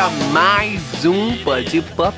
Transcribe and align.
a 0.00 0.08
mais 0.32 0.80
um 1.04 1.36
Pode 1.44 1.82
Pop. 1.82 2.14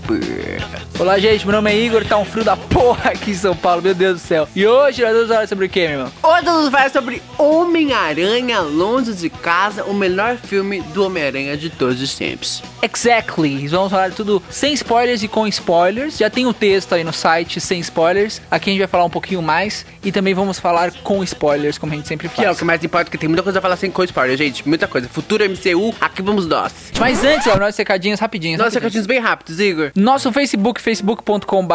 Olá, 1.00 1.18
gente. 1.18 1.44
Meu 1.44 1.56
nome 1.56 1.72
é 1.72 1.76
Igor. 1.76 2.04
Tá 2.04 2.16
um 2.16 2.24
frio 2.24 2.44
da 2.44 2.56
porra 2.56 3.10
aqui 3.10 3.32
em 3.32 3.34
São 3.34 3.56
Paulo. 3.56 3.82
Meu 3.82 3.92
Deus 3.92 4.20
do 4.22 4.24
céu. 4.24 4.48
E 4.54 4.64
hoje 4.64 5.02
nós 5.02 5.12
vamos 5.12 5.28
falar 5.28 5.48
sobre 5.48 5.66
o 5.66 5.68
que, 5.68 5.80
meu 5.80 5.90
irmão? 5.90 6.12
Hoje 6.22 6.42
nós 6.44 6.54
vamos 6.54 6.70
falar 6.70 6.90
sobre 6.90 7.20
Homem-Aranha 7.36 8.60
Longe 8.60 9.12
de 9.14 9.28
Casa, 9.28 9.82
o 9.84 9.94
melhor 9.94 10.36
filme 10.36 10.80
do 10.94 11.04
Homem-Aranha 11.06 11.56
de 11.56 11.70
todos 11.70 12.00
os 12.00 12.14
tempos. 12.14 12.62
Exactly. 12.82 13.66
Vamos 13.66 13.90
falar 13.90 14.10
de 14.10 14.16
tudo 14.16 14.40
sem 14.48 14.72
spoilers 14.74 15.22
e 15.24 15.28
com 15.28 15.46
spoilers. 15.48 16.18
Já 16.18 16.30
tem 16.30 16.46
o 16.46 16.52
texto 16.54 16.92
aí 16.94 17.02
no 17.02 17.12
site 17.12 17.60
sem 17.60 17.80
spoilers. 17.80 18.40
Aqui 18.50 18.70
a 18.70 18.72
gente 18.72 18.80
vai 18.80 18.88
falar 18.88 19.04
um 19.04 19.10
pouquinho 19.10 19.42
mais 19.42 19.84
e 20.04 20.12
também 20.12 20.34
vamos 20.34 20.58
falar 20.60 20.92
com 21.02 21.22
spoilers, 21.24 21.78
como 21.78 21.92
a 21.92 21.96
gente 21.96 22.06
sempre 22.06 22.28
Que 22.28 22.40
é 22.40 22.44
o 22.44 22.46
faz. 22.48 22.58
que 22.58 22.64
mais 22.64 22.84
importa, 22.84 23.10
que 23.10 23.18
tem 23.18 23.28
muita 23.28 23.42
coisa 23.42 23.58
a 23.58 23.62
falar 23.62 23.76
sem 23.76 23.90
com 23.90 24.04
spoiler, 24.04 24.36
gente. 24.36 24.68
Muita 24.68 24.86
coisa. 24.86 25.08
Futuro 25.08 25.44
MCU, 25.44 25.94
aqui 26.00 26.22
vamos 26.22 26.46
nós. 26.46 26.72
Mas 26.98 27.24
antes, 27.24 27.46
ó, 27.48 27.56
nossos 27.72 27.78
recadinhos 27.78 28.20
rapidinhos. 28.20 28.58
Rapidinhos. 28.58 28.74
recadinhos 28.74 29.06
bem 29.06 29.18
rápidos, 29.18 29.58
Igor. 29.58 29.90
Nosso 29.96 30.30
Facebook, 30.32 30.80
facebook.com.br 30.80 31.74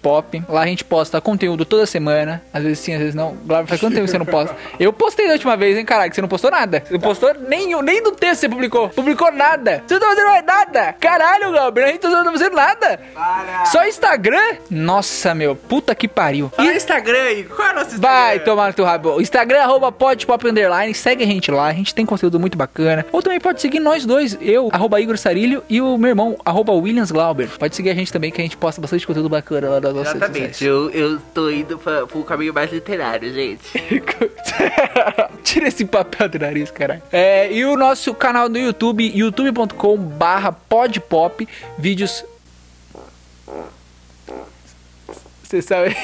Pop. 0.00 0.42
Lá 0.48 0.62
a 0.62 0.66
gente 0.66 0.84
posta 0.84 1.20
conteúdo 1.20 1.64
toda 1.64 1.86
semana. 1.86 2.42
Às 2.52 2.62
vezes 2.62 2.78
sim, 2.78 2.92
às 2.92 2.98
vezes 2.98 3.14
não. 3.14 3.34
Glauber, 3.44 3.68
faz 3.68 3.80
quanto 3.80 3.94
tempo 3.96 4.06
você 4.06 4.18
não 4.18 4.26
posta? 4.26 4.54
Eu 4.78 4.92
postei 4.92 5.26
da 5.26 5.32
última 5.32 5.56
vez, 5.56 5.78
hein, 5.78 5.84
caralho, 5.84 6.10
que 6.10 6.14
você 6.14 6.20
não 6.20 6.28
postou 6.28 6.50
nada. 6.50 6.82
Você 6.84 6.92
não 6.92 7.00
postou 7.00 7.34
nem, 7.48 7.82
nem 7.82 8.02
do 8.02 8.12
texto 8.12 8.40
você 8.40 8.48
publicou. 8.48 8.88
Publicou 8.90 9.32
nada. 9.32 9.82
Você 9.86 9.94
não 9.94 10.00
tá 10.00 10.06
fazendo 10.08 10.26
mais 10.26 10.44
nada. 10.44 10.92
Caralho, 11.00 11.50
Glauber, 11.50 11.84
a 11.84 11.88
gente 11.88 12.06
não 12.06 12.24
tá 12.24 12.32
fazendo 12.32 12.56
nada. 12.56 13.00
Só 13.66 13.86
Instagram? 13.86 14.56
Nossa, 14.70 15.34
meu, 15.34 15.56
puta 15.56 15.94
que 15.94 16.08
pariu. 16.08 16.50
Fala 16.54 16.74
Instagram, 16.74 17.30
Igor. 17.32 17.56
Qual 17.56 17.68
é 17.68 17.72
o 17.72 17.74
nosso 17.74 17.94
Instagram? 17.94 18.10
Vai 18.10 18.40
tomar 18.40 18.68
no 18.68 18.74
teu 18.74 18.84
rabo. 18.84 19.20
Instagram, 19.20 19.62
arroba 19.62 19.90
podpop 19.92 20.46
underline. 20.46 20.94
Segue 20.94 21.24
a 21.24 21.26
gente 21.26 21.50
lá. 21.50 21.66
A 21.66 21.72
gente 21.72 21.94
tem 21.94 22.04
conteúdo 22.04 22.38
muito 22.38 22.56
bacana. 22.58 23.06
Ou 23.12 23.22
também 23.22 23.40
pode 23.40 23.60
seguir 23.60 23.80
nós 23.80 24.04
dois. 24.04 24.36
Eu, 24.40 24.68
arroba 24.72 24.89
Igor 24.98 25.18
Sarilho. 25.18 25.62
E 25.68 25.80
o 25.80 25.96
meu 25.98 26.08
irmão, 26.08 26.36
arroba 26.44 26.72
Williams 26.72 27.10
Glauber. 27.10 27.48
Pode 27.58 27.76
seguir 27.76 27.90
a 27.90 27.94
gente 27.94 28.12
também, 28.12 28.30
que 28.30 28.40
a 28.40 28.44
gente 28.44 28.56
posta 28.56 28.80
bastante 28.80 29.06
conteúdo 29.06 29.28
bacana 29.28 29.68
lá 29.68 29.80
das 29.80 29.94
nossas 29.94 30.16
Exatamente, 30.16 30.64
eu, 30.64 30.90
eu 30.90 31.20
tô 31.34 31.50
indo 31.50 31.78
pra, 31.78 32.06
pro 32.06 32.24
caminho 32.24 32.54
mais 32.54 32.72
literário, 32.72 33.32
gente. 33.32 33.60
Tira 35.44 35.68
esse 35.68 35.84
papel 35.84 36.28
do 36.28 36.38
nariz, 36.38 36.70
caralho. 36.70 37.02
É, 37.12 37.52
e 37.52 37.64
o 37.64 37.76
nosso 37.76 38.14
canal 38.14 38.48
no 38.48 38.58
YouTube, 38.58 39.10
youtube.com 39.14 39.96
barra 39.96 40.52
podpop. 40.52 41.46
Vídeos... 41.78 42.24
Você 45.50 45.60
sabe, 45.62 45.96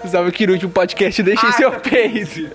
você 0.00 0.08
sabe 0.08 0.32
que 0.32 0.46
no 0.46 0.54
último 0.54 0.72
podcast 0.72 1.20
eu 1.20 1.26
deixei 1.26 1.50
Ah, 1.50 1.52
seu 1.52 1.70
tá 1.70 1.80
peido. 1.80 2.50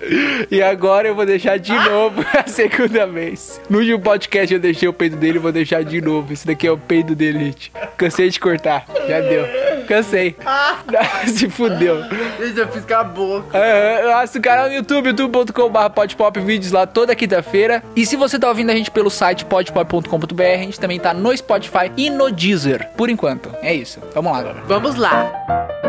E 0.50 0.60
agora 0.60 1.06
eu 1.06 1.14
vou 1.14 1.24
deixar 1.24 1.56
de 1.56 1.72
novo 1.72 2.24
a 2.36 2.48
segunda 2.48 3.06
vez. 3.06 3.60
No 3.70 3.78
último 3.78 4.00
podcast 4.00 4.52
eu 4.52 4.58
deixei 4.58 4.88
o 4.88 4.92
peido 4.92 5.14
dele, 5.14 5.38
vou 5.38 5.52
deixar 5.52 5.84
de 5.84 6.00
novo. 6.00 6.32
Esse 6.32 6.44
daqui 6.44 6.66
é 6.66 6.72
o 6.72 6.76
peido 6.76 7.14
dele, 7.14 7.44
gente. 7.44 7.72
Cansei 7.96 8.28
de 8.28 8.40
cortar. 8.40 8.84
Já 9.06 9.20
deu. 9.20 9.46
Cansei. 9.86 10.34
Se 11.32 11.48
fudeu. 11.48 11.98
Eu 12.40 12.68
fiz 12.68 12.84
com 12.84 12.94
a 12.94 13.04
boca. 13.04 13.56
É, 13.56 14.02
nosso 14.12 14.40
canal 14.40 14.66
no 14.66 14.74
YouTube, 14.74 15.10
youtube.com.br 15.10 15.90
podpop, 15.94 16.40
vídeos 16.40 16.72
lá 16.72 16.88
toda 16.88 17.14
quinta-feira. 17.14 17.84
E 17.94 18.04
se 18.04 18.16
você 18.16 18.36
tá 18.36 18.48
ouvindo 18.48 18.70
a 18.70 18.74
gente 18.74 18.90
pelo 18.90 19.10
site 19.10 19.44
podpop.com.br, 19.44 20.42
a 20.42 20.56
gente 20.56 20.80
também 20.80 20.98
tá 20.98 21.14
no 21.14 21.36
Spotify 21.36 21.92
e 21.96 22.10
no 22.10 22.32
Deezer, 22.32 22.88
por 22.96 23.08
enquanto. 23.08 23.48
É 23.62 23.72
isso. 23.72 24.00
Vamos 24.12 24.32
lá. 24.32 24.56
Vamos 24.66 24.96
lá. 24.96 25.81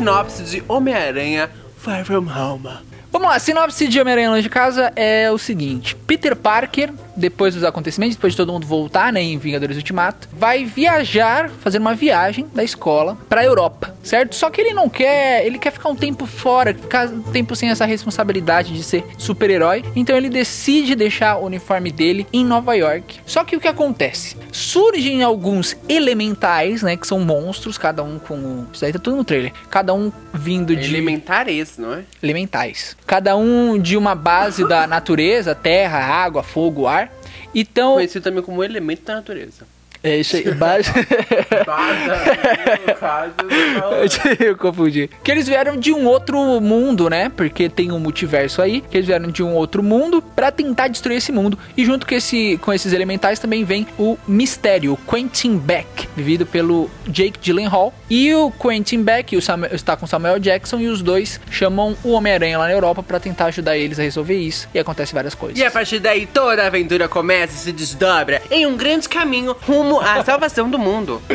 Sinopse 0.00 0.42
de 0.44 0.64
Homem-Aranha 0.66 1.50
Far 1.76 2.06
From 2.06 2.26
Home. 2.26 2.70
Vamos 3.12 3.28
lá, 3.28 3.38
sinopse 3.38 3.86
de 3.86 4.00
Homem-Aranha 4.00 4.30
Longe 4.30 4.44
de 4.44 4.48
Casa 4.48 4.90
é 4.96 5.30
o 5.30 5.36
seguinte: 5.36 5.94
Peter 5.94 6.34
Parker, 6.34 6.90
depois 7.16 7.54
dos 7.54 7.64
acontecimentos, 7.64 8.16
depois 8.16 8.32
de 8.32 8.36
todo 8.36 8.52
mundo 8.52 8.66
voltar, 8.66 9.12
né, 9.12 9.22
em 9.22 9.38
Vingadores 9.38 9.76
Ultimato, 9.76 10.28
vai 10.32 10.64
viajar, 10.64 11.48
fazer 11.48 11.78
uma 11.78 11.94
viagem 11.94 12.46
da 12.54 12.62
escola 12.62 13.16
pra 13.28 13.44
Europa, 13.44 13.94
certo? 14.02 14.34
Só 14.34 14.50
que 14.50 14.60
ele 14.60 14.72
não 14.72 14.88
quer, 14.88 15.46
ele 15.46 15.58
quer 15.58 15.72
ficar 15.72 15.88
um 15.88 15.96
tempo 15.96 16.26
fora, 16.26 16.74
ficar 16.74 17.08
um 17.08 17.22
tempo 17.22 17.54
sem 17.56 17.70
essa 17.70 17.84
responsabilidade 17.84 18.72
de 18.72 18.82
ser 18.82 19.04
super-herói. 19.18 19.84
Então 19.94 20.16
ele 20.16 20.28
decide 20.28 20.94
deixar 20.94 21.36
o 21.36 21.46
uniforme 21.46 21.90
dele 21.90 22.26
em 22.32 22.44
Nova 22.44 22.74
York. 22.74 23.20
Só 23.26 23.44
que 23.44 23.56
o 23.56 23.60
que 23.60 23.68
acontece? 23.68 24.36
Surgem 24.52 25.22
alguns 25.22 25.76
elementais, 25.88 26.82
né, 26.82 26.96
que 26.96 27.06
são 27.06 27.20
monstros, 27.20 27.78
cada 27.78 28.02
um 28.02 28.18
com, 28.18 28.66
isso 28.72 28.84
aí 28.84 28.92
tá 28.92 28.98
tudo 28.98 29.16
no 29.16 29.24
trailer, 29.24 29.52
cada 29.70 29.94
um 29.94 30.12
vindo 30.32 30.74
de 30.76 30.90
Elementar 30.90 31.48
esse, 31.48 31.80
não 31.80 31.94
é? 31.94 32.04
elementais. 32.22 32.96
Cada 33.06 33.36
um 33.36 33.78
de 33.78 33.96
uma 33.96 34.14
base 34.14 34.66
da 34.66 34.86
natureza, 34.86 35.54
terra, 35.54 35.98
água, 35.98 36.42
fogo, 36.42 36.86
ar. 36.86 37.09
Então, 37.54 37.94
Conhecido 37.94 38.22
também 38.22 38.42
como 38.42 38.62
elemento 38.62 39.04
da 39.04 39.16
natureza. 39.16 39.66
É 40.02 40.16
isso 40.16 40.36
aí, 40.36 40.52
base... 40.54 40.90
Eu 44.38 44.56
confundi. 44.56 45.10
Que 45.22 45.30
eles 45.30 45.46
vieram 45.46 45.76
de 45.76 45.92
um 45.92 46.06
outro 46.06 46.60
mundo, 46.60 47.08
né? 47.08 47.30
Porque 47.34 47.68
tem 47.68 47.92
um 47.92 47.98
multiverso 47.98 48.62
aí. 48.62 48.80
Que 48.80 48.96
eles 48.96 49.06
vieram 49.06 49.30
de 49.30 49.42
um 49.42 49.54
outro 49.54 49.82
mundo 49.82 50.22
pra 50.22 50.50
tentar 50.50 50.88
destruir 50.88 51.18
esse 51.18 51.32
mundo. 51.32 51.58
E 51.76 51.84
junto 51.84 52.06
com, 52.06 52.14
esse, 52.14 52.58
com 52.62 52.72
esses 52.72 52.92
elementais 52.92 53.38
também 53.38 53.64
vem 53.64 53.86
o 53.98 54.16
Mistério, 54.26 54.92
o 54.92 54.96
Quentin 54.96 55.56
Beck, 55.56 56.08
vivido 56.16 56.46
pelo 56.46 56.90
Jake 57.06 57.38
Gyllenhaal. 57.40 57.92
E 58.08 58.34
o 58.34 58.50
Quentin 58.50 59.02
Beck 59.02 59.36
o 59.36 59.42
Samuel- 59.42 59.74
está 59.74 59.96
com 59.96 60.06
Samuel 60.06 60.38
Jackson 60.38 60.78
e 60.80 60.88
os 60.88 61.02
dois 61.02 61.40
chamam 61.50 61.96
o 62.04 62.12
Homem-Aranha 62.12 62.58
lá 62.58 62.66
na 62.66 62.72
Europa 62.72 63.02
pra 63.02 63.20
tentar 63.20 63.46
ajudar 63.46 63.76
eles 63.76 63.98
a 63.98 64.02
resolver 64.02 64.36
isso. 64.36 64.68
E 64.74 64.78
acontece 64.78 65.14
várias 65.14 65.34
coisas. 65.34 65.58
E 65.58 65.64
a 65.64 65.70
partir 65.70 65.98
daí 65.98 66.26
toda 66.26 66.62
a 66.62 66.66
aventura 66.66 67.08
começa 67.08 67.54
e 67.54 67.58
se 67.58 67.72
desdobra 67.72 68.42
em 68.50 68.66
um 68.66 68.76
grande 68.76 69.08
caminho 69.08 69.56
rumo 69.66 69.89
à 69.98 70.22
salvação 70.24 70.68
do 70.70 70.78
mundo. 70.78 71.20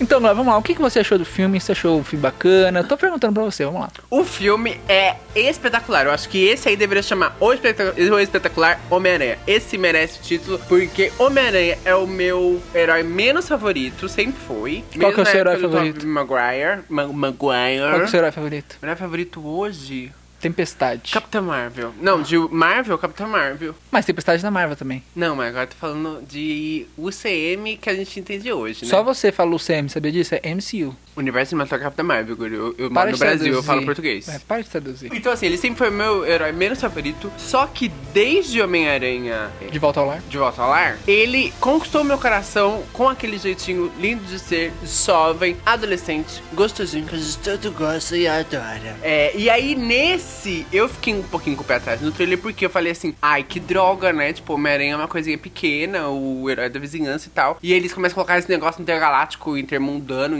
Então, 0.00 0.20
vamos 0.20 0.46
lá. 0.46 0.56
O 0.56 0.62
que 0.62 0.74
você 0.74 1.00
achou 1.00 1.18
do 1.18 1.24
filme? 1.24 1.60
Você 1.60 1.72
achou 1.72 2.00
o 2.00 2.04
filme 2.04 2.22
bacana? 2.22 2.82
Tô 2.84 2.96
perguntando 2.96 3.34
pra 3.34 3.42
você, 3.44 3.64
vamos 3.64 3.80
lá. 3.82 3.88
O 4.10 4.24
filme 4.24 4.80
é 4.88 5.16
espetacular. 5.34 6.06
Eu 6.06 6.12
acho 6.12 6.28
que 6.28 6.44
esse 6.46 6.68
aí 6.68 6.76
deveria 6.76 7.02
chamar 7.02 7.36
O, 7.40 7.52
Espetac- 7.52 7.94
o 7.98 8.18
Espetacular 8.18 8.80
Homem-Aranha. 8.90 9.38
Esse 9.46 9.76
merece 9.78 10.18
o 10.18 10.22
título 10.22 10.58
porque 10.68 11.12
Homem-Aranha 11.18 11.78
é 11.84 11.94
o 11.94 12.06
meu 12.06 12.62
herói 12.74 13.02
menos 13.02 13.48
favorito, 13.48 14.08
sempre 14.08 14.40
foi. 14.46 14.84
Qual 14.98 15.12
que 15.12 15.20
é 15.20 15.22
o 15.22 15.26
seu 15.26 15.40
herói 15.40 15.58
favorito? 15.58 16.06
Maguire. 16.06 16.82
Ma 16.88 17.06
Maguire. 17.06 17.80
Qual 17.80 17.94
que 17.94 18.00
é 18.00 18.04
o 18.04 18.08
seu 18.08 18.18
herói 18.18 18.32
favorito? 18.32 18.76
Meu 18.82 18.88
herói 18.90 18.96
favorito 18.98 19.46
hoje? 19.46 20.12
Tempestade. 20.40 21.12
Capitã 21.12 21.40
Marvel. 21.42 21.92
Não, 22.00 22.22
de 22.22 22.38
Marvel, 22.38 22.96
Capitã 22.98 23.26
Marvel. 23.26 23.74
Mas 23.90 24.06
Tempestade 24.06 24.42
da 24.42 24.50
Marvel 24.50 24.76
também. 24.76 25.02
Não, 25.14 25.34
mas 25.34 25.48
agora 25.48 25.66
tô 25.66 25.76
falando 25.76 26.22
de 26.26 26.86
UCM 26.96 27.76
que 27.76 27.90
a 27.90 27.94
gente 27.94 28.20
entende 28.20 28.52
hoje, 28.52 28.84
né? 28.84 28.90
Só 28.90 29.02
você 29.02 29.32
fala 29.32 29.54
o 29.54 29.58
CM, 29.58 29.88
sabia 29.88 30.12
disso? 30.12 30.34
É 30.34 30.54
MCU. 30.54 30.94
Universo 31.18 31.50
Cinematográfico 31.50 31.88
Capitã 31.88 32.02
Marvel. 32.02 32.36
Eu, 32.46 32.74
eu 32.78 32.90
moro 32.90 33.10
no 33.10 33.18
Brasil, 33.18 33.52
eu 33.54 33.62
falo 33.62 33.84
português. 33.84 34.28
É, 34.28 34.38
para 34.38 34.62
de 34.62 34.68
traduzir. 34.68 35.10
Então, 35.12 35.32
assim, 35.32 35.46
ele 35.46 35.56
sempre 35.56 35.78
foi 35.78 35.90
o 35.90 35.92
meu 35.92 36.26
herói 36.26 36.52
menos 36.52 36.80
favorito. 36.80 37.30
Só 37.36 37.66
que 37.66 37.88
desde 38.12 38.60
Homem-Aranha 38.60 39.50
De 39.70 39.78
volta 39.78 40.00
ao 40.00 40.06
lar. 40.06 40.22
de 40.28 40.38
Volta 40.38 40.62
ao 40.62 40.70
Lar, 40.70 40.98
ele 41.06 41.52
conquistou 41.60 42.04
meu 42.04 42.18
coração 42.18 42.82
com 42.92 43.08
aquele 43.08 43.38
jeitinho 43.38 43.90
lindo 43.98 44.22
de 44.24 44.38
ser, 44.38 44.72
jovem, 44.84 45.56
adolescente, 45.64 46.42
gostosinho, 46.54 47.06
que 47.06 47.18
tanto 47.42 47.70
gosta 47.72 48.16
e 48.16 48.26
adora. 48.26 48.96
É, 49.02 49.36
e 49.36 49.48
aí 49.50 49.74
nesse, 49.74 50.66
eu 50.72 50.88
fiquei 50.88 51.14
um 51.14 51.22
pouquinho 51.22 51.56
com 51.56 51.62
o 51.62 51.66
pé 51.66 51.76
atrás 51.76 52.00
no 52.00 52.12
trailer, 52.12 52.38
porque 52.38 52.64
eu 52.66 52.70
falei 52.70 52.92
assim, 52.92 53.14
ai, 53.20 53.42
que 53.42 53.58
droga, 53.60 54.12
né? 54.12 54.32
Tipo, 54.32 54.54
Homem-Aranha 54.54 54.92
é 54.92 54.96
uma 54.96 55.08
coisinha 55.08 55.38
pequena, 55.38 56.08
o 56.08 56.48
herói 56.48 56.68
da 56.68 56.78
vizinhança 56.78 57.28
e 57.28 57.30
tal. 57.30 57.58
E 57.62 57.72
eles 57.72 57.92
começam 57.92 58.14
a 58.14 58.16
colocar 58.16 58.38
esse 58.38 58.48
negócio 58.48 58.80
intergaláctico, 58.80 59.56
intermundano, 59.56 60.38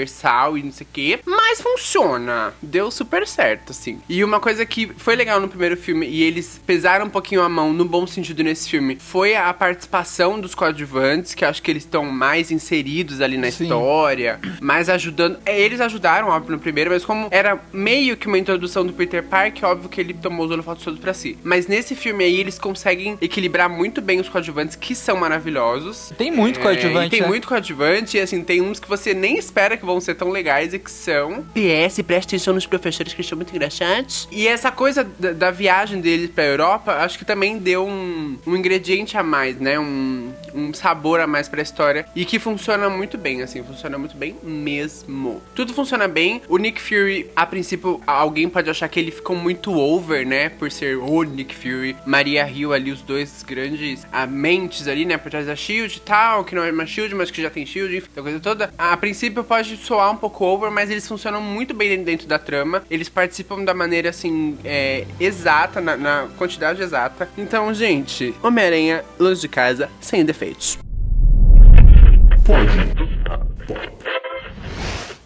intermultiversal 0.00 0.56
e 0.58 0.62
não 0.62 0.72
sei 0.72 0.86
o 0.86 0.90
quê. 0.92 1.20
Mas 1.26 1.60
funciona. 1.60 2.52
Deu 2.62 2.90
super 2.90 3.26
certo, 3.26 3.70
assim. 3.70 4.00
E 4.08 4.22
uma 4.24 4.40
coisa 4.40 4.64
que 4.64 4.90
foi 4.96 5.16
legal 5.16 5.40
no 5.40 5.48
primeiro 5.48 5.76
filme, 5.76 6.06
e 6.06 6.22
eles 6.22 6.60
pesaram 6.66 7.06
um 7.06 7.10
pouquinho 7.10 7.42
a 7.42 7.48
mão 7.48 7.72
no 7.72 7.84
bom 7.84 8.06
sentido 8.06 8.42
nesse 8.42 8.68
filme, 8.68 8.96
foi 8.98 9.34
a 9.36 9.52
participação 9.52 10.40
dos 10.40 10.54
coadjuvantes, 10.54 11.34
que 11.34 11.44
acho 11.44 11.62
que 11.62 11.70
eles 11.70 11.84
estão 11.84 12.04
mais 12.04 12.50
inseridos 12.50 13.20
ali 13.20 13.36
na 13.36 13.50
Sim. 13.50 13.64
história, 13.64 14.40
mais 14.60 14.88
ajudando. 14.88 15.38
É, 15.44 15.60
Eles 15.60 15.80
ajudaram, 15.80 16.28
óbvio, 16.28 16.52
no 16.52 16.58
primeiro, 16.58 16.90
mas 16.90 17.04
como 17.04 17.28
era 17.30 17.60
meio 17.72 18.16
que 18.16 18.26
uma 18.26 18.38
introdução 18.38 18.84
do 18.86 18.92
Peter 18.92 19.22
Parker, 19.22 19.68
óbvio 19.68 19.88
que 19.88 20.00
ele 20.00 20.14
tomou 20.14 20.46
os 20.46 20.52
holofotes 20.52 20.84
todos 20.84 21.00
pra 21.00 21.12
si. 21.14 21.36
Mas 21.42 21.66
nesse 21.66 21.94
filme 21.94 22.24
aí, 22.24 22.38
eles 22.40 22.58
conseguem 22.58 23.18
equilibrar 23.20 23.68
muito 23.68 24.00
bem 24.00 24.20
os 24.20 24.28
coadjuvantes, 24.28 24.76
que 24.76 24.94
são 24.94 25.16
maravilhosos. 25.16 26.12
Tem 26.16 26.30
muito 26.30 26.58
É, 26.60 26.62
coadjuvante, 26.62 27.10
tem 27.10 27.20
né? 27.22 27.26
muito 27.26 27.46
coadjuvante, 27.48 28.16
e 28.16 28.20
assim, 28.20 28.42
tem 28.42 28.60
uns 28.60 28.78
que 28.80 28.88
você 28.88 29.12
nem 29.14 29.36
espera 29.38 29.76
que 29.76 29.84
vão 29.90 30.00
ser 30.00 30.14
tão 30.14 30.30
legais 30.30 30.72
e 30.72 30.78
que 30.78 30.90
são. 30.90 31.44
PS, 31.54 32.02
presta 32.02 32.30
atenção 32.30 32.54
nos 32.54 32.66
professores 32.66 33.12
que 33.12 33.20
estão 33.20 33.36
muito 33.36 33.54
engraçados. 33.54 34.28
E 34.30 34.46
essa 34.46 34.70
coisa 34.70 35.04
da, 35.18 35.32
da 35.32 35.50
viagem 35.50 36.00
deles 36.00 36.30
pra 36.30 36.44
Europa, 36.44 36.92
acho 36.92 37.18
que 37.18 37.24
também 37.24 37.58
deu 37.58 37.86
um, 37.86 38.38
um 38.46 38.56
ingrediente 38.56 39.16
a 39.16 39.22
mais, 39.22 39.58
né? 39.58 39.78
Um, 39.78 40.32
um 40.54 40.72
sabor 40.72 41.20
a 41.20 41.26
mais 41.26 41.48
pra 41.48 41.62
história. 41.62 42.06
E 42.14 42.24
que 42.24 42.38
funciona 42.38 42.88
muito 42.88 43.18
bem, 43.18 43.42
assim, 43.42 43.62
funciona 43.62 43.98
muito 43.98 44.16
bem 44.16 44.36
mesmo. 44.42 45.42
Tudo 45.54 45.72
funciona 45.74 46.06
bem. 46.06 46.42
O 46.48 46.56
Nick 46.56 46.80
Fury, 46.80 47.30
a 47.34 47.44
princípio, 47.46 48.00
alguém 48.06 48.48
pode 48.48 48.70
achar 48.70 48.88
que 48.88 49.00
ele 49.00 49.10
ficou 49.10 49.36
muito 49.36 49.72
over, 49.72 50.26
né? 50.26 50.48
Por 50.48 50.70
ser 50.70 50.96
o 50.96 51.22
Nick 51.22 51.54
Fury, 51.54 51.96
Maria 52.06 52.48
Hill 52.48 52.72
ali, 52.72 52.90
os 52.90 53.02
dois 53.02 53.42
grandes 53.42 54.06
ah, 54.12 54.26
mentes 54.26 54.86
ali, 54.86 55.04
né? 55.04 55.16
Por 55.16 55.30
trás 55.30 55.46
da 55.46 55.56
Shield 55.56 55.96
e 55.96 56.00
tal, 56.00 56.44
que 56.44 56.54
não 56.54 56.62
é 56.62 56.70
uma 56.70 56.86
Shield, 56.86 57.14
mas 57.14 57.30
que 57.30 57.42
já 57.42 57.50
tem 57.50 57.66
Shield, 57.66 57.96
enfim, 57.96 58.08
a 58.16 58.22
coisa 58.22 58.40
toda. 58.40 58.72
A 58.78 58.96
princípio 58.96 59.42
pode 59.44 59.76
soar 59.80 60.10
um 60.10 60.16
pouco 60.16 60.44
over, 60.44 60.70
mas 60.70 60.90
eles 60.90 61.06
funcionam 61.06 61.40
muito 61.40 61.74
bem 61.74 62.02
dentro 62.02 62.26
da 62.26 62.38
trama. 62.38 62.82
Eles 62.90 63.08
participam 63.08 63.64
da 63.64 63.74
maneira, 63.74 64.10
assim, 64.10 64.56
é, 64.64 65.06
exata, 65.18 65.80
na, 65.80 65.96
na 65.96 66.28
quantidade 66.36 66.82
exata. 66.82 67.28
Então, 67.36 67.72
gente, 67.72 68.34
Homem-Aranha, 68.42 69.04
Luz 69.18 69.40
de 69.40 69.48
Casa, 69.48 69.88
sem 70.00 70.24
defeitos. 70.24 70.78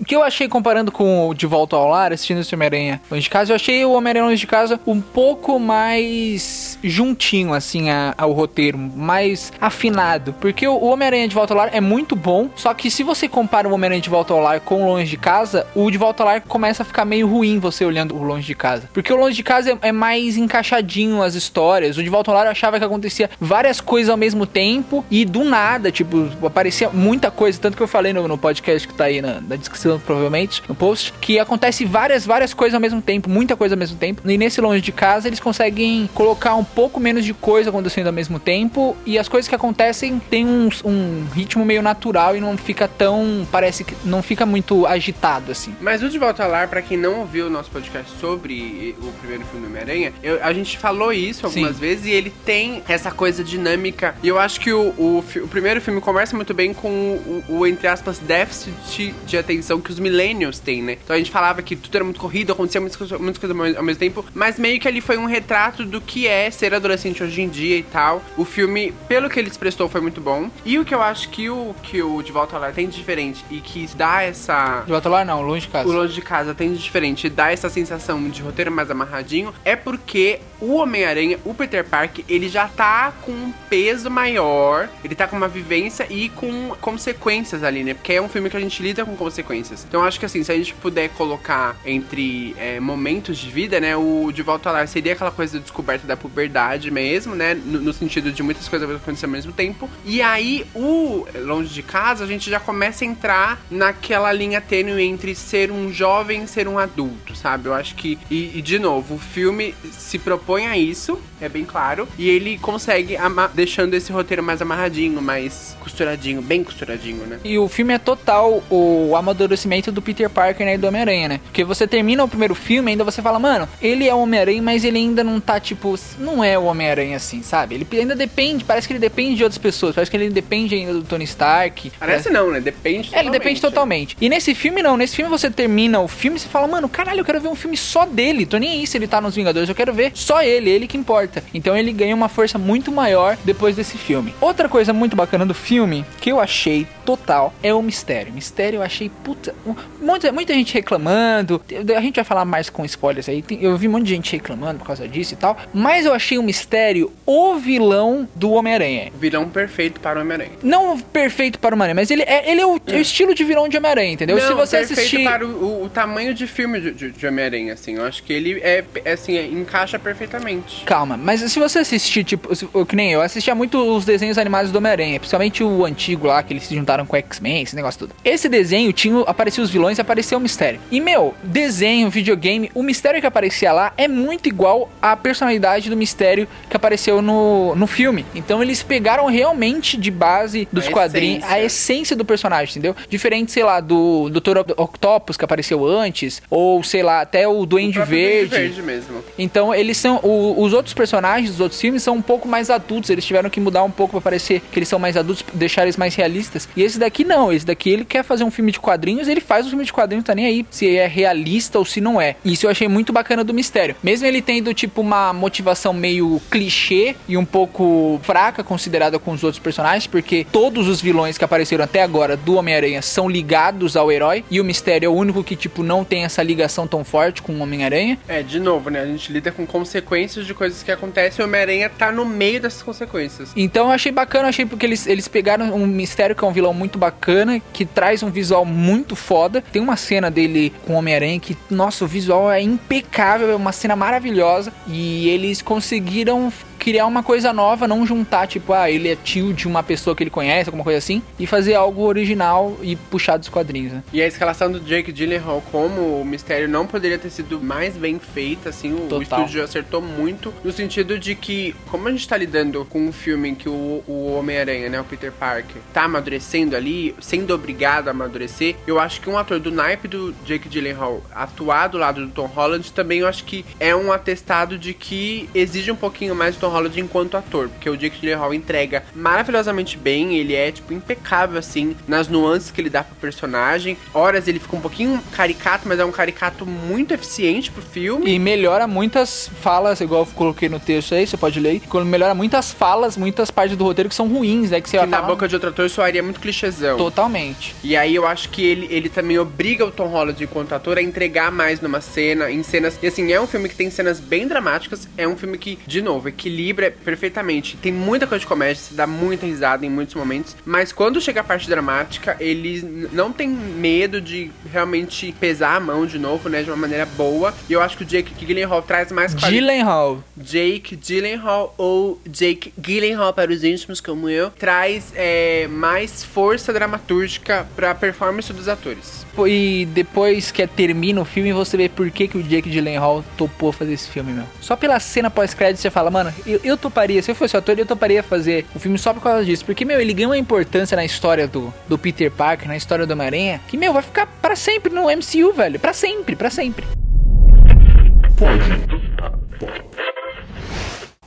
O 0.05 0.07
que 0.07 0.15
eu 0.15 0.23
achei 0.23 0.47
comparando 0.49 0.93
com 0.93 1.31
o 1.31 1.33
De 1.33 1.47
Volta 1.47 1.77
ao 1.77 1.89
Lar, 1.89 2.13
assistindo 2.13 2.43
esse 2.43 2.55
Homem-Aranha 2.55 3.01
Longe 3.11 3.23
de 3.23 3.31
Casa, 3.31 3.53
eu 3.53 3.57
achei 3.57 3.83
o 3.87 3.93
Homem-Aranha 3.93 4.27
Longe 4.27 4.37
de 4.41 4.47
Casa 4.47 4.79
um 4.87 5.01
pouco 5.01 5.59
mais 5.59 6.79
juntinho, 6.85 7.55
assim, 7.55 7.89
a- 7.89 8.13
ao 8.19 8.33
roteiro, 8.33 8.77
mais 8.77 9.51
afinado. 9.59 10.35
Porque 10.43 10.69
o 10.69 10.79
Homem-Aranha 10.85 11.27
de 11.27 11.35
Volta 11.35 11.55
ao 11.55 11.59
Lar 11.59 11.71
é 11.73 11.81
muito 11.81 12.15
bom, 12.15 12.51
só 12.55 12.75
que 12.75 12.91
se 12.91 13.03
você 13.03 13.27
compara 13.27 13.67
o 13.67 13.73
Homem-Aranha 13.73 14.03
de 14.03 14.11
Volta 14.11 14.35
ao 14.35 14.41
Lar 14.41 14.61
com 14.61 14.83
o 14.83 14.87
Longe 14.89 15.09
de 15.09 15.17
Casa, 15.17 15.67
o 15.75 15.91
De 15.91 15.97
Volta 15.97 16.23
ao 16.23 16.29
Lar 16.29 16.43
começa 16.43 16.83
a 16.83 16.85
ficar 16.87 17.07
meio 17.07 17.27
ruim 17.27 17.59
você 17.59 17.83
olhando 17.87 18.15
o 18.15 18.23
Longe 18.23 18.47
de 18.47 18.55
Casa. 18.55 18.91
Porque 18.93 19.11
o 19.11 19.17
Longe 19.17 19.37
de 19.37 19.43
Casa 19.43 19.73
é, 19.83 19.89
é 19.89 19.93
mais 19.93 20.37
encaixadinho 20.37 21.23
as 21.23 21.35
histórias. 21.35 21.97
O 21.97 22.03
De 22.03 22.11
Volta 22.11 22.31
ao 22.31 22.37
Lar 22.37 22.45
eu 22.45 22.51
achava 22.53 22.79
que 22.79 22.85
acontecia 22.85 23.31
várias 23.41 23.81
coisas 23.81 24.11
ao 24.11 24.19
mesmo 24.19 24.45
tempo 24.45 25.03
e 25.11 25.25
do 25.25 25.45
nada, 25.45 25.91
tipo, 25.91 26.29
aparecia 26.47 26.91
muita 26.91 27.31
coisa. 27.31 27.59
Tanto 27.59 27.75
que 27.75 27.83
eu 27.83 27.89
falei 27.89 28.13
no, 28.13 28.29
no 28.29 28.37
podcast 28.37 28.87
que 28.87 28.93
tá 28.93 29.05
aí 29.05 29.23
na, 29.23 29.41
na 29.41 29.57
descrição, 29.57 29.94
provavelmente, 29.99 30.63
no 30.69 30.75
post, 30.75 31.13
que 31.21 31.39
acontece 31.39 31.85
várias, 31.85 32.25
várias 32.27 32.55
coisas 32.55 32.75
ao 32.75 32.81
mesmo 32.81 33.01
tempo, 33.01 33.29
muita 33.29 33.57
coisa 33.57 33.75
ao 33.75 33.79
mesmo 33.79 33.97
tempo. 33.97 34.23
E 34.25 34.39
nesse 34.39 34.61
Longe 34.61 34.81
de 34.81 34.93
Casa 34.93 35.29
eles 35.29 35.41
conseguem 35.41 36.09
colocar 36.15 36.55
um 36.55 36.65
pouco 36.65 37.01
menos 37.01 37.25
de 37.25 37.35
coisa 37.35 37.71
acontecendo 37.71 38.07
ao 38.07 38.13
mesmo 38.13 38.39
tempo 38.39 38.97
e 39.07 39.19
as 39.19 39.29
coisas 39.29 39.49
que 39.49 39.55
acontecem 39.55 40.19
tem 40.19 40.47
um, 40.47 40.69
um 40.85 41.27
ritmo 41.33 41.65
meio 41.65 41.83
natural 41.83 42.37
e 42.37 42.41
não 42.41 42.57
fica 42.57 42.89
tão. 42.89 43.47
Parece 43.51 43.85
que 43.85 43.95
não 44.05 44.23
fica 44.23 44.47
muito 44.47 44.87
agitado 44.87 45.53
assim. 45.53 45.75
Mas 45.81 46.03
o 46.03 46.09
De 46.09 46.19
Volta 46.19 46.45
ao 46.45 46.51
Lar, 46.51 46.69
pra 46.69 46.83
quem 46.83 46.97
não 46.97 47.21
ouviu 47.21 47.47
o 47.47 47.51
nosso 47.51 47.71
podcast 47.71 48.11
sobre 48.19 48.95
o 49.01 49.13
primeiro 49.21 49.45
filme 49.45 49.67
do 49.67 49.71
Homem-Aranha, 49.71 50.13
a 50.43 50.53
gente 50.53 50.79
falou 50.79 51.13
isso 51.13 51.47
algumas 51.47 51.75
Sim. 51.75 51.81
vezes 51.81 52.07
e 52.07 52.11
ele 52.11 52.33
tem 52.45 52.83
essa 52.89 53.11
coisa 53.11 53.43
dinâmica. 53.43 54.15
E 54.23 54.29
eu 54.29 54.39
acho 54.39 54.61
que 54.61 54.73
o, 54.73 54.89
o, 54.99 55.25
o 55.43 55.49
primeiro 55.49 55.81
filme 55.81 56.01
conversa 56.01 56.37
muito 56.37 56.55
bem 56.55 56.73
com 56.73 56.89
o, 56.89 57.45
o, 57.49 57.67
entre 57.67 57.87
aspas, 57.87 58.19
déficit 58.19 59.15
de 59.27 59.37
atenção 59.37 59.81
que 59.85 59.91
os 59.91 59.99
millennials 60.01 60.59
têm, 60.59 60.83
né? 60.83 60.99
Então 61.05 61.15
a 61.15 61.19
gente 61.19 61.31
falava 61.31 61.63
que 61.63 61.77
tudo 61.77 61.95
era 61.95 62.05
muito 62.05 62.19
corrido, 62.19 62.53
acontecia 62.53 62.81
muitas 62.81 62.97
coisas, 62.97 63.21
muitas 63.21 63.39
coisas 63.39 63.77
ao 63.77 63.83
mesmo- 63.83 64.01
tempo, 64.01 64.25
mas 64.35 64.59
meio 64.59 64.81
que 64.81 64.89
ali 64.89 65.01
foi 65.01 65.17
um 65.17 65.27
retrato 65.27 65.85
do 65.85 66.01
que 66.01 66.27
é 66.27 66.51
ser 66.51 66.75
adolescente 66.75 67.23
hoje 67.23 67.43
em 67.43 67.49
dia 67.49 67.77
e 67.77 67.83
tal. 67.85 68.21
O 68.37 68.45
filme, 68.45 68.93
pelo 69.07 69.31
que 69.31 69.39
ele 69.39 69.49
se 69.51 69.59
prestou, 69.59 69.89
foi 69.89 70.01
muito 70.01 70.21
bom. 70.21 70.51
E 70.65 70.79
o 70.79 70.85
que 70.85 70.93
eu 70.95 71.01
acho 71.03 71.29
que 71.29 71.49
o, 71.49 71.75
que 71.83 72.03
o 72.03 72.23
De 72.23 72.33
Volta 72.33 72.57
ao 72.57 72.63
Lar 72.63 72.73
tem 72.73 72.89
de 72.89 72.97
diferente 72.97 73.45
e 73.51 73.61
que 73.61 73.87
dá 73.95 74.23
essa 74.23 74.81
De 74.85 74.91
Volta 74.91 75.09
ao 75.09 75.13
Lar 75.13 75.25
não, 75.27 75.43
Longe 75.43 75.67
de 75.67 75.73
Casa. 75.73 75.89
o 75.89 75.93
Longe 75.93 76.15
de 76.15 76.23
Casa 76.23 76.55
tem 76.55 76.73
de 76.73 76.79
diferente 76.83 77.27
e 77.27 77.31
dá 77.31 77.53
essa 77.53 77.69
sensação 77.69 78.29
de 78.29 78.43
roteiro 78.43 78.73
mais 78.73 78.91
amarradinho 78.91 79.53
é 79.65 79.77
porque 79.77 80.41
o 80.61 80.75
Homem-Aranha, 80.77 81.39
o 81.45 81.53
Peter 81.55 81.85
Parker, 81.85 82.25
ele 82.29 82.49
já 82.49 82.67
tá 82.67 83.13
com 83.23 83.33
um 83.33 83.53
peso 83.69 84.11
maior, 84.11 84.89
ele 85.05 85.15
tá 85.15 85.27
com 85.27 85.37
uma 85.37 85.49
vivência 85.49 86.07
e 86.11 86.29
com 86.31 86.71
consequências 86.81 87.63
ali, 87.63 87.85
né? 87.85 87.95
Porque 87.95 88.13
é 88.15 88.23
um 88.23 88.29
filme 88.29 88.49
que 88.49 88.57
a 88.57 88.61
gente 88.61 88.83
lida 88.83 89.05
com 89.05 89.15
consequências. 89.17 89.74
Então 89.83 90.01
eu 90.01 90.07
acho 90.07 90.19
que 90.21 90.27
assim, 90.27 90.43
se 90.43 90.53
a 90.53 90.57
gente 90.57 90.75
puder 90.75 91.09
colocar 91.11 91.77
entre 91.85 92.55
é, 92.59 92.79
momentos 92.79 93.39
de 93.39 93.51
vida, 93.51 93.81
né? 93.81 93.97
O 93.97 94.31
De 94.33 94.43
Volta 94.43 94.69
ao 94.69 94.75
Lar 94.75 94.89
seria 94.89 95.13
aquela 95.13 95.31
coisa 95.31 95.55
da 95.55 95.63
descoberta 95.63 96.07
da 96.07 96.17
puberdade 96.17 96.91
mesmo, 96.91 97.35
né? 97.35 97.55
No, 97.55 97.81
no 97.81 97.93
sentido 97.93 98.31
de 98.31 98.43
muitas 98.43 98.69
coisas 98.69 98.89
acontecendo 98.89 99.31
ao 99.31 99.31
mesmo 99.31 99.53
tempo. 99.53 99.89
E 100.05 100.23
aí, 100.23 100.67
o 100.75 101.27
Longe 101.45 101.73
de 101.73 101.83
Casa, 101.83 102.25
a 102.25 102.27
gente 102.27 102.49
já 102.51 102.61
começa 102.61 103.05
a 103.05 103.09
entrar 103.09 103.61
naquela 103.71 104.33
linha 104.33 104.61
tênue 104.61 105.03
entre 105.03 105.35
ser 105.35 105.71
um 105.71 105.93
jovem 105.93 106.45
e 106.45 106.47
ser 106.47 106.69
um 106.69 106.79
adulto, 106.79 107.35
sabe? 107.35 107.67
Eu 107.67 107.75
acho 107.75 107.95
que. 107.95 108.19
E, 108.31 108.59
e, 108.59 108.63
de 108.63 108.79
novo, 108.79 109.15
o 109.15 109.19
filme 109.19 109.75
se 109.93 110.19
propõe 110.19 110.67
a 110.67 110.77
isso, 110.77 111.21
é 111.41 111.49
bem 111.49 111.65
claro. 111.65 112.09
E 112.19 112.29
ele 112.29 112.59
consegue 112.59 113.17
deixando 113.53 113.95
esse 113.95 114.13
roteiro 114.13 114.43
mais 114.43 114.63
amarradinho, 114.63 115.21
mais 115.21 115.77
costuradinho, 115.81 116.41
bem 116.41 116.63
costuradinho, 116.63 117.27
né? 117.27 117.41
E 117.45 117.59
o 117.59 117.69
filme 117.69 117.95
é 117.95 117.99
total 117.99 118.63
o 118.71 119.15
amadurecimento 119.17 119.64
do 119.93 120.03
Peter 120.03 120.29
Parker 120.29 120.67
né, 120.67 120.75
e 120.75 120.79
do 120.79 120.87
Homem-Aranha, 120.87 121.29
né? 121.29 121.41
Porque 121.45 121.65
você 121.65 121.87
termina 121.87 122.25
o 122.25 122.29
primeiro 122.29 122.55
filme 122.55 122.91
e 122.91 122.93
ainda 122.93 123.05
você 123.05 123.21
fala, 123.21 123.39
mano, 123.39 123.69
ele 123.81 124.09
é 124.09 124.15
o 124.15 124.19
Homem-Aranha, 124.19 124.63
mas 124.63 124.85
ele 124.85 124.99
ainda 124.99 125.25
não 125.25 125.41
tá, 125.41 125.59
tipo, 125.59 125.95
não 126.19 126.43
é 126.43 126.59
o 126.59 126.65
Homem-Aranha 126.65 127.17
assim, 127.17 127.43
sabe? 127.43 127.75
Ele 127.75 127.87
ainda 128.01 128.15
depende, 128.15 128.65
parece 128.65 128.87
que 128.87 128.93
ele 128.93 129.01
depende 129.01 129.37
de 129.37 129.45
outras 129.45 129.59
pessoas, 129.59 129.95
parece 129.95 130.11
que 130.11 130.17
ele 130.17 130.31
depende 130.31 130.75
ainda 130.75 130.95
do 130.95 131.03
Tony 131.03 131.25
Stark. 131.25 131.93
Parece 131.99 132.31
não, 132.31 132.51
né? 132.51 132.61
Depende 132.61 133.15
É, 133.15 133.21
ele 133.21 133.31
depende 133.31 133.61
totalmente. 133.61 134.17
E 134.21 134.29
nesse 134.29 134.55
filme, 134.55 134.83
não. 134.83 134.97
Nesse 134.97 135.17
filme 135.17 135.31
você 135.31 135.51
termina 135.51 136.01
o 136.01 136.09
filme 136.09 136.37
e 136.37 136.41
você 136.41 136.49
fala, 136.49 136.67
mano, 136.67 136.89
caralho, 136.89 137.21
eu 137.21 137.25
quero 137.25 137.41
ver 137.41 137.49
um 137.49 137.55
filme 137.55 137.77
só 137.77 138.05
dele. 138.05 138.47
Tô 138.47 138.57
nem 138.57 138.73
aí 138.73 138.87
se 138.87 138.97
ele 138.97 139.07
tá 139.07 139.21
nos 139.21 139.35
Vingadores, 139.35 139.69
eu 139.69 139.75
quero 139.75 139.93
ver 139.93 140.13
só 140.15 140.43
ele, 140.43 140.71
ele 140.71 140.87
que 140.87 140.97
importa. 140.97 141.43
Então 141.53 141.77
ele 141.77 141.93
ganha 141.93 142.15
uma 142.15 142.29
força 142.29 142.59
muito 142.59 142.91
maior 142.93 143.37
depois 143.45 143.77
desse 143.77 143.99
filme. 143.99 144.35
Outra 144.41 144.69
coisa 144.69 144.93
muito 144.93 145.17
bacana 145.17 145.45
do 145.45 145.55
filme, 145.55 146.05
que 146.21 146.31
eu 146.31 146.41
achei 146.41 146.87
total, 147.05 147.53
é 147.63 147.73
o 147.75 147.83
mistério. 147.83 148.33
Mistério 148.33 148.79
eu 148.79 148.83
achei, 148.83 149.09
puta, 149.09 149.54
um- 149.67 149.75
muita, 150.01 150.31
muita 150.33 150.53
gente 150.55 150.73
reclamando. 150.75 151.61
A 151.97 152.01
gente 152.01 152.17
vai 152.17 152.25
falar 152.25 152.45
mais 152.45 152.69
com 152.71 152.85
spoilers 152.85 153.29
aí. 153.29 153.45
Eu 153.61 153.77
vi 153.77 153.89
um 153.89 153.93
monte 153.93 154.05
de 154.05 154.11
gente 154.15 154.33
reclamando 154.33 154.79
por 154.81 154.87
causa 154.87 155.07
disso 155.09 155.35
e 155.35 155.37
tal. 155.37 155.57
Mas 155.73 156.07
eu 156.07 156.13
achei 156.15 156.39
o 156.39 156.43
mistério 156.43 157.13
o 157.27 157.55
vilão 157.57 158.29
do 158.35 158.51
Homem-Aranha. 158.53 159.11
Vilão 159.19 159.49
perfeito 159.49 160.01
para 160.01 160.19
o 160.19 160.23
Homem-Aranha. 160.23 160.51
Não 160.63 160.99
perfeito 160.99 161.59
para 161.59 161.75
o 161.75 161.77
Homem-Aranha, 161.77 161.95
mas 161.95 162.11
ele 162.11 162.23
é, 162.23 162.51
ele 162.51 162.61
é 162.61 162.67
o, 162.67 162.81
é 162.87 162.97
o 162.97 163.01
estilo 163.01 163.35
de 163.35 163.45
vilão 163.45 163.69
de 163.69 163.77
Homem-Aranha, 163.77 164.13
entendeu? 164.13 164.37
Não, 164.37 164.47
Se 164.47 164.53
você 164.55 164.79
perfeito 164.79 164.99
assistir. 165.01 165.25
para 165.25 165.47
o, 165.47 165.51
o- 165.51 165.85
o 165.85 165.89
tamanho 165.89 166.35
de 166.35 166.47
filme 166.47 166.81
de, 166.81 166.91
de, 166.93 167.11
de 167.11 167.27
Homem-Aranha, 167.27 167.73
assim. 167.75 167.95
Eu 167.97 168.05
acho 168.05 168.23
que 168.23 168.33
ele 168.33 168.61
é, 168.63 168.85
é, 169.05 169.13
assim, 169.13 169.37
é- 169.37 169.47
encaixa 169.47 169.99
perfeitamente. 169.99 170.85
Calma, 170.85 171.17
mas 171.17 171.41
se 171.41 171.59
você 171.59 171.79
assistir, 171.81 172.25
tipo, 172.25 172.55
se- 172.55 172.69
o 172.73 172.85
que 172.87 172.97
nem 172.97 173.13
eu, 173.13 173.21
assistia 173.21 173.55
muito 173.55 173.79
os 173.79 174.05
desenhos 174.05 174.39
animados 174.39 174.71
do 174.73 174.79
Homem-Aranha, 174.79 175.19
principalmente 175.19 175.63
o 175.63 175.85
antigo 175.85 176.27
lá, 176.27 176.43
que 176.43 176.53
eles 176.53 176.65
se 176.65 176.75
juntaram 176.75 177.05
com 177.07 177.17
o 177.17 177.19
X-Men, 177.19 177.63
esse 177.63 177.75
negócio 177.77 178.01
todo. 178.01 178.15
Esse 178.25 178.49
desenho 178.49 178.93
tinha, 178.93 179.23
aparecia 179.45 179.63
os 179.63 179.69
vilões 179.71 179.99
e 179.99 180.01
aparecia 180.01 180.39
o 180.39 180.41
mistério. 180.41 180.81
E, 180.91 181.01
meu, 181.01 181.35
desenho, 181.43 182.09
videogame, 182.09 182.71
o 182.75 182.83
mistério 182.83 183.21
que 183.21 183.27
aparecia 183.27 183.73
lá 183.73 183.93
é 183.99 184.09
muito 184.09 184.49
igual 184.49 184.91
à 185.03 185.15
personalidade 185.15 185.91
do 185.91 185.97
mistério 185.97 186.49
que 186.71 186.75
apareceu 186.77 187.21
no, 187.21 187.75
no 187.75 187.87
filme. 187.87 188.25
Então 188.35 188.63
eles 188.63 188.83
pegaram 188.83 189.27
realmente 189.27 189.99
de 189.99 190.11
base 190.11 190.67
dos 190.73 190.89
A 190.89 190.91
quadrinhos 190.91 191.45
a 191.45 191.59
essência. 191.61 191.67
essência 191.85 192.17
do 192.17 192.25
personagem, 192.25 192.71
entendeu? 192.73 192.97
Diferente, 193.09 193.53
sei 193.53 193.63
lá, 193.63 193.81
do 193.81 194.31
Dr. 194.31 194.59
Octopus 194.79 195.37
que 195.37 195.45
apareceu 195.45 195.85
antes, 195.87 196.41
ou 196.49 196.83
sei 196.83 197.03
lá, 197.03 197.21
até 197.21 197.47
o 197.47 197.67
Duende 197.67 198.01
O 198.01 198.07
Verde. 198.07 198.49
Duende 198.49 198.81
Verde 198.81 198.83
mesmo. 198.83 199.25
Então, 199.39 199.75
eles 199.75 199.99
são. 199.99 200.21
o- 200.23 200.63
os 200.63 200.73
outros 200.73 200.95
personagens 200.95 201.51
dos 201.51 201.61
outros 201.61 201.79
filmes 201.81 202.03
são 202.03 202.15
um 202.17 202.23
pouco 202.23 202.49
mais 202.49 202.71
adultos. 202.71 203.11
Eles 203.11 203.25
tiveram 203.27 203.51
que 203.51 203.61
mudar 203.61 203.83
um 203.83 203.91
pouco 203.91 204.13
pra 204.13 204.21
parecer 204.23 204.63
que 204.73 204.79
eles 204.79 204.89
são 204.89 204.99
mais 204.99 205.17
adultos, 205.17 205.45
deixar 205.53 205.83
eles 205.83 205.97
mais 205.99 206.15
realistas. 206.15 206.67
E 206.77 206.83
esse 206.83 206.99
daqui 206.99 207.25
não. 207.25 207.53
Esse 207.53 207.67
daqui 207.67 207.91
ele 207.91 208.05
quer 208.05 208.23
fazer 208.23 208.45
um 208.45 208.51
filme 208.51 208.73
de 208.73 208.81
quadrinhos, 208.81 209.29
ele 209.35 209.41
faz 209.41 209.67
um 209.67 209.71
filme 209.71 209.85
de 209.85 209.93
quadrinhos, 209.93 210.25
tá 210.25 210.35
nem 210.35 210.47
aí 210.47 210.67
se 210.71 210.97
é 210.97 211.07
realista 211.07 211.79
ou 211.79 211.85
se 211.85 212.01
não 212.01 212.21
é. 212.21 212.37
Isso 212.45 212.67
eu 212.67 212.71
achei 212.71 212.89
muito 212.89 213.13
bacana 213.13 213.45
do 213.45 213.53
mistério. 213.53 213.97
Mesmo 214.03 214.27
ele 214.27 214.41
tendo, 214.41 214.73
tipo, 214.73 215.01
uma 215.01 215.33
motivação 215.33 215.93
meio 215.93 216.41
clichê 216.51 217.17
e 217.29 217.37
um 217.37 217.45
pouco 217.45 218.21
fraca 218.23 218.63
considerada 218.63 219.19
com 219.19 219.33
os 219.33 219.45
outros 219.45 219.63
personagens, 219.63 220.07
porque 220.07 220.47
todos 220.51 220.89
os 220.89 221.01
vilões 221.01 221.37
que 221.37 221.45
apareceram 221.45 221.85
até 221.85 222.03
agora 222.03 222.37
do 222.37 222.55
Homem-Aranha 222.55 223.03
são 223.03 223.29
ligados 223.29 223.97
ao 223.97 224.11
herói, 224.11 224.45
e 224.51 224.61
o 224.61 224.65
mistério 224.65 225.07
é 225.07 225.09
o 225.09 225.13
único 225.13 225.43
que, 225.43 225.57
tipo, 225.57 225.83
não 225.83 226.05
tem 226.05 226.25
essa 226.25 226.43
ligação 226.43 226.87
tão 226.87 227.05
forte 227.05 227.43
com 227.43 227.53
o 227.53 227.61
Homem-Aranha. 227.61 228.19
É, 228.29 228.43
de 228.43 228.61
novo, 228.61 228.91
né? 228.91 229.01
A 229.01 229.07
gente 229.07 229.33
lida 229.33 229.51
com 229.51 229.67
consequências 229.67 230.47
de 230.47 230.55
coisas 230.55 230.83
que 230.83 230.91
acontecem 230.91 231.41
e 231.41 231.45
o 231.45 231.49
Homem-Aranha 231.49 231.91
tá 231.91 232.13
no 232.13 232.25
meio 232.25 232.61
dessas 232.61 232.83
consequências. 232.83 233.51
Então 233.57 233.87
eu 233.87 233.93
achei 233.93 234.13
bacana, 234.13 234.45
eu 234.45 234.49
achei 234.51 234.67
porque 234.67 234.87
eles, 234.87 235.07
eles 235.07 235.29
pegaram 235.29 235.75
um 235.75 235.87
mistério 235.87 236.35
que 236.37 236.45
é 236.45 236.47
um 236.47 236.53
vilão 236.53 236.73
muito 236.73 236.99
bacana, 236.99 237.61
que 237.73 237.85
traz 237.85 238.23
um 238.23 238.31
visual 238.31 238.65
muito 238.65 239.14
foda. 239.15 239.63
Tem 239.73 239.81
uma 239.81 239.97
cena 239.97 240.31
dele 240.31 240.73
com 240.87 240.95
o 240.95 240.97
Homem-Aranha 240.97 241.41
que, 241.41 241.57
nossa, 241.71 242.05
o 242.05 242.09
visual 242.09 242.51
é 242.51 242.61
impecável, 242.61 243.51
é 243.51 243.57
uma 243.57 243.73
cena 243.73 243.97
maravilhosa. 243.97 244.73
E 244.87 245.29
eles 245.29 245.63
conseguiram 245.63 246.53
criar 246.85 247.07
uma 247.07 247.23
coisa 247.23 247.51
nova, 247.51 247.89
não 247.89 248.05
juntar, 248.05 248.47
tipo, 248.47 248.75
ah, 248.75 248.91
ele 248.91 249.09
é 249.09 249.17
tio 249.17 249.55
de 249.55 249.67
uma 249.67 249.83
pessoa 249.83 250.15
que 250.15 250.23
ele 250.23 250.31
conhece, 250.31 250.69
alguma 250.69 250.85
coisa 250.85 250.99
assim, 250.99 251.23
e 251.39 251.47
fazer 251.47 251.73
algo 251.73 252.03
original 252.03 252.77
e 252.83 252.95
puxar 252.95 253.39
dos 253.39 253.49
quadrinhos, 253.49 253.95
né? 253.95 254.03
E 254.13 254.21
a 254.21 254.27
escalação 254.27 254.71
do 254.71 254.79
Jake 254.81 255.11
Gyllenhaal 255.11 255.63
como 255.73 256.21
o 256.21 256.25
mistério 256.27 256.69
não 256.69 256.87
poderia 256.87 257.19
ter 257.19 257.31
sido 257.31 257.59
mais 257.59 257.97
bem 257.97 258.19
feita, 258.19 258.69
assim, 258.69 258.93
o, 258.93 259.09
Total. 259.09 259.23
estúdio 259.23 259.65
acertou 259.65 260.03
muito, 260.03 260.53
no 260.63 260.71
sentido 260.71 261.19
de 261.19 261.35
que, 261.35 261.75
como 261.91 262.07
a 262.07 262.11
gente 262.11 262.29
tá 262.29 262.37
lidando 262.37 262.85
com 262.85 263.07
um 263.07 263.13
filme 263.13 263.49
em 263.49 263.55
que 263.55 263.69
o, 263.69 264.05
o 264.07 264.35
Homem-Aranha, 264.39 264.91
né, 264.91 265.01
o 265.01 265.05
Peter 265.05 265.33
Parker, 265.33 265.81
tá 265.91 266.05
amadurecendo 266.05 266.77
ali, 266.77 267.15
sendo 267.19 267.55
obrigado 267.55 268.09
a 268.09 268.11
amadurecer, 268.11 268.77
eu 268.87 269.01
acho 269.01 269.23
que 269.23 269.31
um 269.31 269.39
ator 269.39 269.59
do 269.59 269.73
naipe 269.73 270.07
do 270.07 270.35
Jake 270.45 270.69
Gyllenhaal 270.69 271.23
atuar 271.35 271.89
do 271.89 271.97
lado 271.97 272.27
do 272.27 272.31
Tom 272.31 272.47
Holland 272.47 272.93
também 272.93 273.21
eu 273.21 273.27
acho 273.27 273.45
que 273.45 273.65
é 273.81 273.97
um 273.97 274.13
atestado 274.13 274.79
de 274.79 274.93
que 274.93 275.49
exige 275.55 275.91
um 275.91 275.97
pouquinho 275.97 276.35
mais 276.35 276.57
do 276.57 276.61
Tom 276.61 276.74
Holland 276.75 277.01
enquanto 277.01 277.37
ator, 277.37 277.69
porque 277.69 277.89
o 277.89 277.97
Jake 277.97 278.21
Gyllenhaal 278.21 278.53
entrega 278.53 279.05
maravilhosamente 279.15 279.97
bem, 279.97 280.37
ele 280.37 280.55
é, 280.55 280.71
tipo, 280.73 280.93
impecável, 280.93 281.59
assim, 281.59 281.97
nas 282.07 282.29
nuances 282.29 282.71
que 282.71 282.81
ele 282.81 282.91
dá 282.91 283.03
pro 283.05 283.15
personagem. 283.17 283.97
Horas 284.13 284.49
ele 284.49 284.59
fica 284.59 284.77
um 284.77 284.81
pouquinho 284.81 285.21
caricato, 285.33 285.87
mas 285.87 285.99
é 285.99 286.05
um 286.05 286.13
caricato 286.13 286.65
muito 286.67 287.13
eficiente 287.13 287.71
pro 287.71 287.83
filme. 287.83 288.31
E 288.33 288.39
melhora 288.39 288.87
muitas 288.87 289.51
falas, 289.61 290.01
igual 290.01 290.23
eu 290.23 290.27
coloquei 290.35 290.69
no 290.69 290.81
texto 290.81 291.15
aí, 291.15 291.27
você 291.27 291.37
pode 291.37 291.61
ler. 291.61 291.81
Quando 291.89 292.07
melhora 292.07 292.35
muitas 292.35 292.73
falas, 292.73 293.17
muitas 293.17 293.51
partes 293.51 293.77
do 293.77 293.85
roteiro 293.85 294.09
que 294.09 294.15
são 294.15 294.29
ruins, 294.29 294.71
né? 294.71 294.81
Que 294.81 294.89
você 294.89 294.99
Que 294.99 295.07
na 295.07 295.17
falar 295.19 295.29
boca 295.29 295.49
de 295.49 295.55
outro 295.55 295.71
ator 295.71 295.89
soaria 295.91 296.23
muito 296.23 296.41
clichêzão. 296.41 296.97
totalmente. 296.97 297.75
E 297.83 297.97
aí 297.97 298.15
eu 298.15 298.27
acho 298.27 298.49
que 298.49 298.65
ele, 298.65 298.87
ele 298.91 299.09
também 299.09 299.39
obriga 299.39 299.85
o 299.85 299.91
Tom 299.91 300.07
Holland 300.07 300.43
enquanto 300.43 300.73
ator 300.73 300.99
a 300.99 301.03
entregar 301.03 301.51
mais 301.51 301.81
numa 301.81 302.01
cena, 302.01 302.51
em 302.51 302.63
cenas. 302.63 302.99
E 303.03 303.07
assim, 303.07 303.33
é 303.33 303.41
um 303.41 303.47
filme 303.47 303.69
que 303.69 303.75
tem 303.77 303.91
cenas 303.91 304.19
bem 304.21 304.47
dramáticas, 304.49 305.09
é 305.17 305.27
um 305.29 305.37
filme 305.37 305.59
que, 305.59 305.79
de 305.87 306.01
novo, 306.03 306.29
equilibra 306.29 306.64
perfeitamente. 306.73 307.77
Tem 307.77 307.93
muita 307.93 308.27
coisa 308.27 308.41
de 308.41 308.47
comédia, 308.47 308.77
se 308.77 308.95
dá 308.95 309.07
muita 309.07 309.45
risada 309.45 309.85
em 309.85 309.91
muitos 309.91 310.15
momentos. 310.15 310.57
Mas 310.65 310.93
quando 310.93 311.21
chega 311.21 311.41
a 311.41 311.45
parte 311.45 311.69
dramática, 311.69 312.37
ele 312.41 313.09
não 313.13 313.33
tem 313.33 313.49
medo 313.49 314.21
de 314.21 314.51
realmente 314.73 315.35
pesar 315.39 315.77
a 315.77 315.81
mão 315.81 316.07
de 316.07 316.19
novo, 316.19 316.49
né? 316.49 316.63
De 316.63 316.71
uma 316.71 316.77
maneira 316.77 317.07
boa. 317.07 317.53
E 317.69 317.73
eu 317.73 317.83
acho 317.83 317.97
que 317.97 318.05
o 318.05 318.07
Jake 318.07 318.33
Gyllenhaal 318.35 318.83
traz 318.83 319.11
mais 319.11 319.35
Gyllenhaal. 319.35 320.23
Jake 320.37 320.97
Gyllenhaal 320.97 321.75
ou 321.77 322.21
Jake 322.27 322.73
Gyllenhaal 322.79 323.33
para 323.33 323.51
os 323.51 323.65
íntimos 323.65 324.01
como 324.01 324.29
eu 324.29 324.51
traz 324.51 325.13
é, 325.15 325.67
mais 325.69 326.23
força 326.25 326.73
dramatúrgica 326.73 327.67
pra 327.75 327.95
performance 327.95 328.53
dos 328.53 328.69
atores. 328.69 329.24
E 329.47 329.87
depois 329.87 330.51
que 330.51 330.67
termina 330.67 331.21
o 331.21 331.25
filme, 331.25 331.53
você 331.53 331.77
vê 331.77 331.89
por 331.89 332.11
que, 332.11 332.29
que 332.29 332.39
o 332.39 332.43
Jake 332.43 332.71
Gyllenhaal 332.71 333.25
topou 333.37 333.73
fazer 333.73 333.93
esse 333.93 334.09
filme, 334.09 334.33
meu. 334.33 334.45
Só 334.61 334.77
pela 334.77 334.99
cena 335.01 335.31
pós-crédito 335.31 335.81
você 335.81 335.91
fala, 335.91 336.11
mano, 336.11 336.33
eu, 336.47 336.61
eu 336.63 336.77
toparia, 336.77 337.23
se 337.23 337.31
eu 337.31 337.35
fosse 337.35 337.57
ator, 337.57 337.79
eu 337.79 337.87
toparia 337.87 338.23
fazer 338.23 338.67
o 338.75 338.79
filme 338.79 338.99
só 338.99 339.13
por 339.13 339.23
causa 339.23 339.45
disso. 339.45 339.65
Porque, 339.65 339.85
meu, 339.85 340.01
ele 340.01 340.13
ganha 340.13 340.29
uma 340.29 340.39
importância 340.39 340.97
na 340.97 341.05
história 341.05 341.49
do, 341.49 341.73
do 341.89 341.99
Peter 341.99 342.31
Parker, 342.31 342.69
na 342.69 342.77
história 342.77 343.07
do 343.07 343.13
Homem-Aranha, 343.13 343.61
que, 343.67 343.77
meu, 343.77 343.93
vai 343.93 344.03
ficar 344.03 344.27
pra 344.41 344.55
sempre 344.55 344.93
no 344.93 345.05
MCU, 345.05 345.53
velho. 345.53 345.79
Pra 345.81 345.93
sempre, 345.93 346.37
pra 346.37 346.51
sempre. 346.51 346.85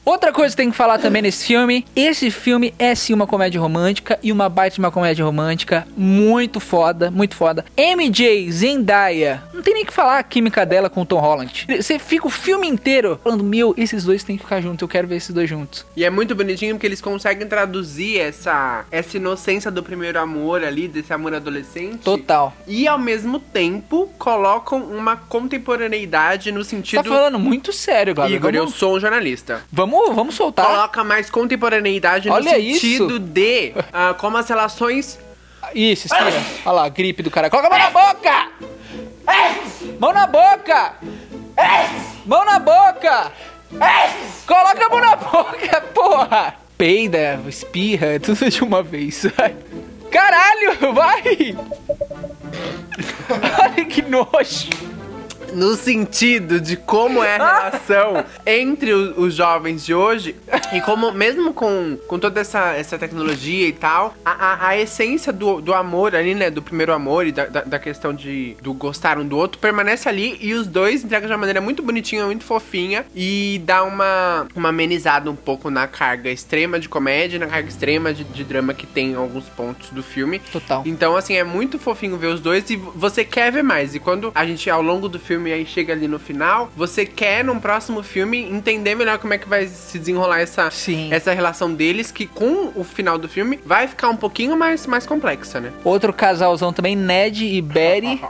Outra 0.08 0.32
coisa 0.32 0.56
que 0.56 0.62
tem 0.62 0.72
que 0.72 0.78
falar 0.78 1.00
também 1.00 1.22
nesse 1.22 1.46
filme, 1.46 1.86
esse 1.94 2.32
filme 2.32 2.74
é 2.80 2.96
sim 2.96 3.14
uma 3.14 3.28
comédia 3.28 3.60
romântica 3.60 4.18
e 4.24 4.32
uma 4.32 4.48
baita 4.48 4.76
de 4.76 4.80
uma 4.80 4.90
comédia 4.90 5.26
romântica 5.26 5.86
muito 5.98 6.62
foda, 6.62 7.12
muito 7.12 7.36
foda. 7.36 7.66
MJ, 7.76 8.50
Zendaya, 8.50 9.44
não 9.54 9.62
tem 9.62 9.74
nem 9.74 9.84
que 9.84 9.92
falar 9.92 10.18
a 10.18 10.24
química 10.24 10.66
dela 10.66 10.90
com 10.90 11.02
o 11.02 11.06
Tom 11.06 11.20
Holland. 11.20 11.68
Você 11.76 12.00
fica 12.00 12.26
o 12.26 12.30
filme 12.30 12.66
inteiro 12.70 13.20
falando, 13.22 13.44
meu, 13.44 13.74
esses 13.76 14.06
dois 14.06 14.24
têm 14.24 14.38
que 14.38 14.44
ficar 14.44 14.62
juntos, 14.62 14.82
eu 14.82 14.88
quero 14.88 15.10
ver 15.10 15.18
esses 15.18 15.36
dois 15.36 15.50
juntos. 15.50 15.86
E 15.94 16.06
é 16.06 16.10
muito 16.10 16.34
bonitinho 16.34 16.76
porque 16.76 16.88
eles 16.88 17.02
conseguem 17.02 17.46
traduzir 17.46 18.18
essa, 18.18 18.86
essa 18.90 19.18
inocência 19.18 19.70
do 19.70 19.84
primeiro 19.84 20.18
amor 20.22 20.64
ali, 20.64 20.88
desse 20.88 21.12
amor 21.12 21.34
adolescente. 21.34 21.98
Total. 21.98 22.56
E 22.66 22.88
ao 22.88 22.98
mesmo 22.98 23.40
tempo 23.42 24.10
colocam 24.18 24.80
uma 24.80 25.18
contemporaneidade 25.18 26.50
no 26.50 26.64
Você 26.64 26.70
sentido. 26.70 27.04
tá 27.04 27.10
falando 27.10 27.38
muito 27.38 27.74
sério, 27.74 28.16
Gabi. 28.16 28.36
Igor, 28.36 28.56
eu 28.56 28.64
Vamos, 28.64 28.76
sou 28.76 28.96
um 28.96 29.00
jornalista. 29.02 29.66
vamos, 29.70 29.97
vamos 30.14 30.36
soltar. 30.36 30.66
Coloca 30.66 31.04
mais 31.04 31.30
contemporaneidade 31.30 32.28
no 32.28 32.36
Olha 32.36 32.52
sentido 32.52 33.16
isso. 33.16 33.20
de 33.20 33.74
ah, 33.92 34.14
como 34.18 34.38
as 34.38 34.48
relações. 34.48 35.20
Isso, 35.74 36.08
espera. 36.08 36.42
Olha 36.66 36.72
lá, 36.72 36.90
gripe 36.90 37.22
do 37.24 37.32
cara. 37.32 37.50
Coloca 37.50 37.68
a 37.68 37.72
mão 37.72 37.80
na 37.80 37.90
boca! 37.90 38.50
Mão 40.00 40.14
na 40.14 40.28
boca! 40.28 40.94
Mão 42.26 42.46
na 42.46 42.60
boca! 42.60 43.32
Coloca 44.46 44.86
a 44.86 44.90
mão 44.90 45.00
na 45.02 45.16
boca, 45.16 45.82
porra! 45.94 46.56
Peida, 46.78 47.40
espirra, 47.48 48.20
tudo 48.22 48.50
de 48.50 48.64
uma 48.64 48.84
vez. 48.84 49.26
Caralho, 50.12 50.94
vai! 50.94 51.56
Ai, 53.62 53.86
que 53.86 54.02
nojo! 54.04 54.70
No 55.54 55.76
sentido 55.76 56.60
de 56.60 56.76
como 56.78 57.24
é 57.24 57.36
a 57.38 57.58
relação 57.70 58.24
entre 58.46 58.94
o- 58.94 59.20
os 59.22 59.34
jovens 59.34 59.86
de 59.86 59.94
hoje 59.94 60.36
e 60.74 60.82
como, 60.82 61.12
mesmo 61.12 61.54
com, 61.54 61.98
com 62.08 62.20
toda 62.20 62.40
essa, 62.42 62.74
essa 62.74 62.98
tecnologia 62.98 63.68
e 63.68 63.72
tal, 63.74 64.14
a, 64.24 64.32
a, 64.32 64.68
a 64.70 64.78
essência 64.78 65.32
do, 65.34 65.62
do 65.62 65.74
amor 65.74 66.16
ali, 66.16 66.36
né? 66.36 66.50
Do 66.50 66.62
primeiro 66.62 66.94
amor 66.94 67.26
e 67.26 67.32
da, 67.32 67.46
da, 67.46 67.62
da 67.62 67.80
questão 67.80 68.14
de 68.14 68.56
do 68.62 68.74
gostar 68.74 69.18
um 69.18 69.26
do 69.28 69.38
outro 69.38 69.60
permanece 69.60 70.08
ali 70.10 70.38
e 70.42 70.54
os 70.54 70.68
dois 70.68 71.04
entregam 71.04 71.28
de 71.28 71.34
uma 71.34 71.40
maneira 71.40 71.62
muito 71.62 71.82
bonitinha, 71.82 72.26
muito 72.26 72.44
fofinha 72.44 73.06
e 73.16 73.62
dá 73.66 73.84
uma, 73.84 74.48
uma 74.56 74.70
amenizada 74.70 75.30
um 75.32 75.36
pouco 75.36 75.70
na 75.70 75.88
carga 75.88 76.30
extrema 76.30 76.80
de 76.80 76.88
comédia, 76.90 77.40
na 77.40 77.48
carga 77.48 77.68
extrema 77.68 78.14
de, 78.14 78.24
de 78.24 78.44
drama 78.44 78.74
que 78.74 78.86
tem 78.86 79.12
em 79.12 79.16
alguns 79.16 79.46
pontos 79.46 79.90
do 79.90 80.04
filme. 80.04 80.40
Total. 80.52 80.84
Então, 80.86 81.16
assim, 81.16 81.36
é 81.36 81.44
muito 81.44 81.80
fofinho 81.80 82.18
ver 82.18 82.28
os 82.28 82.40
dois 82.42 82.70
e 82.70 82.76
você 82.76 83.24
quer 83.24 83.52
ver 83.52 83.64
mais. 83.64 83.96
E 83.96 84.00
quando 84.00 84.32
a 84.36 84.46
gente, 84.46 84.70
ao 84.70 84.82
longo 84.82 85.08
do 85.10 85.20
filme, 85.20 85.47
aí 85.54 85.66
chega 85.66 85.94
ali 85.94 86.08
no 86.08 86.20
final, 86.20 86.70
você 86.76 87.06
quer, 87.06 87.44
num 87.44 87.60
próximo 87.60 88.04
filme, 88.04 88.40
entender 88.40 88.96
melhor 88.96 89.18
como 89.18 89.34
é 89.34 89.38
que 89.38 89.48
vai 89.48 89.68
se 89.68 90.00
desenrolar 90.00 90.40
essa, 90.40 90.70
Sim. 90.72 91.10
essa 91.12 91.34
relação 91.34 91.74
deles, 91.74 92.12
que 92.12 92.26
com 92.26 92.72
o 92.76 92.84
final 92.84 93.18
do 93.18 93.28
filme 93.28 93.60
vai 93.66 93.88
ficar 93.88 94.10
um 94.10 94.16
pouquinho 94.16 94.58
mais, 94.58 94.86
mais 94.86 95.06
complexa, 95.06 95.60
né? 95.60 95.72
Outro 95.84 96.14
casalzão 96.14 96.72
também, 96.72 96.96
Ned 96.96 97.46
e 97.46 97.62
Betty. 97.62 98.22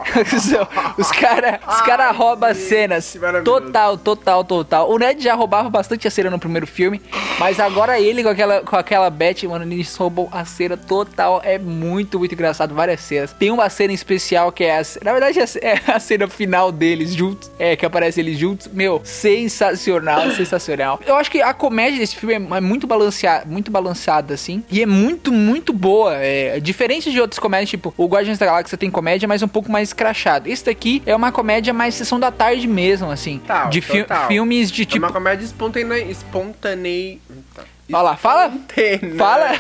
os 0.98 1.12
caras 1.12 1.60
os 1.68 1.82
cara 1.82 2.12
roubam 2.12 2.50
as 2.50 2.58
cenas. 2.58 3.18
Total, 3.44 3.98
total, 3.98 4.44
total. 4.44 4.90
O 4.92 4.98
Ned 4.98 5.24
já 5.24 5.36
roubava 5.36 5.70
bastante 5.70 6.08
a 6.08 6.12
cena 6.12 6.30
no 6.30 6.40
primeiro 6.40 6.68
filme. 6.68 7.02
Mas 7.40 7.60
agora 7.60 8.00
ele 8.00 8.24
com 8.24 8.30
aquela, 8.30 8.62
com 8.62 8.76
aquela 8.76 9.10
Betty, 9.10 9.48
mano, 9.48 9.72
eles 9.72 9.96
roubam 9.96 10.28
a 10.32 10.46
cena 10.46 10.76
total. 10.76 11.42
É 11.44 11.58
muito, 11.58 12.20
muito 12.20 12.34
engraçado. 12.34 12.74
Várias 12.74 13.02
cenas. 13.02 13.34
Tem 13.34 13.52
uma 13.52 13.70
cena 13.70 13.94
especial 13.94 14.52
que 14.52 14.64
é 14.64 14.80
a, 14.80 14.84
Na 15.04 15.12
verdade, 15.12 15.40
é 15.62 15.80
a 15.88 16.00
cena 16.00 16.28
final 16.28 16.72
deles 16.98 17.14
juntos. 17.14 17.52
É, 17.60 17.76
que 17.76 17.86
aparece 17.86 18.20
eles 18.20 18.38
juntos. 18.38 18.68
Meu, 18.74 19.02
sensacional, 19.04 20.30
sensacional. 20.36 21.00
Eu 21.06 21.16
acho 21.16 21.30
que 21.32 21.42
a 21.42 21.54
comédia 21.54 22.00
desse 22.00 22.16
filme 22.16 22.34
é, 22.34 22.58
é 22.58 22.62
muito 22.62 22.88
balanceada, 22.88 23.46
muito 23.46 23.72
balanceada, 23.72 24.34
assim. 24.34 24.64
E 24.70 24.82
é 24.82 24.86
muito, 24.86 25.32
muito 25.32 25.72
boa. 25.74 26.16
É, 26.16 26.60
diferente 26.60 27.12
de 27.12 27.20
outras 27.22 27.40
comédias, 27.40 27.70
tipo, 27.70 27.94
o 27.98 28.08
Guardiões 28.08 28.38
da 28.38 28.46
Galáxia 28.46 28.78
tem 28.78 28.90
comédia, 28.90 29.28
mas 29.28 29.42
um 29.42 29.48
pouco 29.48 29.72
mais 29.72 29.94
crachado. 29.94 30.50
Esse 30.50 30.66
daqui 30.66 31.02
é 31.06 31.16
uma 31.16 31.32
comédia 31.32 31.74
mais 31.74 31.96
sessão 31.96 32.20
da 32.20 32.32
tarde 32.32 32.68
mesmo, 32.68 33.10
assim. 33.12 33.40
Tal, 33.46 33.70
de 33.70 33.82
fi- 33.82 34.02
total. 34.02 34.28
filmes 34.28 34.72
de 34.72 34.82
É 34.84 34.86
tipo. 34.86 35.06
uma 35.06 35.14
comédia 35.14 35.46
espontânea. 35.46 36.00
espontânea... 36.04 37.18
Olha 37.58 37.77
lá, 37.90 38.16
fala. 38.18 38.48
Espontânea. 38.48 39.16
Fala, 39.16 39.54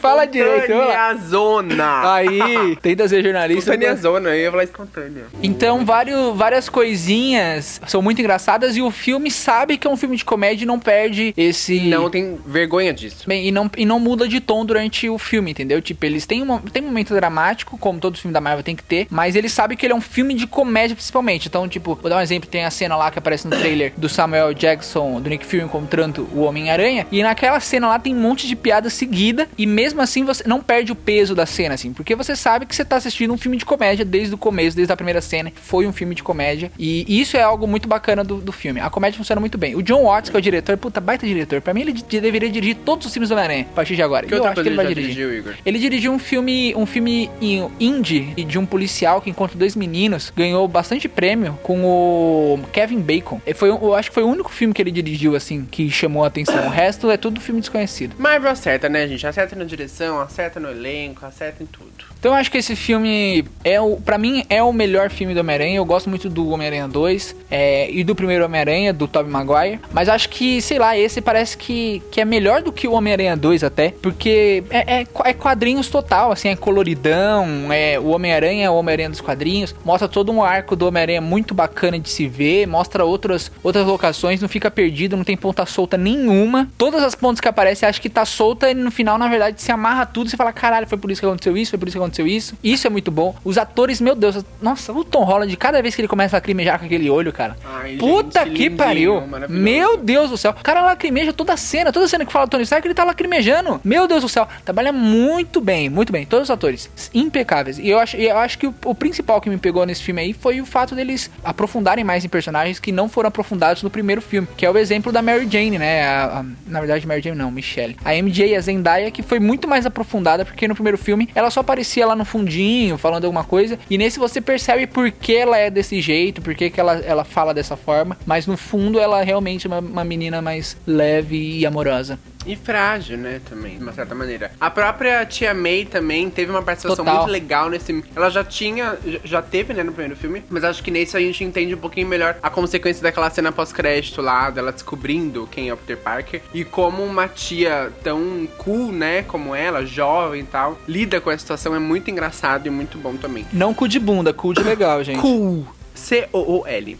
fala 0.00 0.24
direito. 0.26 0.72
Espontânea 0.72 1.14
zona. 1.16 2.14
Aí, 2.14 2.76
tenta 2.82 3.08
ser 3.08 3.22
jornalista. 3.22 3.70
Espontânea 3.74 3.96
zona, 3.96 4.28
eu 4.30 4.42
ia 4.42 4.50
falar 4.50 4.64
espontânea. 4.64 5.24
Então, 5.42 5.84
vários, 5.84 6.36
várias 6.36 6.68
coisinhas 6.68 7.80
são 7.86 8.02
muito 8.02 8.20
engraçadas 8.20 8.76
e 8.76 8.82
o 8.82 8.90
filme 8.90 9.30
sabe 9.30 9.76
que 9.76 9.86
é 9.86 9.90
um 9.90 9.96
filme 9.96 10.16
de 10.16 10.24
comédia 10.24 10.64
e 10.64 10.66
não 10.66 10.78
perde 10.78 11.34
esse. 11.36 11.80
Não 11.80 12.10
tem 12.10 12.38
vergonha 12.46 12.92
disso. 12.92 13.24
Bem, 13.26 13.46
e 13.46 13.52
não, 13.52 13.70
e 13.76 13.84
não 13.84 14.00
muda 14.00 14.26
de 14.26 14.40
tom 14.40 14.64
durante 14.64 15.08
o 15.08 15.18
filme, 15.18 15.50
entendeu? 15.50 15.80
Tipo, 15.80 16.06
eles 16.06 16.26
têm 16.26 16.42
um, 16.42 16.58
tem 16.58 16.82
um 16.82 16.86
momento 16.86 17.14
dramático, 17.14 17.78
como 17.78 17.98
todo 17.98 18.18
filme 18.18 18.32
da 18.32 18.40
Marvel 18.40 18.62
tem 18.62 18.76
que 18.76 18.82
ter, 18.82 19.06
mas 19.10 19.36
ele 19.36 19.48
sabe 19.48 19.76
que 19.76 19.86
ele 19.86 19.92
é 19.92 19.96
um 19.96 20.00
filme 20.00 20.34
de 20.34 20.46
comédia 20.46 20.94
principalmente. 20.94 21.48
Então, 21.48 21.68
tipo, 21.68 21.94
vou 22.00 22.10
dar 22.10 22.16
um 22.16 22.20
exemplo: 22.20 22.48
tem 22.48 22.64
a 22.64 22.70
cena 22.70 22.96
lá 22.96 23.10
que 23.10 23.18
aparece 23.18 23.46
no 23.46 23.56
trailer 23.56 23.92
do 23.96 24.08
Samuel 24.08 24.52
Jackson, 24.54 25.20
do 25.20 25.28
Nick 25.30 25.44
Fury 25.44 25.62
encontrando 25.62 26.28
o 26.34 26.42
Homem-Aranha, 26.42 27.06
e 27.10 27.22
naquela 27.22 27.60
cena 27.68 27.88
lá 27.88 27.98
tem 27.98 28.14
um 28.14 28.20
monte 28.20 28.46
de 28.48 28.56
piada 28.56 28.90
seguida, 28.90 29.46
e 29.56 29.66
mesmo 29.66 30.00
assim 30.00 30.24
você 30.24 30.42
não 30.46 30.60
perde 30.60 30.90
o 30.92 30.94
peso 30.94 31.34
da 31.34 31.46
cena, 31.46 31.74
assim, 31.74 31.92
porque 31.92 32.14
você 32.14 32.34
sabe 32.34 32.66
que 32.66 32.74
você 32.74 32.84
tá 32.84 32.96
assistindo 32.96 33.32
um 33.32 33.38
filme 33.38 33.56
de 33.56 33.64
comédia 33.64 34.04
desde 34.04 34.34
o 34.34 34.38
começo, 34.38 34.76
desde 34.76 34.92
a 34.92 34.96
primeira 34.96 35.20
cena, 35.20 35.52
foi 35.54 35.86
um 35.86 35.92
filme 35.92 36.14
de 36.14 36.22
comédia, 36.22 36.70
e 36.78 37.20
isso 37.20 37.36
é 37.36 37.42
algo 37.42 37.66
muito 37.66 37.88
bacana 37.88 38.24
do, 38.24 38.36
do 38.38 38.52
filme. 38.52 38.80
A 38.80 38.90
comédia 38.90 39.18
funciona 39.18 39.40
muito 39.40 39.56
bem. 39.58 39.74
O 39.76 39.82
John 39.82 40.04
Watts, 40.04 40.30
que 40.30 40.36
é 40.36 40.38
o 40.38 40.42
diretor, 40.42 40.76
puta, 40.76 41.00
baita 41.00 41.26
diretor, 41.26 41.60
pra 41.60 41.72
mim 41.74 41.82
ele 41.82 41.92
de- 41.92 42.20
deveria 42.20 42.48
dirigir 42.50 42.76
todos 42.84 43.06
os 43.06 43.12
filmes 43.12 43.28
do 43.28 43.32
Homem-Aranha 43.32 43.66
a 43.70 43.74
partir 43.74 43.94
de 43.96 44.02
agora. 44.02 44.26
Que 44.26 44.34
eu 44.34 44.44
acho 44.44 44.62
que 44.62 44.68
ele 44.68 44.76
vai 44.76 44.86
dirigir. 44.86 45.14
dirigiu? 45.14 45.54
Ele 45.64 45.78
dirigiu 45.78 46.12
um 46.12 46.18
filme, 46.18 46.74
um 46.76 46.86
filme 46.86 47.30
in- 47.40 47.68
indie 47.78 48.34
de 48.44 48.58
um 48.58 48.64
policial 48.66 49.20
que 49.20 49.28
encontra 49.30 49.56
dois 49.58 49.76
meninos, 49.76 50.32
ganhou 50.34 50.66
bastante 50.66 51.08
prêmio 51.08 51.58
com 51.62 51.84
o 51.84 52.60
Kevin 52.72 53.00
Bacon. 53.00 53.40
Foi, 53.54 53.68
eu 53.68 53.94
acho 53.94 54.08
que 54.10 54.14
foi 54.14 54.22
o 54.22 54.28
único 54.28 54.50
filme 54.50 54.72
que 54.72 54.80
ele 54.80 54.90
dirigiu 54.90 55.34
assim 55.36 55.66
que 55.70 55.90
chamou 55.90 56.24
a 56.24 56.28
atenção. 56.28 56.66
O 56.66 56.70
resto 56.70 57.10
é 57.10 57.16
tudo 57.16 57.40
filme 57.40 57.57
desconhecido. 57.60 58.14
Marvel 58.18 58.50
acerta, 58.50 58.88
né, 58.88 59.06
gente? 59.06 59.26
Acerta 59.26 59.56
na 59.56 59.64
direção, 59.64 60.20
acerta 60.20 60.58
no 60.58 60.70
elenco, 60.70 61.24
acerta 61.24 61.62
em 61.62 61.66
tudo. 61.66 61.88
Então 62.18 62.32
eu 62.32 62.36
acho 62.36 62.50
que 62.50 62.58
esse 62.58 62.74
filme 62.74 63.44
é 63.62 63.80
o, 63.80 63.96
para 63.96 64.18
mim 64.18 64.44
é 64.48 64.60
o 64.62 64.72
melhor 64.72 65.08
filme 65.08 65.34
do 65.34 65.40
Homem-Aranha. 65.40 65.76
Eu 65.76 65.84
gosto 65.84 66.10
muito 66.10 66.28
do 66.28 66.48
Homem-Aranha 66.48 66.88
2 66.88 67.36
é, 67.50 67.90
e 67.90 68.02
do 68.02 68.14
primeiro 68.14 68.44
Homem-Aranha 68.44 68.92
do 68.92 69.06
Tobey 69.06 69.30
Maguire, 69.30 69.80
mas 69.92 70.08
acho 70.08 70.28
que, 70.28 70.60
sei 70.60 70.78
lá, 70.78 70.98
esse 70.98 71.20
parece 71.20 71.56
que, 71.56 72.02
que 72.10 72.20
é 72.20 72.24
melhor 72.24 72.62
do 72.62 72.72
que 72.72 72.88
o 72.88 72.92
Homem-Aranha 72.92 73.36
2 73.36 73.62
até, 73.62 73.94
porque 74.02 74.64
é, 74.70 75.00
é, 75.00 75.06
é 75.24 75.32
quadrinhos 75.32 75.88
total, 75.88 76.32
assim, 76.32 76.48
é 76.48 76.56
coloridão, 76.56 77.72
é 77.72 77.98
o 77.98 78.08
Homem-Aranha 78.08 78.66
é 78.66 78.70
o 78.70 78.74
Homem-Aranha 78.74 79.10
dos 79.10 79.20
quadrinhos, 79.20 79.74
mostra 79.84 80.08
todo 80.08 80.32
um 80.32 80.42
arco 80.42 80.74
do 80.74 80.86
Homem-Aranha 80.88 81.20
muito 81.20 81.54
bacana 81.54 81.98
de 81.98 82.08
se 82.08 82.26
ver, 82.26 82.66
mostra 82.66 83.04
outras 83.04 83.50
outras 83.62 83.86
locações, 83.86 84.40
não 84.40 84.48
fica 84.48 84.70
perdido, 84.70 85.16
não 85.16 85.24
tem 85.24 85.36
ponta 85.36 85.64
solta 85.66 85.96
nenhuma. 85.96 86.68
Todas 86.76 87.02
as 87.02 87.14
pontas 87.14 87.40
que 87.48 87.50
aparecem, 87.50 87.88
acho 87.88 88.00
que 88.00 88.08
tá 88.10 88.24
solta 88.24 88.70
e 88.70 88.74
no 88.74 88.90
final, 88.90 89.16
na 89.18 89.26
verdade, 89.28 89.60
se 89.60 89.72
amarra 89.72 90.04
tudo 90.06 90.26
e 90.26 90.30
você 90.30 90.36
fala, 90.36 90.52
caralho, 90.52 90.86
foi 90.86 90.98
por 90.98 91.10
isso 91.10 91.20
que 91.20 91.26
aconteceu 91.26 91.56
isso, 91.56 91.70
foi 91.70 91.78
por 91.78 91.88
isso 91.88 91.96
que 91.96 92.02
aconteceu 92.02 92.26
isso. 92.26 92.54
Isso 92.62 92.86
é 92.86 92.90
muito 92.90 93.10
bom. 93.10 93.34
Os 93.44 93.56
atores, 93.58 94.00
meu 94.00 94.14
Deus, 94.14 94.44
nossa, 94.60 94.92
o 94.92 95.02
Tom 95.04 95.24
Holland, 95.24 95.54
cada 95.56 95.80
vez 95.82 95.94
que 95.94 96.00
ele 96.00 96.08
começa 96.08 96.36
a 96.36 96.38
lacrimejar 96.38 96.78
com 96.78 96.84
aquele 96.86 97.08
olho, 97.10 97.32
cara. 97.32 97.56
Ai, 97.64 97.96
puta 97.96 98.40
gente, 98.44 98.52
que 98.52 98.62
lindinho, 98.68 98.76
pariu. 98.76 99.22
Meu 99.48 99.96
Deus 99.96 100.30
do 100.30 100.36
céu. 100.36 100.52
O 100.58 100.62
cara 100.62 100.82
lacrimeja 100.82 101.32
toda 101.32 101.52
a 101.54 101.56
cena, 101.56 101.92
toda 101.92 102.06
cena 102.08 102.24
que 102.26 102.32
fala 102.32 102.46
Tony 102.46 102.62
Stark, 102.64 102.86
ele 102.86 102.94
tá 102.94 103.04
lacrimejando. 103.04 103.80
Meu 103.84 104.06
Deus 104.06 104.22
do 104.22 104.28
céu. 104.28 104.46
Trabalha 104.64 104.92
muito 104.92 105.60
bem, 105.60 105.88
muito 105.88 106.12
bem. 106.12 106.26
Todos 106.26 106.44
os 106.44 106.50
atores 106.50 106.90
impecáveis. 107.14 107.78
E 107.78 107.88
eu 107.88 107.98
acho, 107.98 108.16
eu 108.16 108.36
acho 108.38 108.58
que 108.58 108.66
o, 108.66 108.74
o 108.84 108.94
principal 108.94 109.40
que 109.40 109.48
me 109.50 109.56
pegou 109.58 109.84
nesse 109.86 110.02
filme 110.02 110.20
aí 110.20 110.32
foi 110.32 110.60
o 110.60 110.66
fato 110.66 110.94
deles 110.94 111.30
aprofundarem 111.42 112.04
mais 112.04 112.24
em 112.24 112.28
personagens 112.28 112.78
que 112.78 112.92
não 112.92 113.08
foram 113.08 113.28
aprofundados 113.28 113.82
no 113.82 113.90
primeiro 113.90 114.20
filme, 114.20 114.46
que 114.56 114.64
é 114.66 114.70
o 114.70 114.76
exemplo 114.78 115.10
da 115.12 115.22
Mary 115.22 115.48
Jane, 115.50 115.78
né? 115.78 116.02
A- 116.06 116.40
a- 116.40 116.44
na 116.66 116.80
verdade, 116.80 117.06
Mary 117.06 117.22
Jane 117.22 117.36
não, 117.38 117.50
Michelle. 117.50 117.96
A 118.04 118.14
MJ, 118.14 118.56
a 118.56 118.60
Zendaya, 118.60 119.10
que 119.10 119.22
foi 119.22 119.38
muito 119.38 119.68
mais 119.68 119.86
aprofundada, 119.86 120.44
porque 120.44 120.66
no 120.66 120.74
primeiro 120.74 120.98
filme 120.98 121.28
ela 121.34 121.50
só 121.50 121.60
aparecia 121.60 122.06
lá 122.06 122.16
no 122.16 122.24
fundinho, 122.24 122.98
falando 122.98 123.24
alguma 123.24 123.44
coisa, 123.44 123.78
e 123.88 123.96
nesse 123.96 124.18
você 124.18 124.40
percebe 124.40 124.86
por 124.86 125.10
que 125.10 125.36
ela 125.36 125.56
é 125.56 125.70
desse 125.70 126.00
jeito, 126.00 126.42
por 126.42 126.54
que, 126.54 126.68
que 126.68 126.80
ela, 126.80 126.96
ela 126.96 127.24
fala 127.24 127.54
dessa 127.54 127.76
forma, 127.76 128.18
mas 128.26 128.46
no 128.46 128.56
fundo 128.56 128.98
ela 128.98 129.22
realmente 129.22 129.66
é 129.66 129.70
uma, 129.70 129.78
uma 129.78 130.04
menina 130.04 130.42
mais 130.42 130.76
leve 130.86 131.58
e 131.58 131.64
amorosa. 131.64 132.18
E 132.46 132.56
frágil, 132.56 133.18
né, 133.18 133.40
também, 133.48 133.76
de 133.76 133.82
uma 133.82 133.92
certa 133.92 134.14
maneira. 134.14 134.50
A 134.60 134.70
própria 134.70 135.26
Tia 135.26 135.52
May 135.52 135.84
também 135.84 136.30
teve 136.30 136.50
uma 136.50 136.62
participação 136.62 137.04
Total. 137.04 137.20
muito 137.20 137.30
legal 137.32 137.68
nesse 137.68 137.86
filme. 137.86 138.04
Ela 138.16 138.30
já 138.30 138.42
tinha, 138.42 138.96
já- 139.24 139.42
teve, 139.42 139.74
né, 139.74 139.82
no 139.82 139.92
primeiro 139.92 140.16
filme, 140.16 140.42
mas 140.48 140.64
acho 140.64 140.82
que 140.82 140.90
nesse 140.90 141.16
a 141.16 141.20
gente 141.20 141.42
entende 141.44 141.74
um 141.74 141.78
pouquinho 141.78 142.06
melhor 142.06 142.36
a 142.42 142.48
consequência 142.48 143.02
daquela 143.02 143.28
cena 143.28 143.52
pós-crédito 143.52 144.22
lá, 144.22 144.48
dela 144.50 144.72
descobrindo 144.72 145.46
quem 145.50 145.68
é 145.68 145.74
o 145.74 145.76
Peter 145.76 145.98
Parker 145.98 146.40
e 146.54 146.64
como 146.64 147.02
uma 147.04 147.28
tia 147.28 147.92
tão 148.02 148.48
cool, 148.56 148.92
né, 148.92 149.22
como 149.24 149.54
ela, 149.54 149.84
jovem 149.84 150.40
e 150.40 150.44
tal, 150.44 150.78
lida 150.88 151.20
com 151.20 151.28
a 151.30 151.36
situação 151.36 151.74
é 151.74 151.78
muito 151.78 152.10
engraçado 152.10 152.66
e 152.66 152.70
muito 152.70 152.96
bom 152.98 153.14
também. 153.16 153.46
Não 153.52 153.74
cu 153.74 153.86
de 153.88 153.98
bunda, 153.98 154.32
cu 154.32 154.54
de 154.54 154.62
legal, 154.62 155.02
gente. 155.04 155.20
Cool. 155.20 155.66
C-O-O-L. 155.94 156.96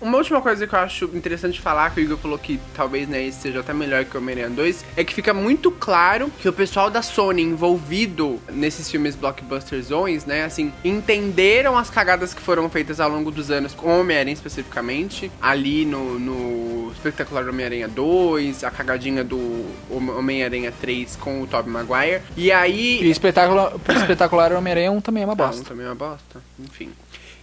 Uma 0.00 0.16
última 0.16 0.40
coisa 0.40 0.66
que 0.66 0.74
eu 0.74 0.78
acho 0.78 1.04
interessante 1.12 1.60
falar, 1.60 1.90
que 1.90 2.00
o 2.00 2.02
Igor 2.02 2.16
falou 2.16 2.38
que 2.38 2.58
talvez 2.74 3.06
né, 3.06 3.22
esse 3.26 3.40
seja 3.42 3.60
até 3.60 3.74
melhor 3.74 4.02
que 4.06 4.16
o 4.16 4.20
Homem-Aranha 4.20 4.48
2, 4.48 4.84
é 4.96 5.04
que 5.04 5.12
fica 5.12 5.34
muito 5.34 5.70
claro 5.70 6.30
que 6.40 6.48
o 6.48 6.52
pessoal 6.54 6.88
da 6.88 7.02
Sony 7.02 7.42
envolvido 7.42 8.40
nesses 8.50 8.90
filmes 8.90 9.14
blockbusterzões, 9.14 10.24
né, 10.24 10.44
assim, 10.44 10.72
entenderam 10.82 11.76
as 11.76 11.90
cagadas 11.90 12.32
que 12.32 12.40
foram 12.40 12.70
feitas 12.70 12.98
ao 12.98 13.10
longo 13.10 13.30
dos 13.30 13.50
anos 13.50 13.74
com 13.74 13.88
o 13.88 14.00
Homem-Aranha 14.00 14.32
especificamente, 14.32 15.30
ali 15.40 15.84
no, 15.84 16.18
no 16.18 16.92
Espetacular 16.92 17.46
Homem-Aranha 17.46 17.86
2, 17.88 18.64
a 18.64 18.70
cagadinha 18.70 19.22
do 19.22 19.66
Homem-Aranha 19.90 20.72
3 20.80 21.16
com 21.16 21.42
o 21.42 21.46
Tobey 21.46 21.70
Maguire, 21.70 22.22
e 22.38 22.50
aí... 22.50 23.02
E 23.02 23.06
o 23.06 23.10
espetacular 23.10 24.52
Homem-Aranha 24.54 24.92
1 24.92 25.00
também 25.02 25.22
é 25.22 25.26
uma 25.26 25.34
Ah, 25.34 25.36
bosta. 25.36 25.64
também 25.64 25.84
é 25.84 25.88
uma 25.90 25.94
bosta. 25.94 26.42
Enfim. 26.58 26.90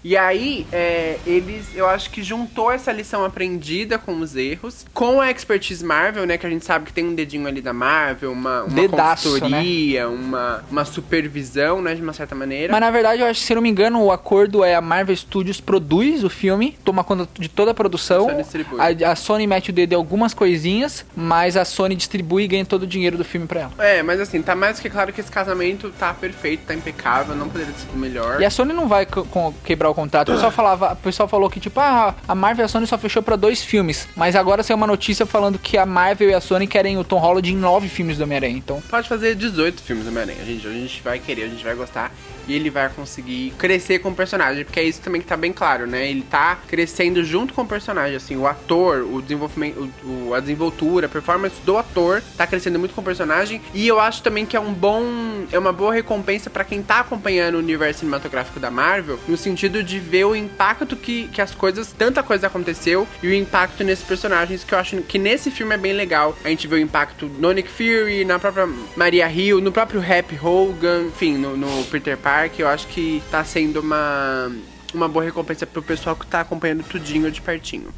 E 0.03 0.15
aí, 0.15 0.65
é, 0.71 1.17
eles, 1.25 1.67
eu 1.75 1.87
acho 1.87 2.09
que 2.09 2.21
juntou 2.23 2.71
essa 2.71 2.91
lição 2.91 3.25
aprendida 3.25 3.97
com 3.97 4.19
os 4.19 4.35
erros, 4.35 4.85
com 4.93 5.19
a 5.19 5.29
expertise 5.31 5.83
Marvel, 5.83 6.25
né? 6.25 6.37
Que 6.37 6.45
a 6.45 6.49
gente 6.49 6.65
sabe 6.65 6.85
que 6.85 6.93
tem 6.93 7.05
um 7.05 7.15
dedinho 7.15 7.47
ali 7.47 7.61
da 7.61 7.73
Marvel, 7.73 8.31
uma, 8.31 8.63
uma 8.63 8.73
Dedaço, 8.73 9.31
consultoria, 9.31 10.07
uma, 10.07 10.63
uma 10.69 10.85
supervisão, 10.85 11.81
né? 11.81 11.95
De 11.95 12.01
uma 12.01 12.13
certa 12.13 12.35
maneira. 12.35 12.71
Mas 12.71 12.81
na 12.81 12.91
verdade, 12.91 13.21
eu 13.21 13.27
acho 13.27 13.39
que, 13.41 13.45
se 13.45 13.55
não 13.55 13.61
me 13.61 13.69
engano, 13.69 14.01
o 14.03 14.11
acordo 14.11 14.63
é 14.63 14.75
a 14.75 14.81
Marvel 14.81 15.15
Studios 15.15 15.59
produz 15.59 16.23
o 16.23 16.29
filme, 16.29 16.77
toma 16.83 17.03
conta 17.03 17.27
de 17.39 17.49
toda 17.49 17.71
a 17.71 17.73
produção. 17.73 18.25
A 18.25 18.29
Sony 18.29 18.43
distribui. 18.43 18.79
A, 18.79 19.11
a 19.11 19.15
Sony 19.15 19.47
mete 19.47 19.69
o 19.69 19.73
dedo 19.73 19.93
em 19.93 19.95
algumas 19.95 20.33
coisinhas, 20.33 21.05
mas 21.15 21.57
a 21.57 21.65
Sony 21.65 21.95
distribui 21.95 22.43
e 22.43 22.47
ganha 22.47 22.65
todo 22.65 22.83
o 22.83 22.87
dinheiro 22.87 23.17
do 23.17 23.25
filme 23.25 23.47
pra 23.47 23.61
ela. 23.61 23.71
É, 23.79 24.03
mas 24.03 24.19
assim, 24.19 24.41
tá 24.41 24.55
mais 24.55 24.79
que 24.79 24.89
claro 24.89 25.11
que 25.11 25.21
esse 25.21 25.31
casamento 25.31 25.91
tá 25.97 26.13
perfeito, 26.13 26.65
tá 26.65 26.73
impecável, 26.73 27.35
não 27.35 27.49
poderia 27.49 27.73
ter 27.73 27.79
sido 27.79 27.97
melhor. 27.97 28.41
E 28.41 28.45
a 28.45 28.49
Sony 28.49 28.73
não 28.73 28.87
vai 28.87 29.05
com- 29.05 29.53
o 29.89 29.95
contrato. 29.95 30.29
O 30.29 30.33
pessoal, 30.33 30.51
falava, 30.51 30.93
o 30.93 30.95
pessoal 30.97 31.27
falou 31.27 31.49
que, 31.49 31.59
tipo, 31.59 31.79
ah, 31.79 32.15
a 32.27 32.35
Marvel 32.35 32.63
e 32.63 32.65
a 32.65 32.67
Sony 32.67 32.87
só 32.87 32.97
fechou 32.97 33.21
pra 33.21 33.35
dois 33.35 33.63
filmes. 33.63 34.07
Mas 34.15 34.35
agora 34.35 34.63
saiu 34.63 34.77
uma 34.77 34.87
notícia 34.87 35.25
falando 35.25 35.59
que 35.59 35.77
a 35.77 35.85
Marvel 35.85 36.29
e 36.29 36.33
a 36.33 36.41
Sony 36.41 36.67
querem 36.67 36.97
o 36.97 37.03
Tom 37.03 37.17
Holland 37.17 37.51
em 37.51 37.55
nove 37.55 37.87
filmes 37.89 38.17
do 38.17 38.23
Homem-Aranha. 38.23 38.57
Então, 38.57 38.81
Pode 38.89 39.07
fazer 39.07 39.35
18 39.35 39.81
filmes 39.81 40.05
do 40.05 40.09
Homem-Aranha, 40.09 40.43
gente. 40.45 40.67
A 40.67 40.71
gente 40.71 41.01
vai 41.01 41.19
querer, 41.19 41.43
a 41.43 41.47
gente 41.47 41.63
vai 41.63 41.75
gostar. 41.75 42.11
E 42.47 42.53
ele 42.53 42.69
vai 42.69 42.87
conseguir 42.89 43.53
crescer 43.57 43.99
com 43.99 44.09
o 44.09 44.15
personagem. 44.15 44.63
Porque 44.63 44.79
é 44.79 44.83
isso 44.83 45.01
também 45.01 45.19
que 45.19 45.27
tá 45.27 45.35
bem 45.35 45.51
claro, 45.51 45.85
né? 45.85 46.09
Ele 46.09 46.21
tá 46.21 46.57
crescendo 46.67 47.23
junto 47.23 47.53
com 47.53 47.63
o 47.63 47.67
personagem. 47.67 48.15
Assim, 48.15 48.37
o 48.37 48.47
ator, 48.47 49.01
o 49.03 49.21
desenvolvimento, 49.21 49.89
o, 50.03 50.33
a 50.33 50.39
desenvoltura, 50.39 51.07
a 51.07 51.09
performance 51.09 51.55
do 51.65 51.77
ator 51.77 52.23
tá 52.37 52.47
crescendo 52.47 52.79
muito 52.79 52.95
com 52.95 53.01
o 53.01 53.03
personagem. 53.03 53.61
E 53.73 53.85
eu 53.85 53.99
acho 53.99 54.21
também 54.23 54.45
que 54.45 54.55
é 54.55 54.59
um 54.59 54.73
bom. 54.73 55.03
É 55.51 55.59
uma 55.59 55.73
boa 55.73 55.93
recompensa 55.93 56.49
pra 56.49 56.63
quem 56.63 56.81
tá 56.81 57.01
acompanhando 57.01 57.55
o 57.55 57.59
universo 57.59 57.99
cinematográfico 57.99 58.59
da 58.59 58.71
Marvel. 58.71 59.19
No 59.27 59.35
sentido 59.35 59.76
de 59.83 59.99
ver 59.99 60.25
o 60.25 60.35
impacto 60.35 60.95
que, 60.95 61.27
que 61.27 61.41
as 61.41 61.53
coisas. 61.53 61.93
Tanta 61.93 62.23
coisa 62.23 62.47
aconteceu. 62.47 63.07
E 63.21 63.27
o 63.27 63.33
impacto 63.33 63.83
nesses 63.83 64.05
personagens. 64.05 64.63
Que 64.63 64.73
eu 64.73 64.79
acho 64.79 65.01
que 65.03 65.17
nesse 65.17 65.51
filme 65.51 65.75
é 65.75 65.77
bem 65.77 65.93
legal. 65.93 66.37
A 66.43 66.49
gente 66.49 66.67
vê 66.67 66.75
o 66.75 66.79
impacto 66.79 67.27
no 67.39 67.51
Nick 67.51 67.69
Fury, 67.69 68.25
na 68.25 68.39
própria 68.39 68.67
Maria 68.95 69.31
Hill, 69.31 69.61
no 69.61 69.71
próprio 69.71 70.01
Happy 70.01 70.37
Hogan, 70.41 71.05
enfim, 71.07 71.37
no, 71.37 71.55
no 71.55 71.83
Peter 71.85 72.17
Parker. 72.17 72.65
Eu 72.65 72.67
acho 72.67 72.87
que 72.87 73.21
tá 73.31 73.43
sendo 73.43 73.79
uma, 73.81 74.51
uma 74.93 75.07
boa 75.07 75.23
recompensa 75.23 75.65
pro 75.65 75.81
pessoal 75.81 76.15
que 76.15 76.25
tá 76.25 76.41
acompanhando 76.41 76.83
tudinho 76.83 77.31
de 77.31 77.41
pertinho. 77.41 77.93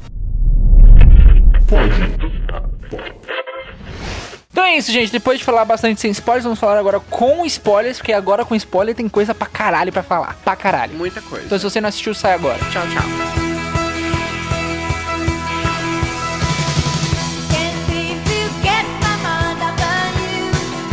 Então 4.60 4.68
é 4.68 4.76
isso, 4.76 4.92
gente. 4.92 5.10
Depois 5.10 5.38
de 5.38 5.44
falar 5.44 5.64
bastante 5.64 6.02
sem 6.02 6.10
spoilers, 6.10 6.44
vamos 6.44 6.58
falar 6.58 6.78
agora 6.78 7.00
com 7.00 7.46
spoilers, 7.46 7.96
porque 7.96 8.12
agora 8.12 8.44
com 8.44 8.54
spoiler 8.54 8.94
tem 8.94 9.08
coisa 9.08 9.34
pra 9.34 9.46
caralho 9.46 9.90
pra 9.90 10.02
falar. 10.02 10.36
Pra 10.44 10.54
caralho. 10.54 10.92
Muita 10.92 11.22
coisa. 11.22 11.46
Então 11.46 11.58
se 11.58 11.64
você 11.64 11.80
não 11.80 11.88
assistiu, 11.88 12.14
sai 12.14 12.34
agora. 12.34 12.58
Tchau, 12.70 12.82
tchau. 12.88 13.02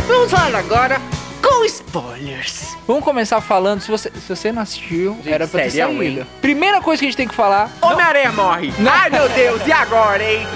Vamos 0.06 0.30
falar 0.30 0.58
agora 0.58 0.98
com 1.42 1.62
spoilers. 1.66 2.74
Vamos 2.86 3.04
começar 3.04 3.42
falando, 3.42 3.82
se 3.82 3.90
você, 3.90 4.10
se 4.10 4.34
você 4.34 4.50
não 4.50 4.62
assistiu, 4.62 5.12
Gente, 5.16 5.30
era 5.30 5.46
pra 5.46 5.60
ter 5.60 5.70
sério, 5.72 5.94
saído. 5.94 6.26
Primeira 6.40 6.80
coisa 6.80 7.00
que 7.00 7.06
a 7.06 7.08
gente 7.10 7.18
tem 7.18 7.28
que 7.28 7.34
falar... 7.34 7.70
Homem-Aranha 7.82 8.32
morre. 8.32 8.72
Não. 8.78 8.90
Ai, 8.90 9.10
meu 9.10 9.28
Deus, 9.28 9.60
e 9.66 9.72
agora, 9.72 10.24
hein? 10.24 10.46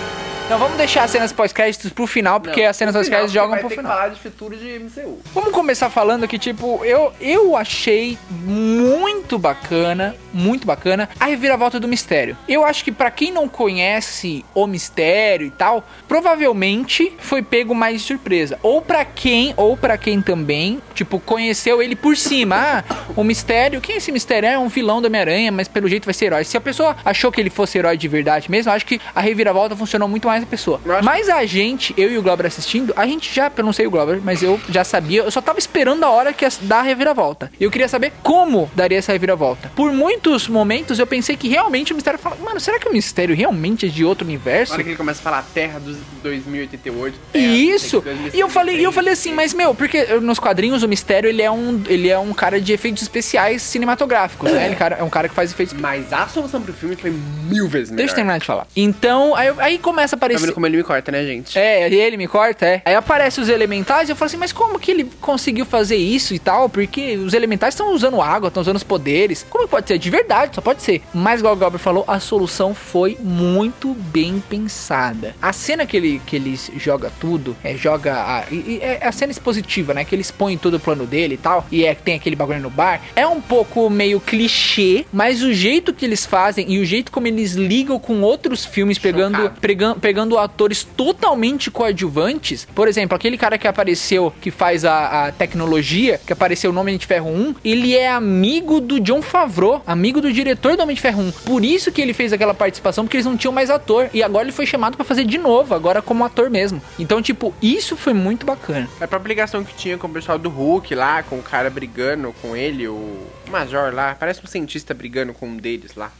Não, 0.53 0.59
vamos 0.59 0.77
deixar 0.77 1.05
as 1.05 1.11
cenas 1.11 1.33
pós-créditos 1.33 1.91
pro 1.93 2.07
final, 2.07 2.39
porque 2.39 2.63
as 2.63 2.77
cenas 2.77 2.95
pós-créditos 2.95 3.33
jogam 3.33 3.57
pro 3.57 3.71
final. 3.71 3.91
falar 3.91 4.09
de 4.09 4.21
futuro 4.21 4.55
de 4.55 4.79
MCU. 4.81 5.19
Vamos 5.33 5.51
começar 5.51 5.89
falando 5.89 6.29
que, 6.29 6.39
tipo, 6.39 6.85
eu, 6.85 7.11
eu 7.19 7.57
achei 7.57 8.19
muito 8.29 9.39
bacana, 9.39 10.15
muito 10.31 10.67
bacana, 10.67 11.09
a 11.19 11.25
reviravolta 11.25 11.81
do 11.81 11.89
mistério. 11.89 12.37
Eu 12.47 12.67
acho 12.67 12.85
que 12.85 12.93
pra 12.93 13.11
quem 13.11 13.33
não 13.33 13.49
conhece 13.49 14.45
o 14.55 14.67
mistério 14.67 15.47
e 15.47 15.51
tal, 15.51 15.83
provavelmente 16.07 17.15
foi 17.19 17.41
pego 17.41 17.75
mais 17.75 18.03
de 18.03 18.07
surpresa. 18.07 18.59
Ou 18.63 18.83
pra 18.83 19.07
quem, 19.07 19.55
ou 19.57 19.75
para 19.75 19.97
quem 19.97 20.21
também, 20.21 20.83
tipo, 20.93 21.19
conheceu 21.19 21.81
ele 21.81 21.97
por 21.97 22.15
cima. 22.15 22.57
Ah, 22.57 22.85
o 23.17 23.25
mistério, 23.25 23.81
quem 23.81 23.95
é 23.95 23.99
esse 23.99 24.13
mistério? 24.13 24.47
É 24.47 24.59
um 24.59 24.69
vilão 24.69 25.01
do 25.01 25.07
Homem-Aranha, 25.07 25.51
mas 25.51 25.67
pelo 25.67 25.89
jeito 25.89 26.05
vai 26.05 26.13
ser 26.13 26.27
herói. 26.27 26.45
Se 26.45 26.59
a 26.59 26.61
pessoa 26.61 26.95
achou 27.03 27.33
que 27.33 27.41
ele 27.41 27.49
fosse 27.49 27.79
herói 27.79 27.97
de 27.97 28.07
verdade 28.07 28.51
mesmo, 28.51 28.71
acho 28.71 28.85
que 28.85 29.01
a 29.15 29.21
reviravolta 29.23 29.75
funcionou 29.75 30.07
muito 30.07 30.29
mais 30.29 30.42
na 30.43 30.47
pessoa. 30.47 30.81
Mas 31.03 31.29
a 31.29 31.45
gente, 31.45 31.95
eu 31.97 32.11
e 32.11 32.19
o 32.19 32.23
Glauber 32.23 32.47
assistindo, 32.47 32.93
a 32.97 33.07
gente 33.07 33.35
já, 33.35 33.51
eu 33.57 33.65
não 33.65 33.73
sei 33.73 33.87
o 33.87 33.91
Glauber, 33.91 34.21
mas 34.23 34.43
eu 34.43 34.61
já 34.69 34.85
sabia, 34.85 35.23
eu 35.23 35.31
só 35.31 35.41
tava 35.41 35.59
esperando 35.59 36.05
a 36.05 36.11
hora 36.11 36.33
que 36.33 36.47
dar 36.63 36.81
a 36.81 36.83
reviravolta. 36.83 37.51
E 37.59 37.65
eu 37.65 37.71
queria 37.71 37.89
saber 37.89 38.13
como 38.23 38.71
daria 38.75 38.99
essa 38.99 39.13
reviravolta. 39.13 39.71
Por 39.75 39.93
muitos 39.93 40.49
momentos 40.49 40.99
eu 40.99 41.07
pensei 41.07 41.37
que 41.37 41.49
realmente 41.49 41.93
o 41.93 41.95
mistério 41.95 42.19
fala, 42.19 42.37
mano, 42.37 42.61
será 42.61 42.79
que 42.79 42.89
o 42.89 42.93
mistério 42.93 43.35
realmente 43.35 43.87
é 43.87 43.89
de 43.89 44.05
outro 44.05 44.27
universo? 44.27 44.73
Na 44.73 44.77
hora 44.77 44.85
que 44.85 44.91
ele 44.91 44.97
começa 44.97 45.21
a 45.21 45.23
falar 45.23 45.43
Terra 45.55 45.79
dos 45.79 45.97
2088. 46.23 47.19
Terra, 47.33 47.47
Isso! 47.47 48.03
E 48.33 48.41
eu 48.41 48.49
falei, 48.49 48.79
e 48.79 48.83
eu 48.83 48.93
falei 48.93 49.13
assim, 49.13 49.33
mas 49.33 49.55
meu, 49.55 49.75
porque 49.75 50.05
nos 50.21 50.39
quadrinhos 50.39 50.83
o 50.83 50.89
mistério 50.89 51.29
ele 51.29 51.43
é 51.43 51.51
um, 51.51 51.83
ele 51.89 52.09
é 52.09 52.19
um 52.19 52.33
cara 52.33 52.61
de 52.61 52.73
efeitos 52.73 53.03
especiais 53.03 53.63
cinematográficos, 53.63 54.51
né? 54.51 54.67
Ele 54.67 54.77
cara, 54.77 54.97
é 54.97 55.03
um 55.03 55.11
cara 55.11 55.29
que 55.29 55.35
faz 55.35 55.53
efeitos 55.53 55.75
Mas 55.75 56.13
a 56.13 56.27
solução 56.29 56.61
pro 56.61 56.73
filme 56.73 56.97
foi 56.97 57.13
mil 57.45 57.69
vezes 57.69 57.91
melhor. 57.91 57.99
Deixa 57.99 58.13
eu 58.13 58.17
terminar 58.17 58.39
de 58.39 58.47
falar. 58.47 58.67
Então, 58.75 59.35
aí, 59.35 59.53
aí 59.59 59.79
começa 59.79 60.17
a 60.17 60.19
Tá 60.33 60.37
aparecer. 60.39 60.47
vendo 60.47 60.55
como 60.55 60.67
ele 60.67 60.77
me 60.77 60.83
corta, 60.83 61.13
né, 61.13 61.25
gente? 61.25 61.59
É, 61.59 61.93
ele 61.93 62.17
me 62.17 62.27
corta, 62.27 62.67
é. 62.67 62.83
Aí 62.85 62.95
aparece 62.95 63.41
os 63.41 63.49
elementais 63.49 64.09
e 64.09 64.13
eu 64.13 64.17
falo 64.17 64.27
assim, 64.27 64.37
mas 64.37 64.53
como 64.53 64.79
que 64.79 64.91
ele 64.91 65.05
conseguiu 65.21 65.65
fazer 65.65 65.97
isso 65.97 66.35
e 66.35 66.39
tal? 66.39 66.69
Porque 66.69 67.17
os 67.17 67.35
elementais 67.35 67.75
estão 67.75 67.95
usando 67.95 68.21
água, 68.21 68.49
estão 68.49 68.61
usando 68.61 68.77
os 68.77 68.83
poderes. 68.83 69.45
Como 69.49 69.67
pode 69.69 69.89
ser? 69.89 69.99
De 69.99 70.11
verdade, 70.11 70.55
só 70.55 70.61
pode 70.61 70.83
ser. 70.83 71.03
Mas, 71.15 71.41
igual 71.41 71.55
o 71.55 71.57
Galber 71.57 71.81
falou, 71.81 72.05
a 72.07 72.19
solução 72.21 72.75
foi 72.75 73.17
muito 73.21 73.95
bem 73.95 74.43
pensada. 74.49 75.35
A 75.41 75.53
cena 75.53 75.85
que 75.87 75.97
ele, 75.97 76.21
que 76.27 76.37
ele 76.37 76.59
joga 76.77 77.11
tudo, 77.21 77.57
é, 77.63 77.75
joga 77.77 78.15
a, 78.15 78.45
e- 78.51 78.55
e 78.55 78.79
é 78.83 79.01
a 79.07 79.13
cena 79.13 79.33
expositiva, 79.33 79.93
né? 79.95 80.05
Que 80.05 80.15
ele 80.15 80.23
expõe 80.23 80.57
todo 80.57 80.75
o 80.75 80.81
plano 80.81 81.07
dele 81.07 81.35
e 81.35 81.39
tal, 81.39 81.67
e 81.71 81.85
é 81.85 81.95
que 81.95 82.03
tem 82.03 82.15
aquele 82.15 82.37
bagulho 82.37 82.61
no 82.61 82.71
bar, 82.71 83.01
é 83.17 83.27
um 83.27 83.41
pouco 83.41 83.89
meio 83.91 84.21
clichê, 84.21 85.05
mas 85.13 85.43
o 85.43 85.53
jeito 85.53 85.93
que 85.93 86.05
eles 86.05 86.25
fazem 86.27 86.71
e 86.71 86.79
o 86.79 86.85
jeito 86.85 87.11
como 87.13 87.27
eles 87.27 87.53
ligam 87.53 87.99
com 87.99 88.21
outros 88.23 88.65
filmes, 88.65 88.99
pegando, 88.99 89.37
Chocado. 89.37 89.61
pegando, 89.61 90.01
pegando 90.13 90.37
atores 90.37 90.85
totalmente 90.85 91.71
coadjuvantes. 91.71 92.69
Por 92.75 92.87
exemplo, 92.87 93.17
aquele 93.17 93.39
cara 93.39 93.57
que 93.57 93.67
apareceu, 93.67 94.31
que 94.43 94.51
faz 94.51 94.85
a, 94.85 95.29
a 95.29 95.33
tecnologia, 95.33 96.21
que 96.27 96.35
apareceu 96.35 96.71
no 96.71 96.79
Homem 96.79 96.99
de 96.99 97.07
Ferro 97.07 97.31
1, 97.31 97.55
ele 97.65 97.97
é 97.97 98.11
amigo 98.11 98.79
do 98.79 99.01
John 99.01 99.23
Favreau, 99.23 99.83
amigo 99.87 100.21
do 100.21 100.31
diretor 100.31 100.77
do 100.77 100.83
Homem 100.83 100.95
de 100.95 101.01
Ferro 101.01 101.23
1. 101.23 101.33
Por 101.47 101.65
isso 101.65 101.91
que 101.91 102.03
ele 102.03 102.13
fez 102.13 102.31
aquela 102.31 102.53
participação, 102.53 103.05
porque 103.05 103.17
eles 103.17 103.25
não 103.25 103.39
tinham 103.39 103.55
mais 103.55 103.71
ator. 103.71 104.11
E 104.13 104.23
agora 104.23 104.45
ele 104.45 104.53
foi 104.53 104.67
chamado 104.67 104.99
pra 104.99 105.05
fazer 105.07 105.25
de 105.25 105.39
novo, 105.39 105.75
agora 105.75 106.03
como 106.03 106.23
ator 106.27 106.51
mesmo. 106.51 106.83
Então, 106.99 107.23
tipo, 107.23 107.55
isso 107.63 107.97
foi 107.97 108.13
muito 108.13 108.45
bacana. 108.45 108.87
A 109.01 109.09
própria 109.09 109.31
ligação 109.31 109.65
que 109.65 109.75
tinha 109.75 109.97
com 109.97 110.09
o 110.09 110.11
pessoal 110.11 110.39
do 110.39 110.51
Hulk 110.51 110.95
lá, 110.95 111.23
com 111.23 111.39
o 111.39 111.43
cara 111.43 111.71
brigando 111.71 112.35
com 112.43 112.55
ele, 112.55 112.87
o 112.87 113.19
Major 113.51 113.95
lá, 113.95 114.15
parece 114.15 114.43
um 114.45 114.47
cientista 114.47 114.93
brigando 114.93 115.33
com 115.33 115.49
um 115.49 115.57
deles 115.57 115.95
lá. 115.95 116.13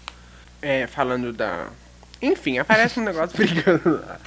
É, 0.63 0.87
falando 0.87 1.31
da. 1.31 1.67
Enfim, 2.23 2.59
aparece 2.59 3.01
um 3.01 3.03
negócio 3.05 3.37
brigando 3.37 4.01
lá. 4.07 4.19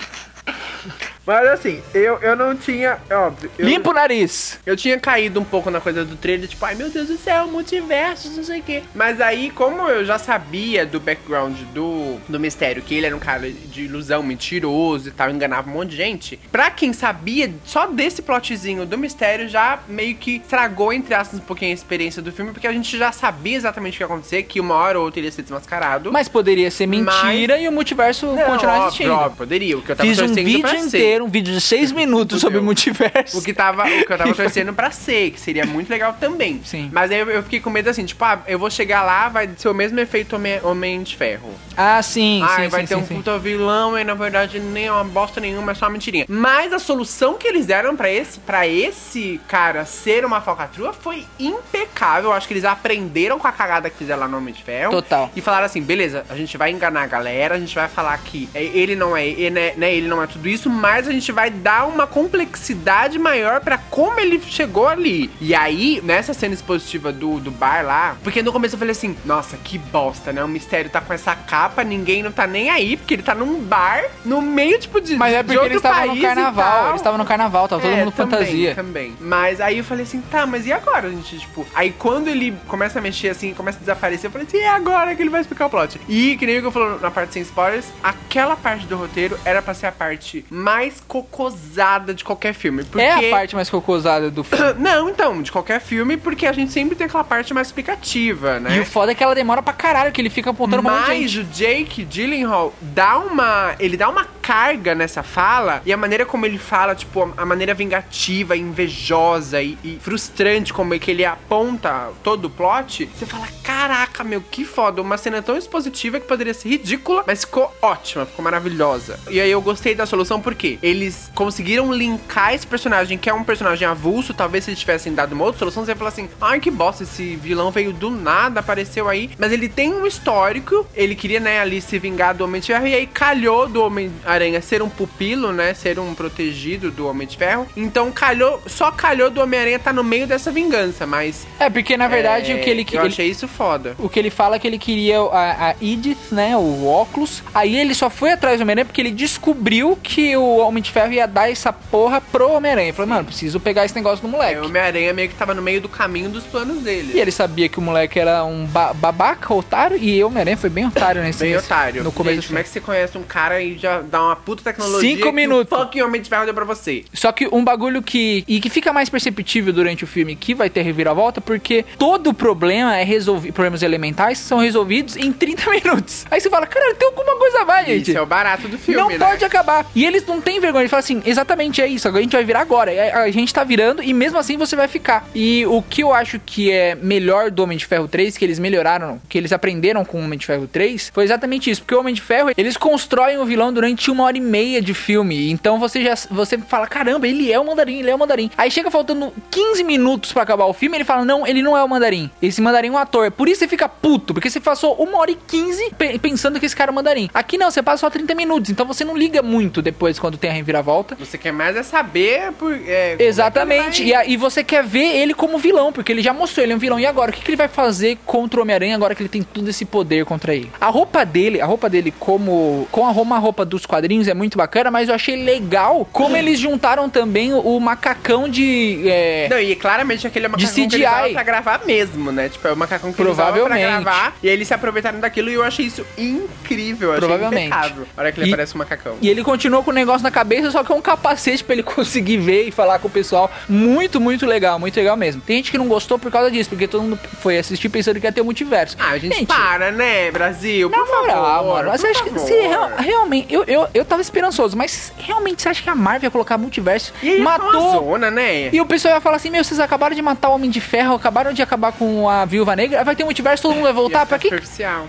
Mas 1.25 1.47
assim, 1.47 1.81
eu, 1.93 2.17
eu 2.19 2.35
não 2.35 2.55
tinha. 2.55 2.97
Óbvio. 3.11 3.49
Eu, 3.57 3.65
Limpa 3.65 3.89
o 3.89 3.93
nariz. 3.93 4.59
Eu 4.65 4.75
tinha 4.77 4.99
caído 4.99 5.39
um 5.39 5.43
pouco 5.43 5.71
na 5.71 5.81
coisa 5.81 6.05
do 6.05 6.15
trailer, 6.15 6.47
tipo, 6.47 6.63
ai 6.65 6.75
meu 6.75 6.89
Deus 6.89 7.07
do 7.07 7.17
céu, 7.17 7.47
multiverso, 7.47 8.29
não 8.31 8.43
sei 8.43 8.59
o 8.59 8.63
quê. 8.63 8.83
Mas 8.93 9.19
aí, 9.19 9.49
como 9.49 9.89
eu 9.89 10.05
já 10.05 10.19
sabia 10.19 10.85
do 10.85 10.99
background 10.99 11.57
do, 11.73 12.17
do 12.27 12.39
mistério, 12.39 12.81
que 12.81 12.93
ele 12.93 13.07
era 13.07 13.15
um 13.15 13.19
cara 13.19 13.49
de 13.49 13.83
ilusão 13.83 14.21
mentiroso 14.21 15.09
e 15.09 15.11
tal, 15.11 15.29
enganava 15.29 15.69
um 15.69 15.73
monte 15.73 15.91
de 15.91 15.97
gente, 15.97 16.39
pra 16.51 16.69
quem 16.69 16.93
sabia 16.93 17.51
só 17.65 17.87
desse 17.87 18.21
plotzinho 18.21 18.85
do 18.85 18.97
mistério, 18.97 19.47
já 19.47 19.79
meio 19.87 20.15
que 20.15 20.37
estragou, 20.37 20.93
entre 20.93 21.13
aspas, 21.13 21.39
um 21.39 21.43
pouquinho 21.43 21.71
a 21.71 21.73
experiência 21.73 22.21
do 22.21 22.31
filme, 22.31 22.51
porque 22.51 22.67
a 22.67 22.73
gente 22.73 22.97
já 22.97 23.11
sabia 23.11 23.57
exatamente 23.57 23.95
o 23.95 23.97
que 23.97 24.03
ia 24.03 24.07
acontecer, 24.07 24.43
que 24.43 24.59
uma 24.59 24.75
hora 24.75 24.99
ou 24.99 25.05
outra 25.05 25.19
ele 25.19 25.27
ia 25.27 25.31
ser 25.31 25.41
desmascarado. 25.41 26.11
Mas 26.11 26.27
poderia 26.27 26.69
ser 26.69 26.87
mentira 26.87 27.57
e 27.57 27.67
o 27.67 27.71
multiverso 27.71 28.27
Não, 28.27 28.43
continuar 28.43 28.87
existindo. 28.87 29.11
óbvio, 29.11 29.37
poderia. 29.37 29.77
O 29.77 29.81
que 29.81 29.91
eu 29.91 29.95
tava 29.95 30.09
Fiz 30.09 30.19
um 30.19 30.33
vídeo 30.33 30.67
inteiro, 31.15 31.25
um 31.25 31.29
vídeo 31.29 31.53
de 31.53 31.61
seis 31.61 31.91
minutos 31.91 32.41
sobre 32.41 32.59
o 32.59 32.63
multiverso. 32.63 33.37
O 33.37 33.41
que, 33.41 33.53
tava, 33.53 33.83
o 33.83 34.05
que 34.05 34.11
eu 34.11 34.17
tava 34.17 34.33
torcendo 34.35 34.73
pra 34.73 34.91
ser, 34.91 35.31
que 35.31 35.39
seria 35.39 35.65
muito 35.65 35.89
legal 35.89 36.15
também. 36.19 36.61
Sim. 36.63 36.89
Mas 36.91 37.11
aí 37.11 37.19
eu, 37.19 37.29
eu 37.29 37.43
fiquei 37.43 37.59
com 37.59 37.69
medo 37.69 37.89
assim, 37.89 38.05
tipo, 38.05 38.23
ah, 38.23 38.41
eu 38.47 38.59
vou 38.59 38.69
chegar 38.69 39.03
lá, 39.03 39.29
vai 39.29 39.49
ser 39.57 39.69
o 39.69 39.73
mesmo 39.73 39.99
efeito 39.99 40.35
Homem, 40.35 40.59
Homem 40.63 41.03
de 41.03 41.15
Ferro. 41.15 41.49
Ah, 41.77 42.01
sim, 42.01 42.41
ah, 42.43 42.55
sim, 42.55 42.67
vai 42.67 42.81
sim, 42.81 42.87
ter 42.87 42.95
sim, 42.95 43.01
um 43.01 43.05
sim. 43.05 43.15
puta 43.15 43.37
vilão 43.37 43.97
e 43.97 44.03
na 44.03 44.13
verdade 44.13 44.59
nem 44.59 44.87
é 44.87 44.91
uma 44.91 45.03
bosta 45.03 45.39
nenhuma, 45.41 45.71
é 45.71 45.75
só 45.75 45.85
uma 45.85 45.91
mentirinha. 45.91 46.25
Mas 46.27 46.73
a 46.73 46.79
solução 46.79 47.35
que 47.35 47.47
eles 47.47 47.65
deram 47.65 47.95
pra 47.95 48.09
esse, 48.09 48.39
pra 48.39 48.67
esse 48.67 49.39
cara 49.47 49.85
ser 49.85 50.25
uma 50.25 50.41
falcatrua 50.41 50.93
foi 50.93 51.25
impecável. 51.39 52.29
Eu 52.29 52.33
acho 52.33 52.47
que 52.47 52.53
eles 52.53 52.65
aprenderam 52.65 53.39
com 53.39 53.47
a 53.47 53.51
cagada 53.51 53.89
que 53.89 53.97
fizeram 53.97 54.21
lá 54.21 54.27
no 54.27 54.37
Homem 54.37 54.53
de 54.53 54.63
Ferro. 54.63 54.91
Total. 54.91 55.29
E 55.35 55.41
falaram 55.41 55.65
assim, 55.65 55.81
beleza, 55.81 56.25
a 56.29 56.35
gente 56.35 56.57
vai 56.57 56.71
enganar 56.71 57.03
a 57.03 57.07
galera, 57.07 57.55
a 57.55 57.59
gente 57.59 57.75
vai 57.75 57.87
falar 57.87 58.17
que 58.19 58.49
é, 58.53 58.63
ele 58.63 58.95
não 58.95 59.15
é, 59.15 59.25
ele, 59.25 59.49
né, 59.49 59.73
né, 59.75 59.93
ele 59.93 60.07
não 60.07 60.21
é 60.21 60.27
tudo 60.27 60.47
isso, 60.47 60.69
mas 60.69 61.04
a 61.09 61.13
gente 61.13 61.31
vai 61.31 61.49
dar 61.49 61.87
uma 61.87 62.07
complexidade 62.07 63.17
maior 63.19 63.61
pra 63.61 63.77
como 63.77 64.19
ele 64.19 64.41
chegou 64.41 64.87
ali. 64.87 65.29
E 65.41 65.53
aí, 65.53 66.01
nessa 66.03 66.33
cena 66.33 66.53
expositiva 66.53 67.11
do, 67.11 67.39
do 67.39 67.51
bar 67.51 67.83
lá, 67.85 68.15
porque 68.23 68.41
no 68.41 68.51
começo 68.51 68.75
eu 68.75 68.79
falei 68.79 68.91
assim, 68.91 69.15
nossa, 69.25 69.57
que 69.57 69.77
bosta, 69.77 70.31
né? 70.31 70.43
O 70.43 70.47
mistério 70.47 70.89
tá 70.89 71.01
com 71.01 71.13
essa 71.13 71.35
capa, 71.35 71.83
ninguém 71.83 72.23
não 72.23 72.31
tá 72.31 72.45
nem 72.47 72.69
aí, 72.69 72.97
porque 72.97 73.13
ele 73.15 73.23
tá 73.23 73.35
num 73.35 73.59
bar, 73.61 74.03
no 74.23 74.41
meio, 74.41 74.79
tipo, 74.79 74.99
de. 75.01 75.15
Mas 75.15 75.33
é 75.33 75.43
porque 75.43 75.65
eles 75.65 75.77
estavam 75.77 76.15
no 76.15 76.21
carnaval. 76.21 76.87
Eles 76.89 77.01
estavam 77.01 77.17
no 77.17 77.25
carnaval, 77.25 77.67
tava 77.67 77.81
todo 77.81 77.91
É, 77.91 77.97
mundo 78.03 78.11
também, 78.11 78.37
fantasia. 78.37 78.75
Também. 78.75 79.15
Mas 79.19 79.59
aí 79.61 79.77
eu 79.77 79.83
falei 79.83 80.03
assim, 80.03 80.21
tá, 80.21 80.45
mas 80.45 80.65
e 80.65 80.71
agora, 80.73 81.09
gente? 81.09 81.39
Tipo, 81.39 81.65
aí 81.73 81.91
quando 81.91 82.27
ele 82.27 82.55
começa 82.67 82.99
a 82.99 83.01
mexer 83.01 83.29
assim, 83.29 83.53
começa 83.53 83.77
a 83.77 83.81
desaparecer, 83.81 84.27
eu 84.27 84.31
falei 84.31 84.47
assim, 84.47 84.57
e 84.57 84.65
agora 84.65 85.15
que 85.15 85.21
ele 85.21 85.29
vai 85.29 85.41
explicar 85.41 85.67
o 85.67 85.69
plot? 85.69 85.99
E 86.07 86.35
que 86.37 86.45
nem 86.45 86.57
o 86.57 86.61
que 86.61 86.67
eu 86.67 86.71
falou 86.71 86.99
na 86.99 87.11
parte 87.11 87.33
sem 87.33 87.41
spoilers, 87.41 87.85
aquela 88.03 88.55
parte 88.55 88.85
do 88.85 88.95
roteiro 88.97 89.37
era 89.45 89.61
pra 89.61 89.73
ser 89.73 89.87
a 89.87 89.91
parte 89.91 90.45
mais 90.49 90.94
cocosada 91.01 92.13
de 92.13 92.23
qualquer 92.23 92.53
filme. 92.53 92.83
Porque... 92.83 93.05
É 93.05 93.29
a 93.29 93.31
parte 93.31 93.55
mais 93.55 93.69
cocosada 93.69 94.29
do 94.29 94.43
filme. 94.43 94.73
Não, 94.79 95.09
então, 95.09 95.41
de 95.41 95.51
qualquer 95.51 95.79
filme, 95.79 96.17
porque 96.17 96.45
a 96.45 96.53
gente 96.53 96.71
sempre 96.71 96.95
tem 96.95 97.05
aquela 97.05 97.23
parte 97.23 97.53
mais 97.53 97.67
explicativa, 97.67 98.59
né? 98.59 98.77
E 98.77 98.79
o 98.79 98.85
foda 98.85 99.11
é 99.11 99.15
que 99.15 99.23
ela 99.23 99.35
demora 99.35 99.61
pra 99.61 99.73
caralho, 99.73 100.11
que 100.11 100.21
ele 100.21 100.29
fica 100.29 100.49
apontando 100.49 100.83
pra 100.83 100.91
um 100.91 100.95
monte 100.95 101.05
de 101.05 101.11
Mas 101.11 101.31
gente. 101.31 101.39
o 101.39 101.43
Jake 101.45 102.05
Gyllenhaal 102.05 102.73
dá 102.81 103.17
uma. 103.17 103.75
Ele 103.79 103.97
dá 103.97 104.09
uma 104.09 104.25
carga 104.41 104.93
nessa 104.93 105.23
fala. 105.23 105.81
E 105.85 105.91
a 105.91 105.97
maneira 105.97 106.25
como 106.25 106.45
ele 106.45 106.57
fala, 106.57 106.93
tipo, 106.93 107.33
a 107.35 107.45
maneira 107.45 107.73
vingativa, 107.73 108.55
invejosa 108.55 109.61
e, 109.61 109.77
e 109.83 109.97
frustrante 110.01 110.71
como 110.73 110.93
é 110.93 110.99
que 110.99 111.09
ele 111.09 111.25
aponta 111.25 112.11
todo 112.23 112.45
o 112.45 112.49
plot. 112.49 113.09
Você 113.15 113.25
fala, 113.25 113.47
caraca, 113.63 114.23
meu, 114.23 114.41
que 114.41 114.63
foda. 114.63 115.01
Uma 115.01 115.17
cena 115.17 115.41
tão 115.41 115.57
expositiva 115.57 116.19
que 116.19 116.27
poderia 116.27 116.53
ser 116.53 116.69
ridícula, 116.69 117.23
mas 117.25 117.41
ficou 117.41 117.73
ótima, 117.81 118.25
ficou 118.25 118.43
maravilhosa. 118.43 119.19
E 119.29 119.41
aí 119.41 119.49
eu 119.49 119.61
gostei 119.61 119.95
da 119.95 120.05
solução 120.05 120.39
porque 120.39 120.77
eles 120.85 121.31
conseguiram 121.33 121.91
linkar 121.91 122.53
esse 122.53 122.65
personagem, 122.65 123.17
que 123.17 123.29
é 123.29 123.33
um 123.33 123.43
personagem 123.43 123.87
avulso. 123.87 124.33
Talvez 124.33 124.63
se 124.63 124.69
eles 124.69 124.79
tivessem 124.79 125.13
dado 125.13 125.33
uma 125.33 125.43
outra 125.43 125.59
solução, 125.59 125.83
você 125.85 125.91
ia 125.91 125.95
falar 125.95 126.09
assim: 126.09 126.29
ai, 126.39 126.59
que 126.59 126.71
bosta, 126.71 127.03
esse 127.03 127.35
vilão 127.35 127.71
veio 127.71 127.91
do 127.93 128.09
nada, 128.09 128.59
apareceu 128.59 129.07
aí. 129.09 129.29
Mas 129.37 129.51
ele 129.51 129.67
tem 129.69 129.93
um 129.93 130.05
histórico, 130.05 130.85
ele 130.95 131.15
queria, 131.15 131.39
né, 131.39 131.59
ali 131.59 131.81
se 131.81 131.97
vingar 131.99 132.35
do 132.35 132.43
Homem 132.43 132.61
de 132.61 132.67
Ferro, 132.67 132.87
e 132.87 132.93
aí 132.95 133.05
calhou 133.07 133.67
do 133.67 133.83
Homem-Aranha 133.83 134.61
ser 134.61 134.81
um 134.81 134.89
pupilo, 134.89 135.51
né, 135.51 135.73
ser 135.73 135.99
um 135.99 136.13
protegido 136.13 136.91
do 136.91 137.07
Homem 137.07 137.27
de 137.27 137.37
Ferro. 137.37 137.67
Então 137.75 138.11
calhou, 138.11 138.61
só 138.67 138.91
calhou 138.91 139.29
do 139.29 139.41
Homem-Aranha 139.41 139.79
tá 139.79 139.91
no 139.91 140.03
meio 140.03 140.27
dessa 140.27 140.51
vingança, 140.51 141.05
mas. 141.05 141.45
É, 141.59 141.69
porque 141.69 141.97
na 141.97 142.07
verdade 142.07 142.51
é, 142.51 142.55
o 142.55 142.61
que 142.61 142.69
ele 142.69 142.85
Eu 142.91 142.99
ele- 143.01 143.07
achei 143.07 143.27
isso 143.29 143.47
foda. 143.47 143.95
O 143.99 144.05
o 144.05 144.09
que 144.09 144.19
ele 144.19 144.29
fala 144.29 144.55
é 144.55 144.59
que 144.59 144.67
ele 144.67 144.77
queria 144.77 145.19
a, 145.19 145.69
a 145.71 145.75
Edith, 145.81 146.31
né? 146.31 146.55
O 146.55 146.85
óculos. 146.85 147.41
Aí 147.53 147.75
ele 147.75 147.93
só 147.95 148.07
foi 148.09 148.31
atrás 148.31 148.59
do 148.59 148.61
Homem-Aranha 148.61 148.85
porque 148.85 149.01
ele 149.01 149.09
descobriu 149.11 149.97
que 150.01 150.37
o 150.37 150.59
Homem 150.75 150.83
de 150.83 150.91
Ferro 150.91 151.13
ia 151.13 151.25
dar 151.25 151.49
essa 151.49 151.71
porra 151.71 152.19
pro 152.19 152.51
Homem-Aranha. 152.51 152.93
Falou, 152.93 153.07
mano, 153.07 153.23
preciso 153.25 153.61
pegar 153.61 153.85
esse 153.85 153.95
negócio 153.95 154.21
do 154.21 154.27
moleque. 154.27 154.55
É, 154.55 154.61
o 154.61 154.65
Homem-Aranha 154.65 155.13
meio 155.13 155.29
que 155.29 155.35
tava 155.35 155.53
no 155.53 155.61
meio 155.61 155.79
do 155.79 155.87
caminho 155.87 156.29
dos 156.29 156.43
planos 156.43 156.81
dele. 156.83 157.13
E 157.15 157.19
ele 157.19 157.31
sabia 157.31 157.69
que 157.69 157.79
o 157.79 157.81
moleque 157.81 158.19
era 158.19 158.43
um 158.43 158.65
ba 158.65 158.93
babaca, 158.93 159.53
otário, 159.53 159.97
e 159.97 160.21
o 160.21 160.27
Homem-Aranha 160.27 160.57
foi 160.57 160.69
bem 160.69 160.85
otário 160.85 161.21
nesse 161.21 161.39
Bem 161.39 161.53
nesse- 161.53 161.65
otário. 161.65 162.03
No 162.03 162.11
começo 162.11 162.35
Gente, 162.35 162.47
como 162.47 162.59
é 162.59 162.63
que 162.63 162.69
você 162.69 162.81
conhece 162.81 163.17
um 163.17 163.23
cara 163.23 163.61
e 163.61 163.77
já 163.77 164.01
dá 164.01 164.21
uma 164.21 164.35
puta 164.35 164.61
tecnologia 164.63 165.09
Cinco 165.15 165.27
que 165.27 165.31
minutos. 165.31 165.71
o 165.71 165.81
fucking 165.81 166.01
Homem 166.01 166.21
de 166.21 166.27
Ferro 166.29 166.43
deu 166.43 166.53
pra 166.53 166.65
você? 166.65 167.05
Só 167.13 167.31
que 167.31 167.47
um 167.49 167.63
bagulho 167.63 168.01
que. 168.01 168.43
E 168.45 168.59
que 168.59 168.69
fica 168.69 168.91
mais 168.91 169.09
perceptível 169.09 169.71
durante 169.71 170.03
o 170.03 170.07
filme 170.07 170.35
que 170.35 170.53
vai 170.53 170.69
ter 170.69 170.81
reviravolta, 170.81 171.39
porque 171.39 171.85
todo 171.97 172.31
o 172.31 172.33
problema 172.33 172.97
é 172.97 173.03
resolvido. 173.05 173.53
Problemas 173.53 173.81
elementais 173.81 174.39
são 174.39 174.57
resolvidos 174.59 175.15
em 175.15 175.31
30 175.31 175.69
minutos. 175.71 176.25
Aí 176.29 176.41
você 176.41 176.49
fala, 176.49 176.67
cara, 176.67 176.93
tem 176.95 177.07
alguma 177.07 177.37
coisa 177.37 177.59
a 177.61 177.65
mais, 177.65 177.87
gente. 177.87 178.09
Isso 178.09 178.17
é 178.17 178.21
o 178.21 178.25
barato 178.25 178.67
do 178.67 178.77
filme, 178.77 178.99
não 178.99 179.07
né? 179.09 179.17
pode 179.17 179.45
acabar. 179.45 179.85
E 179.95 180.03
eles 180.05 180.25
não 180.25 180.41
têm 180.41 180.59
vergonha. 180.65 180.83
Eles 180.83 180.91
falam 180.91 180.99
assim, 180.99 181.21
exatamente 181.25 181.81
é 181.81 181.87
isso. 181.87 182.07
A 182.07 182.21
gente 182.21 182.33
vai 182.33 182.43
virar 182.43 182.61
agora. 182.61 182.91
É, 182.91 183.11
A 183.13 183.31
gente 183.31 183.53
tá 183.53 183.63
virando 183.63 184.01
e 184.03 184.13
mesmo 184.13 184.37
assim 184.37 184.57
você 184.57 184.75
vai 184.75 184.87
ficar. 184.87 185.27
E 185.33 185.65
o 185.65 185.81
que 185.81 186.01
eu 186.03 186.13
acho 186.13 186.39
que 186.45 186.71
é 186.71 186.95
melhor 186.95 187.49
do 187.51 187.63
Homem 187.63 187.77
de 187.77 187.85
Ferro 187.85 188.07
3, 188.07 188.37
que 188.37 188.45
eles 188.45 188.59
melhoraram, 188.59 189.19
que 189.29 189.37
eles 189.37 189.51
aprenderam 189.51 190.03
com 190.05 190.19
o 190.19 190.23
Homem 190.23 190.37
de 190.37 190.45
Ferro 190.45 190.67
3, 190.67 191.11
foi 191.13 191.23
exatamente 191.23 191.69
isso. 191.69 191.81
Porque 191.81 191.95
o 191.95 191.99
Homem 191.99 192.13
de 192.13 192.21
Ferro, 192.21 192.51
eles 192.57 192.77
constroem 192.77 193.37
o 193.37 193.45
vilão 193.45 193.71
durante 193.73 194.09
uma 194.11 194.23
hora 194.25 194.37
e 194.37 194.41
meia 194.41 194.81
de 194.81 194.93
filme. 194.93 195.49
Então 195.51 195.79
você 195.79 196.03
já 196.03 196.15
você 196.31 196.57
fala, 196.57 196.87
caramba, 196.87 197.27
ele 197.27 197.51
é 197.51 197.59
o 197.59 197.65
mandarim, 197.65 197.99
ele 197.99 198.09
é 198.09 198.15
o 198.15 198.19
mandarim. 198.19 198.49
Aí 198.57 198.69
chega 198.71 198.89
faltando 198.91 199.31
15 199.51 199.83
minutos 199.83 200.31
pra 200.33 200.43
acabar 200.43 200.65
o 200.65 200.73
filme, 200.73 200.97
ele 200.97 201.03
fala, 201.03 201.23
não, 201.25 201.45
ele 201.45 201.61
não 201.61 201.75
é 201.77 201.83
o 201.83 201.87
mandarim. 201.89 202.29
Esse 202.41 202.61
mandarim 202.61 202.87
é 202.89 202.91
um 202.91 202.97
ator. 202.97 203.31
Por 203.31 203.47
isso 203.47 203.59
você 203.59 203.67
fica 203.67 203.87
puto, 203.89 204.33
porque 204.33 204.49
você 204.49 204.59
passou 204.59 204.93
uma 204.95 205.17
hora 205.19 205.31
e 205.31 205.35
15 205.35 205.91
pe- 205.97 206.19
pensando 206.19 206.59
que 206.59 206.65
esse 206.65 206.75
cara 206.75 206.89
é 206.89 206.93
o 206.93 206.95
mandarim. 206.95 207.29
Aqui 207.33 207.57
não, 207.57 207.69
você 207.71 207.81
passa 207.81 208.01
só 208.01 208.09
30 208.09 208.33
minutos. 208.35 208.69
Então 208.69 208.85
você 208.85 209.03
não 209.03 209.15
liga 209.17 209.41
muito 209.41 209.81
depois 209.81 210.17
quando 210.19 210.37
tem 210.37 210.44
a 210.49 210.53
reviravolta. 210.53 211.15
Você 211.15 211.37
quer 211.37 211.51
mais 211.51 211.75
é 211.75 211.83
saber 211.83 212.51
por. 212.53 212.73
é, 212.73 213.15
como 213.17 213.29
Exatamente. 213.29 213.85
é 213.85 213.89
E, 213.89 213.91
que 213.91 214.01
ele 214.03 214.15
a- 214.15 214.25
e 214.25 214.37
você 214.37 214.63
quer 214.63 214.83
ver 214.83 215.15
ele 215.17 215.33
como 215.33 215.57
vilão, 215.57 215.91
porque 215.91 216.11
ele 216.11 216.21
já 216.21 216.33
mostrou 216.33 216.63
ele 216.63 216.73
é 216.73 216.75
um 216.75 216.79
vilão. 216.79 216.99
E 216.99 217.05
agora? 217.05 217.31
O 217.31 217.33
que, 217.33 217.41
que 217.41 217.49
ele 217.49 217.57
vai 217.57 217.67
fazer 217.67 218.17
contra 218.25 218.59
o 218.59 218.63
Homem-Aranha 218.63 218.95
agora 218.95 219.13
que 219.15 219.21
ele 219.21 219.29
tem 219.29 219.43
todo 219.43 219.69
esse 219.69 219.85
poder 219.85 220.25
contra 220.25 220.53
ele? 220.55 220.71
A 220.79 220.87
roupa 220.87 221.25
dele, 221.25 221.61
a 221.61 221.65
roupa 221.65 221.89
dele 221.89 222.13
como. 222.19 222.87
Com 222.91 223.05
a 223.05 223.11
roupa, 223.11 223.35
a 223.35 223.39
roupa 223.39 223.65
dos 223.65 223.85
quadrinhos 223.85 224.27
é 224.27 224.33
muito 224.33 224.57
bacana, 224.57 224.89
mas 224.91 225.09
eu 225.09 225.15
achei 225.15 225.35
legal 225.43 226.07
como 226.11 226.35
eles 226.37 226.59
juntaram 226.59 227.09
também 227.09 227.53
o, 227.53 227.79
macacão 227.79 228.47
de. 228.49 229.07
é, 229.09 229.47
vai. 229.49 229.57
Não, 229.57 229.59
e 229.69 229.75
claramente 229.75 230.25
aquele 230.27 230.45
é 230.45 230.49
macacão 230.49 230.73
que 230.73 230.81
CGI. 230.87 230.95
ele 230.95 231.05
usava 231.05 231.29
pra 231.29 231.43
gravar 231.43 231.81
mesmo, 231.85 232.31
né? 232.31 232.49
Tipo, 232.49 232.67
é 232.67 232.73
o 232.73 232.77
macacão 232.77 233.11
que 233.13 233.21
ele 233.21 233.29
usava 233.29 233.51
pra 233.53 233.59
Provavelmente. 233.61 234.03
gravar. 234.03 234.35
E 234.43 234.47
aí 234.47 234.53
eles 234.53 234.67
se 234.67 234.73
aproveitaram 234.73 235.19
daquilo 235.19 235.49
e 235.49 235.53
eu 235.53 235.63
achei 235.63 235.85
isso 235.85 236.05
incrível. 236.17 237.09
Eu 237.09 237.15
achei 237.17 237.27
Provavelmente. 237.27 237.67
impecável. 237.67 238.07
Olha 238.17 238.31
que 238.31 238.39
ele 238.39 238.47
E- 238.47 238.51
parece 238.51 238.75
um 238.75 238.77
macacão. 238.79 239.15
E 239.21 239.29
ele 239.29 239.43
continuou 239.43 239.83
com 239.83 239.91
o 239.91 239.93
negócio 239.93 240.23
na 240.23 240.31
cabeça, 240.35 240.69
só 240.71 240.83
que 240.83 240.91
é 240.91 240.95
um 240.95 241.01
capacete 241.01 241.63
pra 241.63 241.73
ele 241.73 241.83
conseguir 241.95 242.37
ver 242.37 242.67
e 242.67 242.71
falar 242.71 242.99
com 242.99 243.07
o 243.07 243.11
pessoal. 243.11 243.49
Muito, 243.69 244.19
muito 244.19 244.45
legal, 244.45 244.77
muito 244.77 244.95
legal 244.97 245.15
mesmo. 245.17 245.41
Tem 245.41 245.57
gente 245.57 245.71
que 245.71 245.77
não 245.77 245.87
gostou 245.87 246.19
por 246.19 246.31
causa 246.31 246.51
disso, 246.51 246.69
porque 246.69 246.87
todo 246.87 247.01
mundo 247.03 247.19
foi 247.41 247.57
assistir 247.57 247.89
pensando 247.89 248.19
que 248.19 248.27
ia 248.27 248.31
ter 248.31 248.41
o 248.41 248.45
multiverso. 248.45 248.97
Ah, 248.99 249.11
a 249.11 249.17
gente, 249.17 249.45
para, 249.45 249.91
né, 249.91 250.29
Brasil? 250.31 250.89
Na 250.89 250.97
por 250.97 251.07
favor. 251.07 251.27
moral, 251.27 251.65
mano. 251.67 251.89
Mas 251.89 252.01
por 252.01 252.07
você 252.07 252.11
acha 252.11 252.23
que 252.23 252.29
favor. 252.31 252.47
se 252.47 252.53
real- 252.53 252.91
realmente. 252.97 253.53
Eu, 253.53 253.63
eu, 253.65 253.87
eu 253.93 254.05
tava 254.05 254.21
esperançoso, 254.21 254.75
mas 254.77 255.11
realmente 255.17 255.61
você 255.61 255.69
acha 255.69 255.81
que 255.81 255.89
a 255.89 255.95
Marvel 255.95 256.27
ia 256.27 256.31
colocar 256.31 256.57
multiverso? 256.57 257.13
E 257.23 257.35
Uma 257.37 257.57
matou. 257.57 257.91
zona, 258.11 258.29
né? 258.29 258.69
E 258.73 258.81
o 258.81 258.85
pessoal 258.85 259.13
ia 259.15 259.21
falar 259.21 259.37
assim: 259.37 259.49
Meu, 259.49 259.63
vocês 259.63 259.79
acabaram 259.79 260.15
de 260.15 260.21
matar 260.21 260.49
o 260.49 260.53
Homem 260.55 260.69
de 260.69 260.81
Ferro, 260.81 261.15
acabaram 261.15 261.53
de 261.53 261.61
acabar 261.61 261.91
com 261.93 262.29
a 262.29 262.45
Viúva 262.45 262.75
Negra, 262.75 263.03
vai 263.03 263.15
ter 263.15 263.23
multiverso, 263.23 263.63
todo 263.63 263.73
mundo 263.75 263.83
vai 263.83 263.93
voltar. 263.93 264.19
Ia 264.21 264.25
Pra 264.25 264.39
quê? 264.39 264.49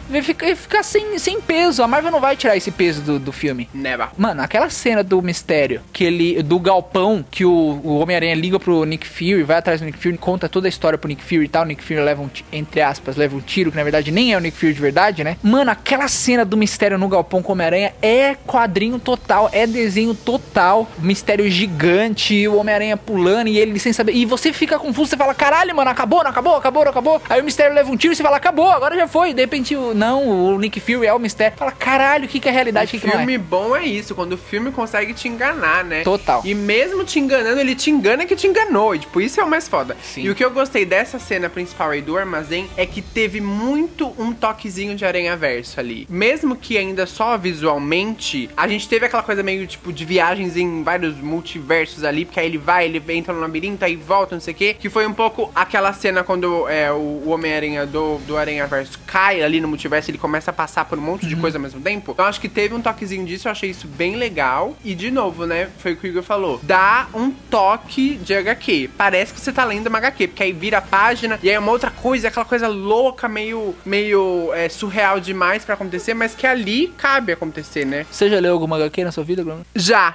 Vai 0.08 0.22
ficar 0.22 0.82
sem, 0.82 1.18
sem 1.18 1.40
peso. 1.40 1.82
A 1.82 1.88
Marvel 1.88 2.10
não 2.12 2.20
vai 2.20 2.36
tirar 2.36 2.56
esse 2.56 2.70
peso 2.70 3.00
do, 3.02 3.18
do 3.18 3.32
filme. 3.32 3.68
Never. 3.74 4.08
Mano, 4.16 4.42
aquela 4.42 4.68
cena 4.70 5.02
do 5.02 5.15
mistério, 5.22 5.81
que 5.92 6.05
ele. 6.05 6.42
do 6.42 6.59
galpão, 6.59 7.24
que 7.31 7.44
o, 7.44 7.50
o 7.50 7.98
Homem-Aranha 7.98 8.35
liga 8.35 8.59
pro 8.59 8.85
Nick 8.85 9.07
Fury, 9.07 9.42
vai 9.42 9.59
atrás 9.59 9.81
do 9.81 9.87
Nick 9.87 9.98
Fury, 9.98 10.16
conta 10.18 10.48
toda 10.48 10.66
a 10.66 10.70
história 10.70 10.98
pro 10.98 11.09
Nick 11.09 11.22
Fury 11.22 11.44
e 11.44 11.48
tal. 11.48 11.62
O 11.62 11.66
Nick 11.66 11.83
Fury 11.83 12.00
leva 12.00 12.22
um, 12.22 12.31
entre 12.52 12.81
aspas, 12.81 13.16
leva 13.16 13.37
um 13.37 13.40
tiro, 13.40 13.70
que 13.70 13.76
na 13.76 13.83
verdade 13.83 14.11
nem 14.11 14.33
é 14.33 14.37
o 14.37 14.40
Nick 14.40 14.57
Fury 14.57 14.72
de 14.72 14.81
verdade, 14.81 15.24
né? 15.24 15.37
Mano, 15.42 15.70
aquela 15.70 16.09
cena 16.09 16.44
do 16.44 16.57
mistério 16.57 16.98
no 16.98 17.09
galpão 17.09 17.42
com 17.42 17.50
o 17.50 17.52
Homem-Aranha 17.52 17.94
é 18.02 18.35
quadrinho 18.46 18.98
total, 18.98 19.48
é 19.52 19.66
desenho 19.66 20.14
total. 20.14 20.88
Mistério 20.98 21.48
gigante, 21.50 22.46
o 22.48 22.57
Homem-Aranha 22.57 22.96
pulando 22.96 23.48
e 23.48 23.59
ele 23.59 23.79
sem 23.79 23.92
saber. 23.92 24.12
E 24.12 24.24
você 24.24 24.52
fica 24.52 24.79
confuso, 24.79 25.11
você 25.11 25.16
fala, 25.16 25.35
caralho, 25.35 25.74
mano, 25.74 25.90
acabou, 25.90 26.22
não 26.22 26.31
acabou, 26.31 26.57
acabou, 26.57 26.85
não 26.85 26.90
acabou. 26.90 27.22
Aí 27.29 27.40
o 27.40 27.44
mistério 27.44 27.74
leva 27.74 27.90
um 27.90 27.96
tiro 27.96 28.12
e 28.12 28.16
você 28.16 28.22
fala, 28.22 28.37
acabou, 28.37 28.70
agora 28.70 28.96
já 28.96 29.09
foi. 29.09 29.33
De 29.33 29.40
repente, 29.40 29.74
não, 29.74 30.29
o 30.29 30.59
Nick 30.59 30.81
Fury 30.81 31.07
é 31.07 31.14
o 31.14 31.18
mistério. 31.18 31.57
Fala, 31.57 31.72
caralho, 31.72 32.24
o 32.24 32.29
que, 32.29 32.40
que 32.40 32.48
é 32.48 32.52
realidade, 32.52 32.88
o 32.88 32.90
que, 32.90 32.98
que 32.98 33.07
não 33.07 33.14
é? 33.14 33.18
Filme 33.18 33.38
bom 33.38 33.76
é 33.76 33.85
isso, 33.85 34.14
quando 34.14 34.33
o 34.33 34.38
filme 34.38 34.70
consegue 34.70 35.06
te 35.14 35.29
enganar, 35.29 35.85
né? 35.85 36.03
Total. 36.03 36.42
E 36.45 36.55
mesmo 36.55 37.05
te 37.05 37.19
enganando, 37.19 37.61
ele 37.61 37.75
te 37.75 37.90
engana 37.90 38.25
que 38.27 38.37
te 38.37 38.47
enganou. 38.47 38.95
E, 38.95 38.99
tipo, 39.01 39.21
isso 39.21 39.40
é 39.40 39.45
o 39.45 39.49
mais 39.49 39.69
foda. 39.69 39.97
Sim. 40.03 40.23
E 40.23 40.31
o 40.31 40.35
que 40.35 40.45
eu 40.45 40.51
gostei 40.51 40.85
dessa 40.85 41.19
cena 41.19 41.49
principal 41.49 41.90
aí 41.90 42.01
do 42.03 42.16
armazém 42.16 42.69
é 42.77 42.85
que 42.87 43.01
teve 43.03 43.40
muito 43.40 44.12
um 44.19 44.33
toquezinho 44.33 44.95
de 44.97 45.05
aranha 45.05 45.37
verso 45.37 45.79
ali. 45.81 46.07
Mesmo 46.09 46.57
que 46.57 46.77
ainda 46.79 47.07
só 47.07 47.37
visualmente, 47.37 48.49
a 48.57 48.66
gente 48.66 48.88
teve 48.88 49.07
aquela 49.07 49.23
coisa 49.23 49.42
meio 49.42 49.66
tipo 49.66 49.92
de 49.92 50.05
viagens 50.05 50.57
em 50.57 50.83
vários 50.83 51.16
multiversos 51.16 52.05
ali, 52.05 52.25
porque 52.25 52.40
aí 52.40 52.47
ele 52.47 52.59
vai, 52.59 52.87
ele 52.87 53.03
entra 53.14 53.33
no 53.33 53.40
labirinto, 53.40 53.85
aí 53.85 53.97
volta, 53.97 54.35
não 54.35 54.40
sei 54.40 54.55
o 54.55 54.57
quê. 54.57 54.75
Que 54.79 54.88
foi 54.88 55.07
um 55.07 55.12
pouco 55.12 55.51
aquela 55.55 55.92
cena 55.92 56.25
quando 56.25 56.69
é, 56.69 56.90
o, 56.92 57.29
Homem-Aranha 57.29 57.85
do, 57.87 58.19
do 58.19 58.37
Aranha 58.37 58.66
Verso 58.66 58.99
cai 59.07 59.42
ali 59.42 59.61
no 59.61 59.69
multiverso, 59.69 60.11
ele 60.11 60.19
começa 60.19 60.51
a 60.51 60.55
passar 60.55 60.85
por 60.85 60.99
um 60.99 61.03
monte 61.03 61.23
Uhum. 61.25 61.29
de 61.29 61.37
coisa 61.37 61.59
ao 61.59 61.62
mesmo 61.62 61.81
tempo. 61.81 62.12
Então 62.12 62.25
acho 62.25 62.40
que 62.40 62.49
teve 62.49 62.75
um 62.75 62.81
toquezinho 62.81 63.25
disso, 63.27 63.49
eu 63.49 63.53
achei 63.53 63.71
isso 63.71 63.87
bem 63.88 64.16
legal. 64.16 64.77
E 64.85 64.95
de 64.96 65.11
novo, 65.11 65.46
né? 65.46 65.68
Foi 65.78 65.92
o 65.92 65.96
que 65.96 66.06
o 66.06 66.09
Igor 66.09 66.22
falou. 66.22 66.59
Dá 66.62 67.06
um 67.14 67.30
toque 67.30 68.16
de 68.16 68.35
HQ. 68.35 68.90
Parece 68.96 69.32
que 69.32 69.40
você 69.40 69.52
tá 69.52 69.64
lendo 69.64 69.87
uma 69.87 69.98
HQ, 69.98 70.28
porque 70.28 70.42
aí 70.42 70.52
vira 70.52 70.78
a 70.78 70.82
página 70.82 71.38
e 71.42 71.48
aí 71.48 71.54
é 71.54 71.59
uma 71.59 71.70
outra 71.70 71.90
coisa, 71.90 72.28
aquela 72.28 72.44
coisa 72.44 72.66
louca, 72.66 73.28
meio, 73.28 73.74
meio 73.85 74.52
é, 74.54 74.68
surreal 74.68 75.20
demais 75.20 75.64
pra 75.64 75.74
acontecer, 75.74 76.14
mas 76.14 76.35
que 76.35 76.46
ali 76.46 76.88
cabe 76.96 77.32
acontecer, 77.32 77.85
né? 77.85 78.06
Você 78.11 78.28
já 78.28 78.40
leu 78.40 78.52
alguma 78.52 78.76
HQ 78.76 79.04
na 79.04 79.12
sua 79.12 79.22
vida, 79.22 79.44
Bruno? 79.44 79.64
Já! 79.74 80.14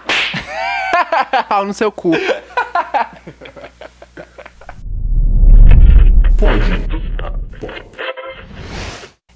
Pau 1.48 1.66
no 1.66 1.74
seu 1.74 1.92
cu. 1.92 2.12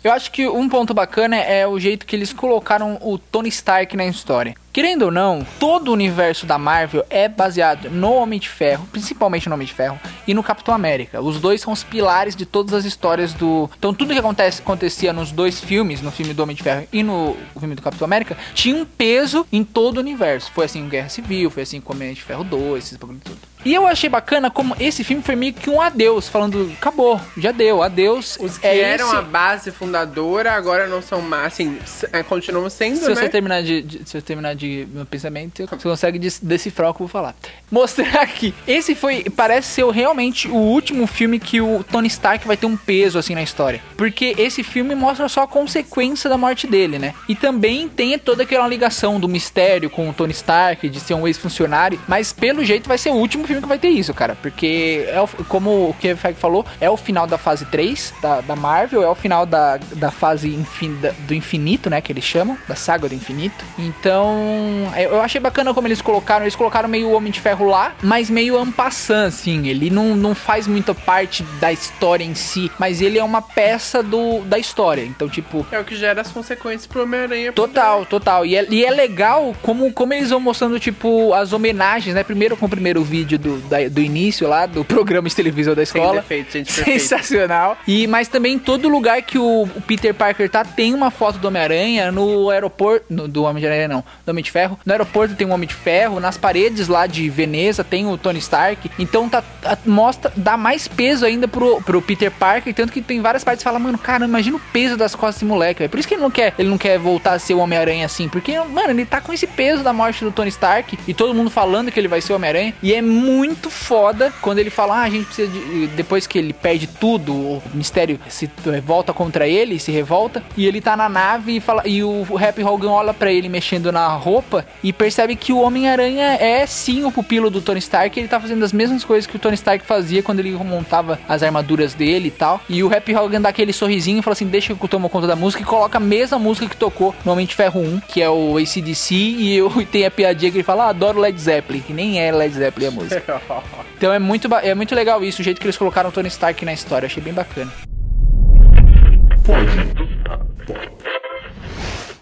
Eu 0.04 0.12
acho 0.12 0.32
que 0.32 0.48
um 0.48 0.70
ponto 0.70 0.94
bacana 0.94 1.36
é 1.36 1.66
o 1.66 1.80
jeito 1.80 2.06
que 2.06 2.16
eles 2.16 2.32
colocaram 2.32 3.00
o 3.02 3.18
Tony 3.18 3.50
Stark 3.50 3.98
na 3.98 4.06
história. 4.06 4.54
Querendo 4.76 5.04
ou 5.04 5.12
não, 5.12 5.48
todo 5.58 5.88
o 5.88 5.94
universo 5.94 6.46
da 6.46 6.58
Marvel 6.58 7.06
é 7.10 7.30
baseado 7.30 7.90
no 7.90 8.12
Homem 8.12 8.38
de 8.38 8.50
Ferro, 8.50 8.86
principalmente 8.92 9.48
no 9.48 9.56
Homem 9.56 9.66
de 9.66 9.74
Ferro, 9.74 9.98
e 10.28 10.34
no 10.34 10.44
Capitão 10.44 10.76
América. 10.76 11.22
Os 11.22 11.40
dois 11.40 11.62
são 11.62 11.72
os 11.72 11.82
pilares 11.82 12.36
de 12.36 12.46
todas 12.46 12.74
as 12.74 12.84
histórias 12.84 13.34
do. 13.34 13.70
Então, 13.80 13.94
tudo 13.94 14.12
que 14.12 14.20
acontece, 14.20 14.62
acontecia 14.62 15.14
nos 15.14 15.32
dois 15.32 15.62
filmes, 15.62 16.02
no 16.02 16.12
filme 16.12 16.34
do 16.34 16.44
Homem 16.44 16.58
de 16.58 16.62
Ferro 16.62 16.86
e 16.92 17.04
no 17.04 17.38
filme 17.58 17.74
do 17.74 17.82
Capitão 17.82 18.04
América, 18.04 18.36
tinha 18.54 18.76
um 18.76 18.84
peso 18.84 19.48
em 19.50 19.64
todo 19.64 19.96
o 19.96 20.00
universo. 20.02 20.52
Foi 20.52 20.66
assim 20.66 20.82
com 20.82 20.90
Guerra 20.90 21.08
Civil, 21.08 21.50
foi 21.50 21.64
assim 21.64 21.80
com 21.80 21.94
Homem 21.94 22.14
de 22.14 22.22
Ferro 22.22 22.44
2, 22.44 22.84
esses 22.84 22.98
bagulho 22.98 23.22
tudo. 23.24 23.38
E 23.64 23.74
eu 23.74 23.88
achei 23.88 24.08
bacana 24.10 24.52
como 24.52 24.76
esse 24.80 25.04
filme 25.04 25.24
foi 25.24 25.36
meio 25.36 25.52
que 25.54 25.72
um 25.72 25.82
adeus, 25.82 26.28
falando, 26.30 26.72
acabou, 26.78 27.20
já 27.36 27.52
deu, 27.52 27.82
adeus. 27.82 28.38
Os 28.40 28.60
que 28.60 28.68
é 28.68 28.78
eram 28.80 29.08
esse- 29.08 29.16
a 29.16 29.22
base 29.24 29.72
fundadora 29.72 30.52
agora 30.52 30.86
não 30.86 31.02
são 31.02 31.20
mais, 31.20 31.48
assim, 31.54 31.80
é, 32.14 32.22
continuam 32.22 32.70
sendo, 32.70 32.98
Se 32.98 33.10
né? 33.10 33.16
você 33.16 33.28
terminar 33.30 33.64
de, 33.64 33.82
de- 33.82 34.08
se 34.08 34.16
eu 34.18 34.22
terminar 34.22 34.54
de 34.54 34.65
meu 34.92 35.06
pensamento, 35.06 35.66
você 35.68 35.84
consegue 35.90 36.20
decifrar 36.42 36.90
o 36.90 36.94
que 36.94 37.02
eu 37.02 37.08
vou 37.08 37.12
falar. 37.12 37.36
Mostrar 37.72 38.22
aqui. 38.22 38.54
Esse 38.68 38.96
foi, 38.96 39.24
parece 39.36 39.68
ser 39.70 39.86
realmente 39.92 40.48
o 40.48 40.56
último 40.56 41.08
filme 41.08 41.40
que 41.40 41.60
o 41.62 41.84
Tony 41.92 42.08
Stark 42.08 42.46
vai 42.48 42.58
ter 42.58 42.66
um 42.66 42.78
peso 42.78 43.18
assim 43.20 43.34
na 43.36 43.44
história, 43.44 43.82
porque 43.98 44.36
esse 44.38 44.64
filme 44.64 44.96
mostra 44.96 45.28
só 45.30 45.44
a 45.44 45.48
consequência 45.48 46.30
da 46.30 46.38
morte 46.38 46.68
dele, 46.68 46.98
né? 47.00 47.14
E 47.28 47.36
também 47.36 47.88
tem 47.90 48.18
toda 48.20 48.44
aquela 48.44 48.68
ligação 48.68 49.20
do 49.20 49.28
mistério 49.28 49.90
com 49.90 50.10
o 50.10 50.14
Tony 50.14 50.32
Stark 50.34 50.88
de 50.90 51.00
ser 51.00 51.14
um 51.14 51.28
ex-funcionário, 51.28 52.00
mas 52.08 52.32
pelo 52.34 52.64
jeito 52.64 52.88
vai 52.88 52.98
ser 52.98 53.10
o 53.10 53.16
último 53.16 53.46
filme 53.46 53.62
que 53.62 53.68
vai 53.68 53.80
ter 53.80 53.90
isso, 53.90 54.14
cara, 54.14 54.36
porque 54.42 55.06
é 55.08 55.20
o- 55.22 55.28
como 55.48 55.90
o 55.90 55.96
Kevin 56.00 56.34
falou, 56.34 56.66
é 56.80 56.90
o 56.90 56.98
final 56.98 57.28
da 57.28 57.38
fase 57.38 57.66
3 57.66 58.14
da, 58.22 58.42
da 58.42 58.56
Marvel, 58.56 59.04
é 59.04 59.10
o 59.10 59.16
final 59.16 59.46
da, 59.46 59.78
da 59.96 60.12
fase 60.12 60.50
infin- 60.50 60.96
da- 61.02 61.12
do 61.28 61.34
infinito, 61.34 61.90
né, 61.90 62.02
que 62.02 62.12
eles 62.12 62.24
chamam, 62.24 62.58
da 62.68 62.76
saga 62.76 63.08
do 63.10 63.16
infinito. 63.16 63.64
Então, 63.78 64.55
eu 64.98 65.16
eu 65.16 65.22
achei 65.22 65.40
bacana 65.40 65.74
como 65.74 65.88
eles 65.88 66.02
colocaram, 66.02 66.44
eles 66.44 66.56
colocaram 66.56 66.88
meio 66.90 67.08
o 67.08 67.14
Homem 67.14 67.32
de 67.32 67.40
Ferro 67.40 67.66
lá, 67.70 67.94
mas 68.02 68.30
meio 68.30 68.58
ampassant, 68.58 69.28
assim, 69.28 69.68
ele 69.68 69.90
não, 69.90 70.16
não 70.16 70.36
faz 70.36 70.68
muita 70.68 70.94
parte 70.94 71.44
da 71.60 71.72
história 71.72 72.24
em 72.24 72.36
si, 72.36 72.72
mas 72.78 73.02
ele 73.02 73.18
é 73.18 73.24
uma 73.24 73.42
peça 73.42 74.04
do, 74.04 74.42
da 74.42 74.58
história, 74.60 75.02
então, 75.04 75.28
tipo... 75.30 75.66
É 75.72 75.80
o 75.80 75.84
que 75.84 75.96
gera 75.96 76.22
as 76.22 76.32
consequências 76.32 76.86
pro 76.88 77.04
Homem-Aranha. 77.04 77.52
Total, 77.54 78.06
total. 78.06 78.46
E 78.46 78.56
é, 78.56 78.66
e 78.70 78.84
é 78.86 78.92
legal 78.92 79.56
como, 79.62 79.92
como 79.94 80.14
eles 80.14 80.30
vão 80.30 80.40
mostrando, 80.40 80.80
tipo, 80.80 81.34
as 81.34 81.54
homenagens, 81.54 82.14
né? 82.16 82.24
Primeiro 82.24 82.58
com 82.58 82.66
o 82.66 82.70
primeiro 82.70 83.04
vídeo 83.04 83.38
do, 83.40 83.58
da- 83.70 83.88
do 83.90 84.02
início 84.02 84.48
lá, 84.48 84.66
do 84.66 84.84
programa 84.84 85.30
de 85.30 85.36
televisão 85.36 85.74
da 85.76 85.86
Sem 85.86 86.02
escola. 86.02 86.22
defeito, 86.22 86.52
gente. 86.54 86.72
Sensacional. 87.10 87.78
E, 87.88 88.08
mas 88.08 88.28
também 88.28 88.54
em 88.54 88.60
todo 88.60 88.88
lugar 88.90 89.22
que 89.22 89.38
o, 89.38 89.64
o 89.64 89.82
Peter 89.82 90.14
Parker 90.14 90.50
tá, 90.50 90.64
tem 90.64 90.94
uma 90.94 91.10
foto 91.12 91.38
do 91.40 91.48
Homem-Aranha 91.48 92.12
no 92.12 92.50
aeroporto. 92.50 93.06
no- 93.10 93.28
do 93.28 93.44
Homem-Aranha, 93.44 93.88
não. 93.88 94.04
Do 94.26 94.30
Homem 94.30 94.44
de 94.46 94.52
Ferro. 94.52 94.80
No 94.86 94.92
aeroporto 94.92 95.36
tem 95.36 95.46
um 95.46 95.52
Homem 95.52 95.68
de 95.68 95.76
Ferro. 95.76 96.20
Nas 96.20 96.38
paredes 96.38 96.88
lá 96.88 97.08
de 97.08 97.30
Veneza 97.30 97.84
tem 97.84 98.06
o 98.08 98.18
Tony 98.18 98.40
Stark. 98.40 98.90
Então 98.98 99.28
tá, 99.30 99.44
tá- 99.62 99.78
mostra, 99.86 100.32
dá 100.36 100.56
mais 100.58 100.88
peso 100.88 101.26
ainda 101.26 101.48
pro, 101.48 101.82
pro 101.82 102.02
Peter 102.02 102.32
Parker. 102.32 102.74
Tanto 102.74 102.92
que 102.92 103.02
tem 103.02 103.22
várias 103.22 103.44
partes 103.44 103.64
que 103.64 103.70
fala, 103.70 103.80
mano, 103.80 103.98
cara, 103.98 104.26
imagina 104.26 104.58
o 104.58 104.62
peso 104.72 104.96
das 104.98 105.14
costas 105.16 105.36
desse 105.36 105.46
moleque, 105.46 105.80
velho. 105.80 105.90
Por 105.90 106.00
isso 106.00 106.08
que 106.08 106.14
ele 106.14 106.22
não 106.22 106.32
quer, 106.32 106.54
ele 106.58 106.70
não 106.70 106.78
quer 106.78 106.98
voltar 106.98 107.34
a 107.34 107.40
ser 107.40 107.54
o 107.54 107.60
Homem-Aranha 107.60 108.06
assim. 108.06 108.30
Porque, 108.30 108.58
mano, 108.60 108.92
ele 108.92 109.06
tá 109.06 109.20
com 109.20 109.34
esse 109.34 109.48
peso 109.48 109.84
da 109.84 109.92
morte 109.92 110.24
do 110.24 110.32
Tony 110.32 110.50
Stark 110.50 110.98
e 111.08 111.14
todo 111.14 111.34
mundo 111.34 111.50
falando 111.50 111.92
que 111.92 112.00
ele 112.00 112.08
vai 112.08 112.22
ser 112.22 112.34
o 112.34 112.36
Homem-Aranha. 112.36 112.74
E 112.82 112.94
é 112.94 113.02
muito 113.02 113.70
foda 113.70 114.34
quando 114.42 114.60
ele 114.60 114.70
fala, 114.70 114.98
ah, 115.00 115.04
a 115.04 115.10
gente 115.10 115.26
precisa 115.26 115.52
de. 115.52 115.88
Depois 115.88 116.28
que 116.28 116.38
ele 116.38 116.54
perde 116.54 116.88
tudo, 116.88 117.34
o 117.34 117.64
mistério 117.74 118.20
se 118.30 118.50
eh, 118.68 118.82
volta 118.82 119.14
contra 119.14 119.48
ele, 119.48 119.80
se 119.80 119.92
revolta. 119.92 120.44
E 120.56 120.66
ele 120.66 120.82
tá 120.82 120.96
na 120.96 121.10
nave 121.10 121.58
e 121.58 121.60
fala. 121.60 121.84
E 121.86 122.04
o 122.04 122.26
Happy 122.38 122.64
Hogan 122.64 122.92
olha 122.92 123.14
pra 123.14 123.32
ele 123.32 123.50
mexendo 123.50 123.92
na 123.92 124.08
roupa 124.08 124.35
e 124.84 124.92
percebe 124.92 125.36
que 125.36 125.54
o 125.54 125.60
Homem-Aranha 125.60 126.38
é 126.40 126.66
sim 126.66 127.04
o 127.04 127.12
pupilo 127.12 127.50
do 127.50 127.62
Tony 127.62 127.80
Stark. 127.80 128.20
Ele 128.20 128.28
tá 128.28 128.40
fazendo 128.40 128.64
as 128.64 128.74
mesmas 128.74 129.04
coisas 129.04 129.28
que 129.28 129.36
o 129.36 129.40
Tony 129.40 129.56
Stark 129.56 129.86
fazia 129.86 130.24
quando 130.24 130.40
ele 130.40 130.52
montava 130.52 131.20
as 131.28 131.44
armaduras 131.44 131.94
dele 131.94 132.28
e 132.28 132.32
tal. 132.32 132.62
E 132.70 132.84
o 132.84 132.94
Happy 132.94 133.16
Hogan 133.16 133.42
dá 133.42 133.50
aquele 133.50 133.74
sorrisinho 133.74 134.20
e 134.20 134.22
fala 134.22 134.34
assim: 134.34 134.48
deixa 134.48 134.74
que 134.74 134.84
eu 134.84 134.90
tomo 134.90 135.10
conta 135.10 135.28
da 135.28 135.36
música 135.36 135.64
e 135.64 135.66
coloca 135.66 135.98
a 135.98 136.02
mesma 136.02 136.40
música 136.40 136.68
que 136.68 136.78
tocou 136.78 137.16
no 137.24 137.32
Homem 137.32 137.46
de 137.46 137.56
Ferro 137.56 137.80
1, 137.80 138.02
que 138.08 138.22
é 138.22 138.30
o 138.30 138.58
ACDC. 138.58 139.16
E, 139.16 139.58
eu, 139.58 139.72
e 139.82 139.86
tem 139.86 140.06
a 140.06 140.12
piadinha 140.12 140.52
que 140.52 140.58
ele 140.58 140.64
fala: 140.64 140.86
ah, 140.86 140.90
adoro 140.90 141.20
Led 141.20 141.40
Zeppelin, 141.40 141.82
que 141.82 141.94
nem 141.94 142.20
é 142.20 142.32
Led 142.32 142.54
Zeppelin 142.54 142.88
a 142.88 142.92
música. 142.92 143.42
Então 143.98 144.12
é 144.12 144.20
muito, 144.20 144.54
é 144.56 144.76
muito 144.76 144.94
legal 144.94 145.24
isso, 145.24 145.42
o 145.42 145.44
jeito 145.44 145.60
que 145.60 145.66
eles 145.66 145.78
colocaram 145.78 146.10
o 146.10 146.12
Tony 146.12 146.28
Stark 146.28 146.66
na 146.66 146.74
história. 146.74 147.06
Achei 147.06 147.24
bem 147.24 147.34
bacana. 147.34 147.72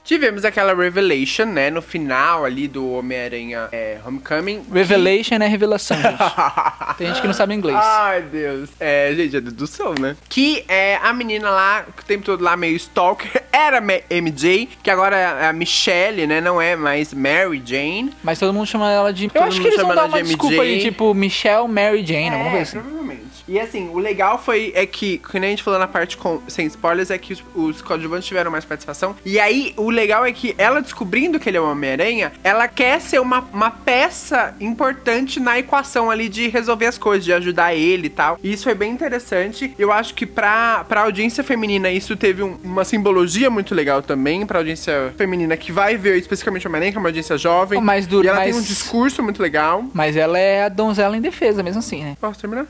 Tivemos 0.03 0.43
aquela 0.43 0.73
revelation, 0.75 1.45
né, 1.45 1.69
no 1.69 1.81
final 1.81 2.43
ali 2.43 2.67
do 2.67 2.91
Homem-Aranha 2.91 3.69
é, 3.71 3.97
Homecoming. 4.05 4.61
Revelation 4.71 5.35
é 5.35 5.47
revelação, 5.47 5.95
gente. 5.95 6.17
Tem 6.97 7.07
gente 7.07 7.21
que 7.21 7.27
não 7.27 7.33
sabe 7.33 7.53
inglês. 7.53 7.77
Ai, 7.81 8.21
Deus. 8.21 8.69
É, 8.79 9.13
gente, 9.15 9.37
é 9.37 9.41
dedução, 9.41 9.95
né? 9.99 10.15
Que 10.27 10.65
é 10.67 10.97
a 11.01 11.13
menina 11.13 11.49
lá, 11.49 11.85
o 11.87 12.03
tempo 12.03 12.25
todo 12.25 12.43
lá 12.43 12.57
meio 12.57 12.75
stalker, 12.75 13.43
era 13.51 13.79
MJ, 13.81 14.69
que 14.83 14.89
agora 14.89 15.17
é 15.17 15.47
a 15.47 15.53
Michelle, 15.53 16.27
né? 16.27 16.41
Não 16.41 16.61
é 16.61 16.75
mais 16.75 17.13
Mary 17.13 17.61
Jane. 17.65 18.11
Mas 18.21 18.39
todo 18.39 18.53
mundo 18.53 18.67
chama 18.67 18.91
ela 18.91 19.13
de. 19.13 19.25
Eu 19.25 19.29
Todo 19.31 19.43
acho 19.43 19.61
que 19.61 19.67
eles 19.67 19.81
vão 19.81 19.95
dar 19.95 20.05
uma 20.05 20.21
de 20.21 20.27
desculpa 20.27 20.57
MJ. 20.57 20.73
ali, 20.73 20.81
tipo 20.81 21.13
Michelle 21.13 21.67
Mary 21.67 22.05
Jane, 22.05 22.29
alguma 22.29 22.51
coisa 22.51 22.61
assim. 22.63 22.79
provavelmente. 22.79 23.32
E 23.47 23.59
assim, 23.59 23.89
o 23.89 23.97
legal 23.99 24.37
foi 24.41 24.71
é 24.75 24.85
que, 24.85 25.21
nem 25.33 25.43
a 25.45 25.49
gente 25.49 25.63
falou 25.63 25.79
na 25.79 25.87
parte 25.87 26.15
com, 26.15 26.41
sem 26.47 26.65
spoilers, 26.67 27.09
é 27.11 27.17
que 27.17 27.33
os, 27.33 27.43
os 27.53 27.81
coadjuvantes 27.81 28.27
tiveram 28.27 28.49
mais 28.49 28.63
participação. 28.63 29.15
E 29.25 29.39
aí, 29.39 29.73
o 29.77 29.89
legal 29.89 30.25
é 30.25 30.31
que 30.31 30.55
ela 30.57 30.81
descobrindo 30.81 31.39
que 31.39 31.49
ele 31.49 31.57
é 31.57 31.61
o 31.61 31.69
Homem-Aranha, 31.69 32.31
ela 32.43 32.67
quer 32.67 33.01
ser 33.01 33.19
uma, 33.19 33.41
uma 33.53 33.69
peça 33.69 34.55
importante 34.61 35.39
na 35.39 35.59
equação 35.59 36.09
ali 36.09 36.29
de 36.29 36.47
resolver 36.47 36.85
as 36.85 36.97
coisas, 36.97 37.25
de 37.25 37.33
ajudar 37.33 37.73
ele 37.75 38.07
e 38.07 38.09
tal. 38.09 38.39
E 38.41 38.53
isso 38.53 38.63
foi 38.63 38.73
bem 38.75 38.91
interessante. 38.91 39.73
Eu 39.77 39.91
acho 39.91 40.13
que 40.13 40.25
pra, 40.25 40.85
pra 40.85 41.01
audiência 41.01 41.43
feminina 41.43 41.91
isso 41.91 42.15
teve 42.15 42.41
um- 42.43 42.57
uma 42.63 42.85
simbologia 42.85 43.49
muito 43.49 43.75
legal 43.75 44.01
também. 44.01 44.45
Pra 44.45 44.59
audiência 44.59 45.13
feminina 45.17 45.57
que 45.57 45.71
vai 45.71 45.97
ver 45.97 46.17
especificamente 46.17 46.65
Homem-Aranha, 46.67 46.91
que 46.91 46.97
é 46.97 46.99
uma 47.01 47.09
audiência 47.09 47.37
jovem. 47.37 47.81
Mas 47.81 48.07
dura- 48.07 48.25
e 48.25 48.29
ela 48.29 48.41
tem 48.43 48.53
mas- 48.53 48.61
um 48.63 48.65
discurso 48.65 49.21
muito 49.21 49.41
legal. 49.41 49.83
Mas 49.93 50.15
ela 50.15 50.37
é 50.39 50.63
a 50.63 50.69
donzela 50.69 51.17
em 51.17 51.21
defesa, 51.21 51.61
mesmo 51.61 51.79
assim, 51.79 52.03
né? 52.03 52.17
Posso 52.21 52.39
terminar? 52.39 52.65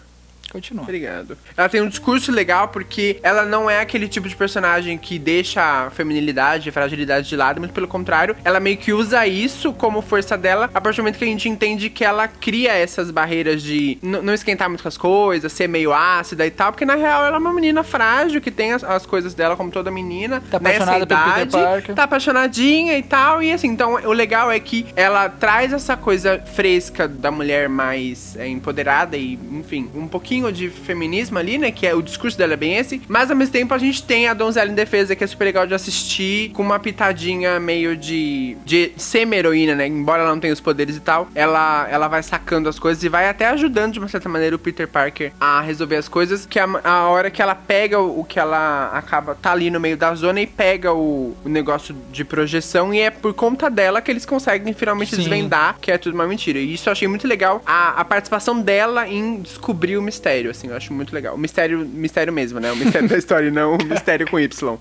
Continua. 0.54 0.84
Obrigado. 0.84 1.36
Ela 1.58 1.68
tem 1.68 1.82
um 1.82 1.90
discurso 1.90 2.32
legal 2.32 2.68
porque 2.68 3.20
ela 3.24 3.44
não 3.44 3.68
é 3.70 3.82
aquele 3.82 4.08
tipo 4.08 4.30
de 4.30 4.36
personagem 4.36 4.98
que 5.00 5.18
deixa 5.18 5.62
a 5.88 5.90
feminilidade, 5.90 6.70
a 6.70 6.72
fragilidade 6.72 7.28
de 7.28 7.36
lado, 7.36 7.60
muito 7.60 7.74
pelo 7.74 7.88
contrário, 7.88 8.36
ela 8.46 8.60
meio 8.60 8.78
que 8.78 8.94
usa 8.94 9.26
isso 9.26 9.74
como 9.74 10.02
força 10.02 10.38
dela 10.38 10.70
a 10.74 10.80
partir 10.80 10.98
do 10.98 11.04
momento 11.04 11.18
que 11.18 11.24
a 11.24 11.28
gente 11.28 11.50
entende 11.50 11.90
que 11.90 12.06
ela 12.06 12.28
cria 12.28 12.72
essas 12.74 13.10
barreiras 13.10 13.64
de 13.64 13.98
não 14.02 14.34
esquentar 14.34 14.70
muito 14.70 14.84
com 14.84 14.88
as 14.88 14.98
coisas, 14.98 15.52
ser 15.52 15.68
meio 15.68 15.92
ácida 15.92 16.46
e 16.46 16.52
tal, 16.52 16.72
porque 16.72 16.86
na 16.86 16.96
real 16.96 17.26
ela 17.26 17.36
é 17.38 17.40
uma 17.40 17.52
menina 17.54 17.84
frágil 17.84 18.40
que 18.40 18.52
tem 18.52 18.74
as, 18.74 18.84
as 18.84 19.06
coisas 19.06 19.34
dela 19.34 19.56
como 19.56 19.72
toda 19.72 19.90
menina, 19.90 20.42
Tá 20.52 20.60
nessa 20.60 20.84
apaixonada 20.84 21.08
pelo 21.08 21.20
Peter 21.20 21.42
idade, 21.48 21.52
Parker. 21.52 21.96
tá 21.96 22.04
apaixonadinha 22.04 22.98
e 22.98 23.04
tal, 23.04 23.42
e 23.42 23.52
assim, 23.52 23.70
então 23.70 23.94
o 23.94 24.12
legal 24.14 24.52
é 24.52 24.60
que 24.60 24.86
ela 24.96 25.30
traz 25.30 25.74
essa 25.74 25.98
coisa 25.98 26.40
fresca 26.54 27.08
da 27.08 27.32
mulher 27.32 27.68
mais 27.68 28.36
é, 28.38 28.48
empoderada 28.48 29.18
e, 29.18 29.34
enfim, 29.52 29.90
um 29.96 30.08
pouquinho 30.08 30.43
de 30.52 30.70
feminismo 30.70 31.38
ali, 31.38 31.58
né, 31.58 31.72
que 31.72 31.86
é 31.86 31.94
o 31.94 32.02
discurso 32.02 32.38
dela 32.38 32.54
é 32.54 32.58
bem 32.58 32.78
esse, 32.78 33.02
mas 33.08 33.30
ao 33.30 33.38
mesmo 33.38 33.54
tempo 33.54 33.74
a 33.74 33.78
gente 33.78 34.04
tem 34.04 34.28
a 34.28 34.34
Donzela 34.34 34.70
em 34.70 34.76
Defesa, 34.76 35.16
que 35.16 35.24
é 35.24 35.28
super 35.28 35.46
legal 35.46 35.68
de 35.68 35.74
assistir, 35.74 36.50
com 36.52 36.62
uma 36.62 36.80
pitadinha 36.80 37.60
meio 37.60 37.96
de, 37.96 38.58
de 38.66 38.92
semi-heroína, 38.98 39.76
né, 39.76 39.88
embora 39.88 40.24
ela 40.24 40.32
não 40.32 40.40
tenha 40.40 40.54
os 40.54 40.60
poderes 40.60 40.96
e 40.96 41.00
tal, 41.00 41.28
ela, 41.36 41.88
ela 41.90 42.08
vai 42.08 42.24
sacando 42.24 42.70
as 42.70 42.80
coisas 42.80 43.04
e 43.04 43.10
vai 43.10 43.28
até 43.28 43.48
ajudando, 43.48 43.94
de 43.94 44.00
uma 44.00 44.08
certa 44.08 44.28
maneira, 44.30 44.56
o 44.56 44.60
Peter 44.60 44.88
Parker 44.88 45.32
a 45.40 45.62
resolver 45.62 45.98
as 45.98 46.08
coisas, 46.08 46.46
que 46.46 46.60
a, 46.60 46.68
a 46.84 47.08
hora 47.10 47.30
que 47.30 47.42
ela 47.42 47.56
pega 47.56 48.00
o, 48.00 48.22
o 48.22 48.24
que 48.24 48.40
ela 48.40 48.92
acaba, 48.94 49.36
tá 49.36 49.52
ali 49.52 49.70
no 49.70 49.80
meio 49.80 49.98
da 49.98 50.14
zona 50.16 50.42
e 50.42 50.48
pega 50.48 50.94
o, 50.94 51.36
o 51.44 51.50
negócio 51.50 51.96
de 52.12 52.24
projeção, 52.24 52.94
e 52.94 53.00
é 53.00 53.10
por 53.10 53.34
conta 53.34 53.70
dela 53.70 54.02
que 54.02 54.12
eles 54.12 54.26
conseguem 54.26 54.74
finalmente 54.74 55.12
Sim. 55.12 55.18
desvendar 55.18 55.78
que 55.80 55.92
é 55.92 55.98
tudo 55.98 56.14
uma 56.14 56.28
mentira. 56.28 56.60
E 56.60 56.74
isso 56.74 56.90
eu 56.90 56.92
achei 56.92 57.08
muito 57.08 57.28
legal, 57.28 57.62
a, 57.66 58.00
a 58.02 58.06
participação 58.06 58.60
dela 58.60 59.08
em 59.08 59.42
descobrir 59.42 59.98
o 59.98 60.02
mistério, 60.02 60.33
assim, 60.50 60.68
eu 60.68 60.76
acho 60.76 60.94
muito 60.94 61.14
legal. 61.14 61.36
O 61.36 61.38
mistério, 61.38 61.80
mistério 61.80 62.34
mesmo, 62.34 62.60
né? 62.60 62.72
O 62.72 62.76
mistério 62.76 63.08
da 63.08 63.18
história, 63.18 63.48
e 63.48 63.52
não 63.52 63.76
o 63.76 63.84
mistério 63.84 64.30
com 64.30 64.40
Y. 64.40 64.80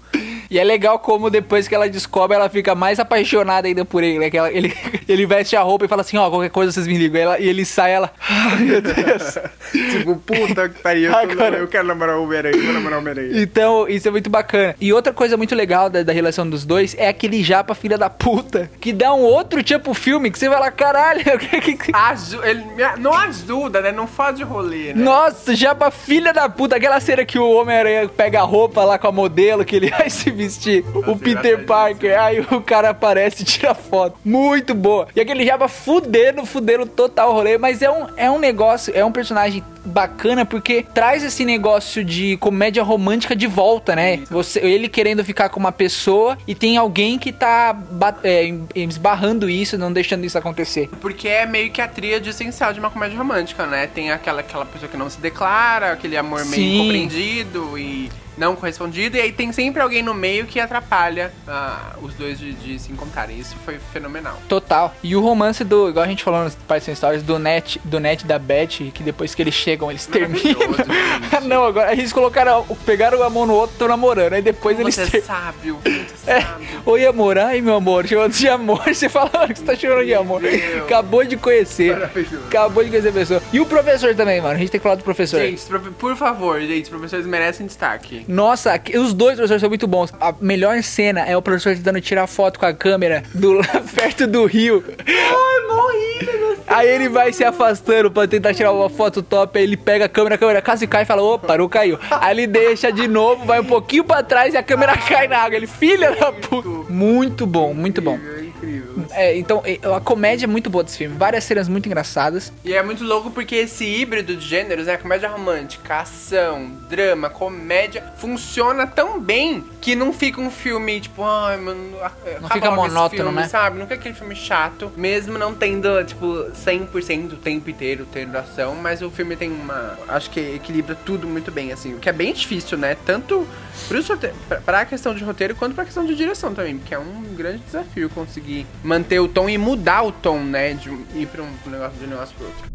E 0.52 0.58
é 0.58 0.64
legal 0.64 0.98
como 0.98 1.30
depois 1.30 1.66
que 1.66 1.74
ela 1.74 1.88
descobre, 1.88 2.36
ela 2.36 2.46
fica 2.50 2.74
mais 2.74 3.00
apaixonada 3.00 3.66
ainda 3.66 3.86
por 3.86 4.02
ele, 4.04 4.18
né? 4.18 4.28
Que 4.28 4.36
ela- 4.36 4.52
ele, 4.52 4.70
ele 5.08 5.24
veste 5.24 5.56
a 5.56 5.62
roupa 5.62 5.86
e 5.86 5.88
fala 5.88 6.02
assim, 6.02 6.18
ó, 6.18 6.28
qualquer 6.28 6.50
coisa 6.50 6.70
vocês 6.70 6.86
me 6.86 6.98
ligam. 6.98 7.18
Ela- 7.22 7.38
e 7.40 7.48
ele 7.48 7.64
sai, 7.64 7.92
ela... 7.92 8.12
Ai, 8.28 8.58
meu 8.60 8.82
Deus. 8.82 9.38
tipo, 9.90 10.16
puta 10.16 10.68
que 10.68 10.80
pariu, 10.82 11.14
Agora- 11.16 11.56
eu 11.56 11.66
quero 11.68 11.86
namorar 11.86 12.16
o 12.18 12.24
Homem-Aranha, 12.24 12.62
vou 12.62 12.72
namorar 12.74 12.98
o 12.98 13.00
Homem-Aranha. 13.00 13.42
Então, 13.42 13.88
isso 13.88 14.06
é 14.06 14.10
muito 14.10 14.28
bacana. 14.28 14.76
E 14.78 14.92
outra 14.92 15.10
coisa 15.12 15.38
muito 15.38 15.54
legal 15.54 15.88
da, 15.88 16.02
da 16.02 16.12
relação 16.12 16.46
dos 16.48 16.66
dois 16.66 16.94
é 16.98 17.08
aquele 17.08 17.42
japa 17.42 17.74
filha 17.74 17.96
da 17.96 18.10
puta, 18.10 18.70
que 18.78 18.92
dá 18.92 19.14
um 19.14 19.20
outro 19.22 19.62
tipo 19.62 19.94
filme, 19.94 20.30
que 20.30 20.38
você 20.38 20.50
vai 20.50 20.60
lá, 20.60 20.70
caralho, 20.70 21.20
o 21.34 21.38
que 21.38 21.60
que... 21.62 21.76
que- 21.76 21.92
Aju 21.94 22.44
ele 22.44 22.62
me- 22.76 22.96
não 23.00 23.14
ajuda, 23.14 23.80
né? 23.80 23.90
Não 23.90 24.06
faz 24.06 24.36
de 24.36 24.42
rolê, 24.42 24.92
né? 24.92 25.02
Nossa, 25.02 25.54
japa 25.56 25.90
filha 25.90 26.30
da 26.32 26.46
puta, 26.46 26.76
aquela 26.76 27.00
cena 27.00 27.24
que 27.24 27.38
o 27.38 27.50
Homem-Aranha 27.52 28.08
pega 28.08 28.40
a 28.40 28.44
roupa 28.44 28.84
lá 28.84 28.98
com 28.98 29.06
a 29.08 29.12
modelo, 29.12 29.64
que 29.64 29.76
ele 29.76 29.88
vai 29.96 30.10
se 30.10 30.30
vestir, 30.42 30.84
o 30.94 31.16
Peter. 31.16 31.64
Parker, 31.64 32.18
aí 32.18 32.40
o 32.40 32.60
cara 32.60 32.90
aparece 32.90 33.42
e 33.42 33.44
tira 33.44 33.74
foto. 33.74 34.18
Muito 34.24 34.74
boa. 34.74 35.08
E 35.14 35.20
aquele 35.20 35.44
japa 35.44 35.68
fudendo, 35.68 36.44
fudendo 36.44 36.86
total 36.86 37.30
o 37.30 37.32
rolê, 37.32 37.58
mas 37.58 37.82
é 37.82 37.90
um, 37.90 38.06
é 38.16 38.30
um 38.30 38.38
negócio, 38.38 38.92
é 38.94 39.04
um 39.04 39.12
personagem 39.12 39.62
bacana 39.84 40.44
porque 40.44 40.84
traz 40.94 41.22
esse 41.24 41.44
negócio 41.44 42.04
de 42.04 42.36
comédia 42.36 42.82
romântica 42.82 43.34
de 43.34 43.46
volta, 43.46 43.96
né? 43.96 44.20
Você, 44.30 44.60
ele 44.60 44.88
querendo 44.88 45.24
ficar 45.24 45.48
com 45.48 45.58
uma 45.58 45.72
pessoa 45.72 46.38
e 46.46 46.54
tem 46.54 46.76
alguém 46.76 47.18
que 47.18 47.32
tá 47.32 47.76
é, 48.22 48.52
esbarrando 48.74 49.48
isso, 49.50 49.76
não 49.76 49.92
deixando 49.92 50.24
isso 50.24 50.38
acontecer. 50.38 50.88
Porque 51.00 51.28
é 51.28 51.46
meio 51.46 51.70
que 51.70 51.80
a 51.80 51.88
tríade 51.88 52.30
essencial 52.30 52.72
de 52.72 52.78
uma 52.78 52.90
comédia 52.90 53.18
romântica, 53.18 53.66
né? 53.66 53.86
Tem 53.86 54.10
aquela, 54.10 54.40
aquela 54.40 54.64
pessoa 54.64 54.88
que 54.88 54.96
não 54.96 55.10
se 55.10 55.20
declara, 55.20 55.92
aquele 55.92 56.16
amor 56.16 56.44
meio 56.44 56.62
Sim. 56.62 56.76
incompreendido 56.76 57.78
e 57.78 58.10
não 58.42 58.56
correspondido, 58.56 59.16
e 59.16 59.20
aí 59.20 59.30
tem 59.32 59.52
sempre 59.52 59.80
alguém 59.80 60.02
no 60.02 60.12
meio 60.12 60.46
que 60.46 60.58
atrapalha 60.58 61.32
ah, 61.46 61.92
os 62.02 62.12
dois 62.14 62.38
de, 62.40 62.52
de 62.52 62.76
se 62.78 62.90
encontrarem. 62.90 63.38
Isso 63.38 63.54
foi 63.64 63.78
fenomenal. 63.92 64.36
Total. 64.48 64.92
E 65.02 65.14
o 65.14 65.20
romance 65.20 65.62
do, 65.62 65.88
igual 65.88 66.04
a 66.04 66.08
gente 66.08 66.24
falou 66.24 66.42
nos 66.42 66.54
Pais 66.56 66.82
Sem 66.82 66.94
Stories, 66.94 67.22
do 67.22 67.38
Net, 67.38 67.80
do 67.84 68.00
Net 68.00 68.26
da 68.26 68.38
Beth, 68.38 68.90
que 68.92 69.02
depois 69.04 69.32
que 69.34 69.42
eles 69.42 69.54
chegam, 69.54 69.88
eles 69.90 70.06
terminam. 70.06 70.58
Não, 71.46 71.64
agora 71.64 71.92
eles 71.92 72.12
colocaram, 72.12 72.64
pegaram 72.84 73.22
a 73.22 73.30
mão 73.30 73.46
no 73.46 73.54
outro, 73.54 73.74
estão 73.74 73.86
namorando. 73.88 74.32
Aí 74.32 74.42
depois 74.42 74.78
eles 74.78 74.94
Você 74.96 75.02
é 75.02 75.06
ter... 75.06 75.22
sábio, 75.22 75.78
você 76.14 76.30
É. 76.30 76.40
sábio. 76.40 76.68
Oi, 76.84 77.06
amor. 77.06 77.38
Ai, 77.38 77.60
meu 77.60 77.76
amor. 77.76 78.06
Chamando 78.08 78.32
de 78.32 78.48
amor. 78.48 78.82
Você 78.92 79.08
fala 79.08 79.30
que 79.48 79.58
você 79.58 79.64
tá 79.64 79.76
chamando 79.76 80.04
de 80.04 80.14
amor. 80.14 80.40
Meu. 80.42 80.84
Acabou 80.84 81.24
de 81.24 81.36
conhecer. 81.36 81.92
Maravilhoso. 81.92 82.46
Acabou 82.46 82.82
de 82.82 82.90
conhecer 82.90 83.08
a 83.08 83.12
pessoa. 83.12 83.42
E 83.52 83.60
o 83.60 83.66
professor 83.66 84.14
também, 84.14 84.40
mano. 84.40 84.54
A 84.54 84.58
gente 84.58 84.70
tem 84.70 84.80
que 84.80 84.82
falar 84.82 84.96
do 84.96 85.04
professor. 85.04 85.40
Gente, 85.40 85.62
por 85.98 86.16
favor, 86.16 86.60
gente, 86.60 86.84
os 86.84 86.88
professores 86.88 87.24
merecem 87.26 87.66
destaque. 87.66 88.24
Nossa, 88.32 88.80
os 88.94 89.12
dois 89.12 89.34
professores 89.34 89.60
são 89.60 89.68
muito 89.68 89.86
bons. 89.86 90.10
A 90.18 90.34
melhor 90.40 90.82
cena 90.82 91.20
é 91.20 91.36
o 91.36 91.42
professor 91.42 91.76
tentando 91.76 92.00
tirar 92.00 92.26
foto 92.26 92.58
com 92.58 92.64
a 92.64 92.72
câmera 92.72 93.22
do, 93.34 93.60
perto 93.94 94.26
do 94.26 94.46
rio. 94.46 94.82
Ai, 95.06 95.66
morri, 95.68 96.38
meu 96.38 96.56
Aí 96.66 96.88
ele 96.88 97.10
vai 97.10 97.30
se 97.30 97.44
afastando 97.44 98.10
pra 98.10 98.26
tentar 98.26 98.54
tirar 98.54 98.72
uma 98.72 98.88
foto 98.88 99.22
top. 99.22 99.58
Aí 99.58 99.64
ele 99.64 99.76
pega 99.76 100.06
a 100.06 100.08
câmera, 100.08 100.36
a 100.36 100.38
câmera 100.38 100.62
quase 100.62 100.86
cai 100.86 101.02
e 101.02 101.04
fala: 101.04 101.22
opa, 101.22 101.46
parou, 101.46 101.68
caiu. 101.68 101.98
Aí 102.10 102.34
ele 102.34 102.46
deixa 102.46 102.90
de 102.90 103.06
novo, 103.06 103.44
vai 103.44 103.60
um 103.60 103.64
pouquinho 103.66 104.04
pra 104.04 104.22
trás 104.22 104.54
e 104.54 104.56
a 104.56 104.62
câmera 104.62 104.96
cai 105.06 105.28
na 105.28 105.36
água. 105.38 105.56
Ele, 105.56 105.66
filha 105.66 106.12
da 106.16 106.32
puta. 106.32 106.68
Muito 106.90 107.46
bom, 107.46 107.74
muito 107.74 108.00
bom. 108.00 108.18
É 108.62 108.66
incrível. 108.66 109.04
É, 109.10 109.36
então, 109.36 109.62
é, 109.64 109.78
a 109.94 110.00
comédia 110.00 110.46
é 110.46 110.48
muito 110.48 110.70
boa 110.70 110.84
desse 110.84 110.98
filme. 110.98 111.16
Várias 111.16 111.44
cenas 111.44 111.68
muito 111.68 111.86
engraçadas. 111.86 112.52
E 112.64 112.72
é 112.74 112.82
muito 112.82 113.04
louco 113.04 113.30
porque 113.30 113.54
esse 113.56 113.84
híbrido 113.84 114.36
de 114.36 114.46
gêneros, 114.46 114.86
né? 114.86 114.96
Comédia 114.96 115.28
romântica, 115.28 115.96
ação, 116.00 116.70
drama, 116.88 117.28
comédia, 117.28 118.04
funciona 118.18 118.86
tão 118.86 119.20
bem 119.20 119.64
que 119.80 119.94
não 119.96 120.12
fica 120.12 120.40
um 120.40 120.50
filme, 120.50 121.00
tipo, 121.00 121.22
ai, 121.24 121.56
mano, 121.56 121.96
Não 122.40 122.48
fica 122.48 122.70
monótono, 122.70 123.22
filme, 123.24 123.32
né? 123.40 123.48
Sabe? 123.48 123.78
Não 123.78 123.86
fica 123.86 123.96
aquele 123.96 124.14
filme 124.14 124.34
chato, 124.36 124.90
mesmo 124.96 125.36
não 125.38 125.54
tendo, 125.54 126.04
tipo, 126.04 126.26
100% 126.54 127.32
o 127.32 127.36
tempo 127.36 127.68
inteiro 127.70 128.06
tendo 128.12 128.36
ação, 128.36 128.74
mas 128.76 129.02
o 129.02 129.10
filme 129.10 129.36
tem 129.36 129.50
uma. 129.50 129.98
Acho 130.08 130.30
que 130.30 130.40
equilibra 130.40 130.94
tudo 130.94 131.26
muito 131.26 131.50
bem, 131.50 131.72
assim. 131.72 131.94
O 131.94 131.98
que 131.98 132.08
é 132.08 132.12
bem 132.12 132.32
difícil, 132.32 132.78
né? 132.78 132.96
Tanto 133.04 133.46
pros 133.88 134.08
rote- 134.08 134.30
pra- 134.48 134.60
pra 134.60 134.84
questão 134.84 135.14
de 135.14 135.24
roteiro 135.24 135.54
quanto 135.56 135.74
pra 135.74 135.84
questão 135.84 136.04
de 136.04 136.14
direção 136.14 136.54
também, 136.54 136.78
porque 136.78 136.94
é 136.94 136.98
um 136.98 137.22
grande 137.34 137.58
desafio 137.64 138.08
conseguir 138.10 138.51
manter 138.82 139.20
o 139.20 139.28
tom 139.28 139.48
e 139.48 139.56
mudar 139.58 140.02
o 140.02 140.12
tom, 140.12 140.40
né? 140.40 140.74
De 140.74 140.90
ir 141.14 141.26
pra 141.26 141.42
um 141.42 141.70
negócio 141.70 141.98
de 141.98 142.04
um 142.04 142.08
negócio 142.08 142.36
pro 142.36 142.46
outro. 142.46 142.72